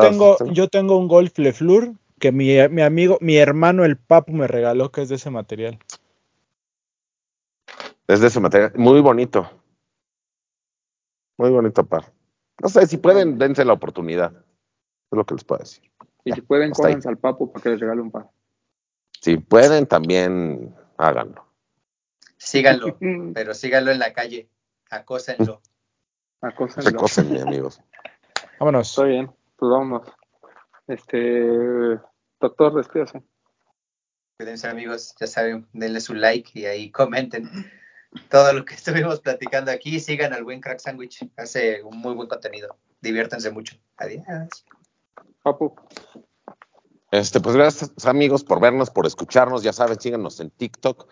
[0.00, 4.46] tengo, yo tengo un Golf Lefleur que mi, mi amigo, mi hermano el Papu me
[4.46, 5.80] regaló que es de ese material.
[8.06, 9.50] Es de ese material, muy bonito.
[11.36, 12.12] Muy bonito par.
[12.60, 14.32] No sé, si pueden, dense la oportunidad.
[14.36, 15.82] Es lo que les puedo decir.
[16.24, 18.30] Y si pueden, cómense al papo para que les regale un par.
[19.20, 21.44] Si pueden, también háganlo.
[22.36, 22.96] Síganlo,
[23.34, 24.48] pero síganlo en la calle.
[24.90, 25.60] Acósenlo.
[26.40, 26.88] acósenlo.
[26.88, 27.80] Recósenme, amigos.
[28.60, 28.90] Vámonos.
[28.90, 30.06] Está bien, pues vámonos.
[30.86, 31.98] Este,
[32.42, 33.22] doctor, despídase.
[34.36, 35.14] Cuídense, amigos.
[35.18, 37.48] Ya saben, denle su like y ahí comenten
[38.28, 39.98] todo lo que estuvimos platicando aquí.
[40.00, 41.26] Sigan al buen Crack Sandwich.
[41.36, 42.76] Hace un muy buen contenido.
[43.00, 43.76] Diviértanse mucho.
[43.96, 44.24] Adiós.
[45.42, 45.74] Papu,
[47.10, 49.62] Este, pues gracias amigos por vernos, por escucharnos.
[49.62, 51.08] Ya saben, síganos en TikTok.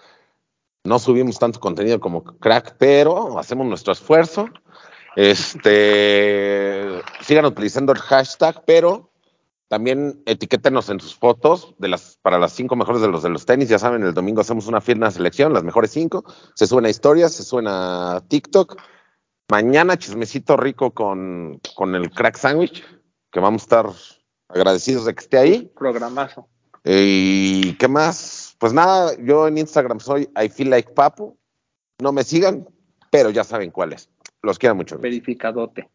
[0.85, 4.49] No subimos tanto contenido como crack, pero hacemos nuestro esfuerzo.
[5.17, 9.10] Este, sigan utilizando el hashtag, pero
[9.71, 13.47] también etiquétenos en sus fotos de las, para las cinco mejores de los de los
[13.47, 13.69] tenis.
[13.69, 16.25] Ya saben, el domingo hacemos una firma selección, las mejores cinco.
[16.57, 18.77] Se suben a historias, se suben a TikTok.
[19.49, 22.85] Mañana chismecito rico con, con el crack sandwich,
[23.31, 23.87] que vamos a estar
[24.49, 25.73] agradecidos de que esté ahí.
[25.79, 26.49] programazo.
[26.83, 28.57] ¿Y qué más?
[28.59, 31.39] Pues nada, yo en Instagram soy I feel like Papu.
[32.01, 32.69] No me sigan,
[33.13, 34.11] pero ya saben cuál es.
[34.43, 34.99] Los quiero mucho.
[34.99, 35.89] Verificadote.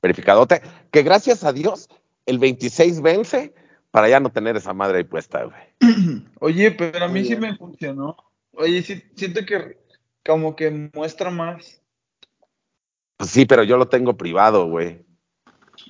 [0.00, 0.62] Verificadote.
[0.92, 1.88] Que gracias a Dios
[2.30, 3.54] el 26 vence
[3.90, 5.60] para ya no tener esa madre ahí puesta, güey.
[6.40, 8.16] Oye, pero a mí sí me funcionó.
[8.52, 9.78] Oye, sí, siento que
[10.24, 11.82] como que muestra más.
[13.16, 15.04] Pues sí, pero yo lo tengo privado, güey.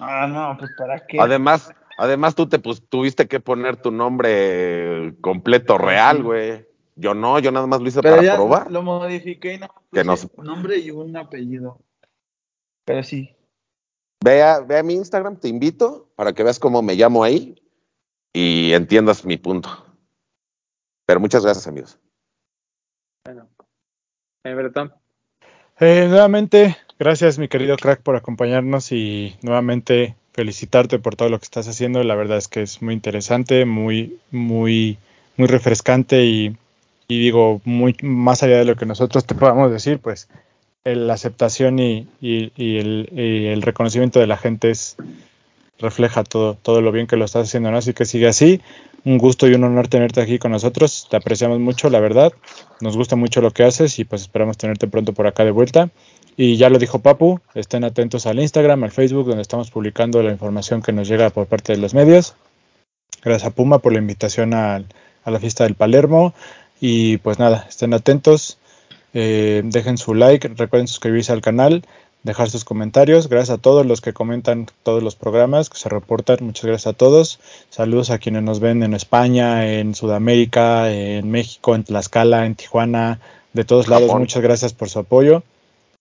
[0.00, 1.20] Ah, no, pues para qué.
[1.20, 6.66] Además, además tú te pues, tuviste que poner tu nombre completo real, güey.
[6.96, 8.70] Yo no, yo nada más lo hice pero para ya probar.
[8.70, 11.78] lo modifiqué y no Que no se- nombre y un apellido.
[12.84, 13.36] Pero sí.
[14.22, 17.54] Ve a, ve a mi Instagram, te invito para que veas cómo me llamo ahí
[18.34, 19.70] y entiendas mi punto.
[21.06, 21.98] Pero muchas gracias, amigos.
[23.24, 23.48] Bueno.
[24.44, 24.92] Eh, Bretón,
[25.80, 31.44] Eh, nuevamente, gracias mi querido crack por acompañarnos y nuevamente felicitarte por todo lo que
[31.44, 32.04] estás haciendo.
[32.04, 34.98] La verdad es que es muy interesante, muy, muy,
[35.38, 36.54] muy refrescante y,
[37.08, 40.28] y digo, muy más allá de lo que nosotros te podamos decir, pues
[40.84, 44.98] la aceptación y, y- y el, y el reconocimiento de la gente es
[45.80, 47.70] refleja todo, todo lo bien que lo estás haciendo.
[47.70, 48.60] Así que sigue así.
[49.04, 51.06] Un gusto y un honor tenerte aquí con nosotros.
[51.10, 52.32] Te apreciamos mucho, la verdad.
[52.80, 55.90] Nos gusta mucho lo que haces y pues esperamos tenerte pronto por acá de vuelta.
[56.36, 60.30] Y ya lo dijo Papu, estén atentos al Instagram, al Facebook, donde estamos publicando la
[60.30, 62.34] información que nos llega por parte de los medios.
[63.22, 64.86] Gracias a Puma por la invitación al-
[65.24, 66.32] a, la fiesta del Palermo.
[66.80, 68.58] Y pues nada, estén atentos,
[69.12, 71.84] eh, dejen su like, recuerden suscribirse al canal,
[72.22, 73.28] dejar sus comentarios.
[73.28, 76.38] Gracias a todos los que comentan todos los programas, que se reportan.
[76.40, 77.40] Muchas gracias a todos.
[77.70, 83.20] Saludos a quienes nos ven en España, en Sudamérica, en México, en Tlaxcala, en Tijuana,
[83.52, 84.12] de todos lados.
[84.14, 85.42] Muchas gracias por su apoyo.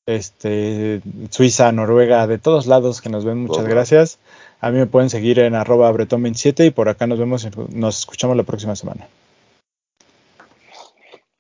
[0.06, 4.18] Este, Suiza, Noruega, de todos lados que nos ven, muchas gracias.
[4.60, 8.36] A mí me pueden seguir en arroba bretón27 y por acá nos vemos, nos escuchamos
[8.36, 9.08] la próxima semana.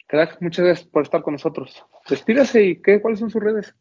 [0.06, 1.84] crack, muchas gracias por estar con nosotros.
[2.08, 3.02] Despídase y ¿qué?
[3.02, 3.74] ¿cuáles son sus redes?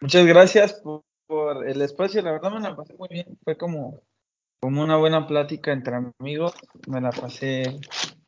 [0.00, 1.04] Muchas gracias por,
[1.66, 2.22] el espacio.
[2.22, 3.38] La verdad me la pasé muy bien.
[3.44, 4.02] Fue como,
[4.60, 6.54] como una buena plática entre amigos.
[6.88, 7.78] Me la pasé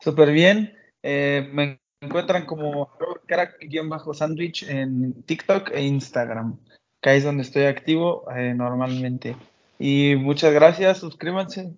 [0.00, 0.76] súper bien.
[1.02, 2.90] Eh, me encuentran como
[3.26, 6.58] crack-sandwich en TikTok e Instagram,
[7.00, 9.36] que es donde estoy activo eh, normalmente.
[9.78, 11.72] Y muchas gracias, suscríbanse.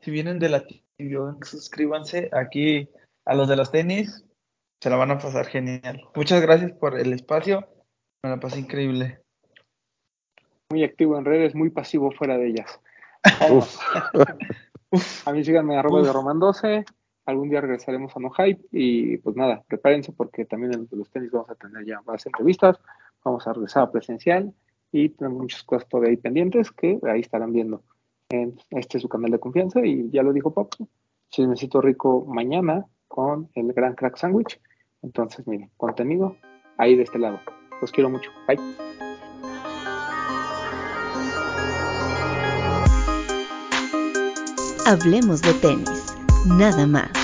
[0.00, 2.88] Si vienen de la TV, suscríbanse aquí
[3.24, 4.24] a los de los tenis,
[4.80, 6.02] se la van a pasar genial.
[6.14, 7.68] Muchas gracias por el espacio,
[8.22, 9.20] me la pasé increíble.
[10.70, 12.80] Muy activo en redes, muy pasivo fuera de ellas.
[15.24, 16.84] A mí síganme arroba de Roman 12.
[17.26, 18.60] Algún día regresaremos a No Hype.
[18.72, 22.78] Y pues nada, prepárense porque también en los tenis vamos a tener ya varias entrevistas.
[23.24, 24.52] Vamos a regresar a presencial
[24.92, 27.82] y tenemos muchas cosas todavía ahí pendientes que ahí estarán viendo.
[28.30, 30.88] En este es su canal de confianza y ya lo dijo Paco.
[31.30, 34.60] Si necesito rico mañana con el Gran Crack Sandwich.
[35.02, 36.36] Entonces, miren, contenido
[36.78, 37.40] ahí de este lado.
[37.80, 38.30] Los quiero mucho.
[38.46, 38.58] Bye.
[44.86, 46.16] Hablemos de tenis,
[46.46, 47.19] nada más.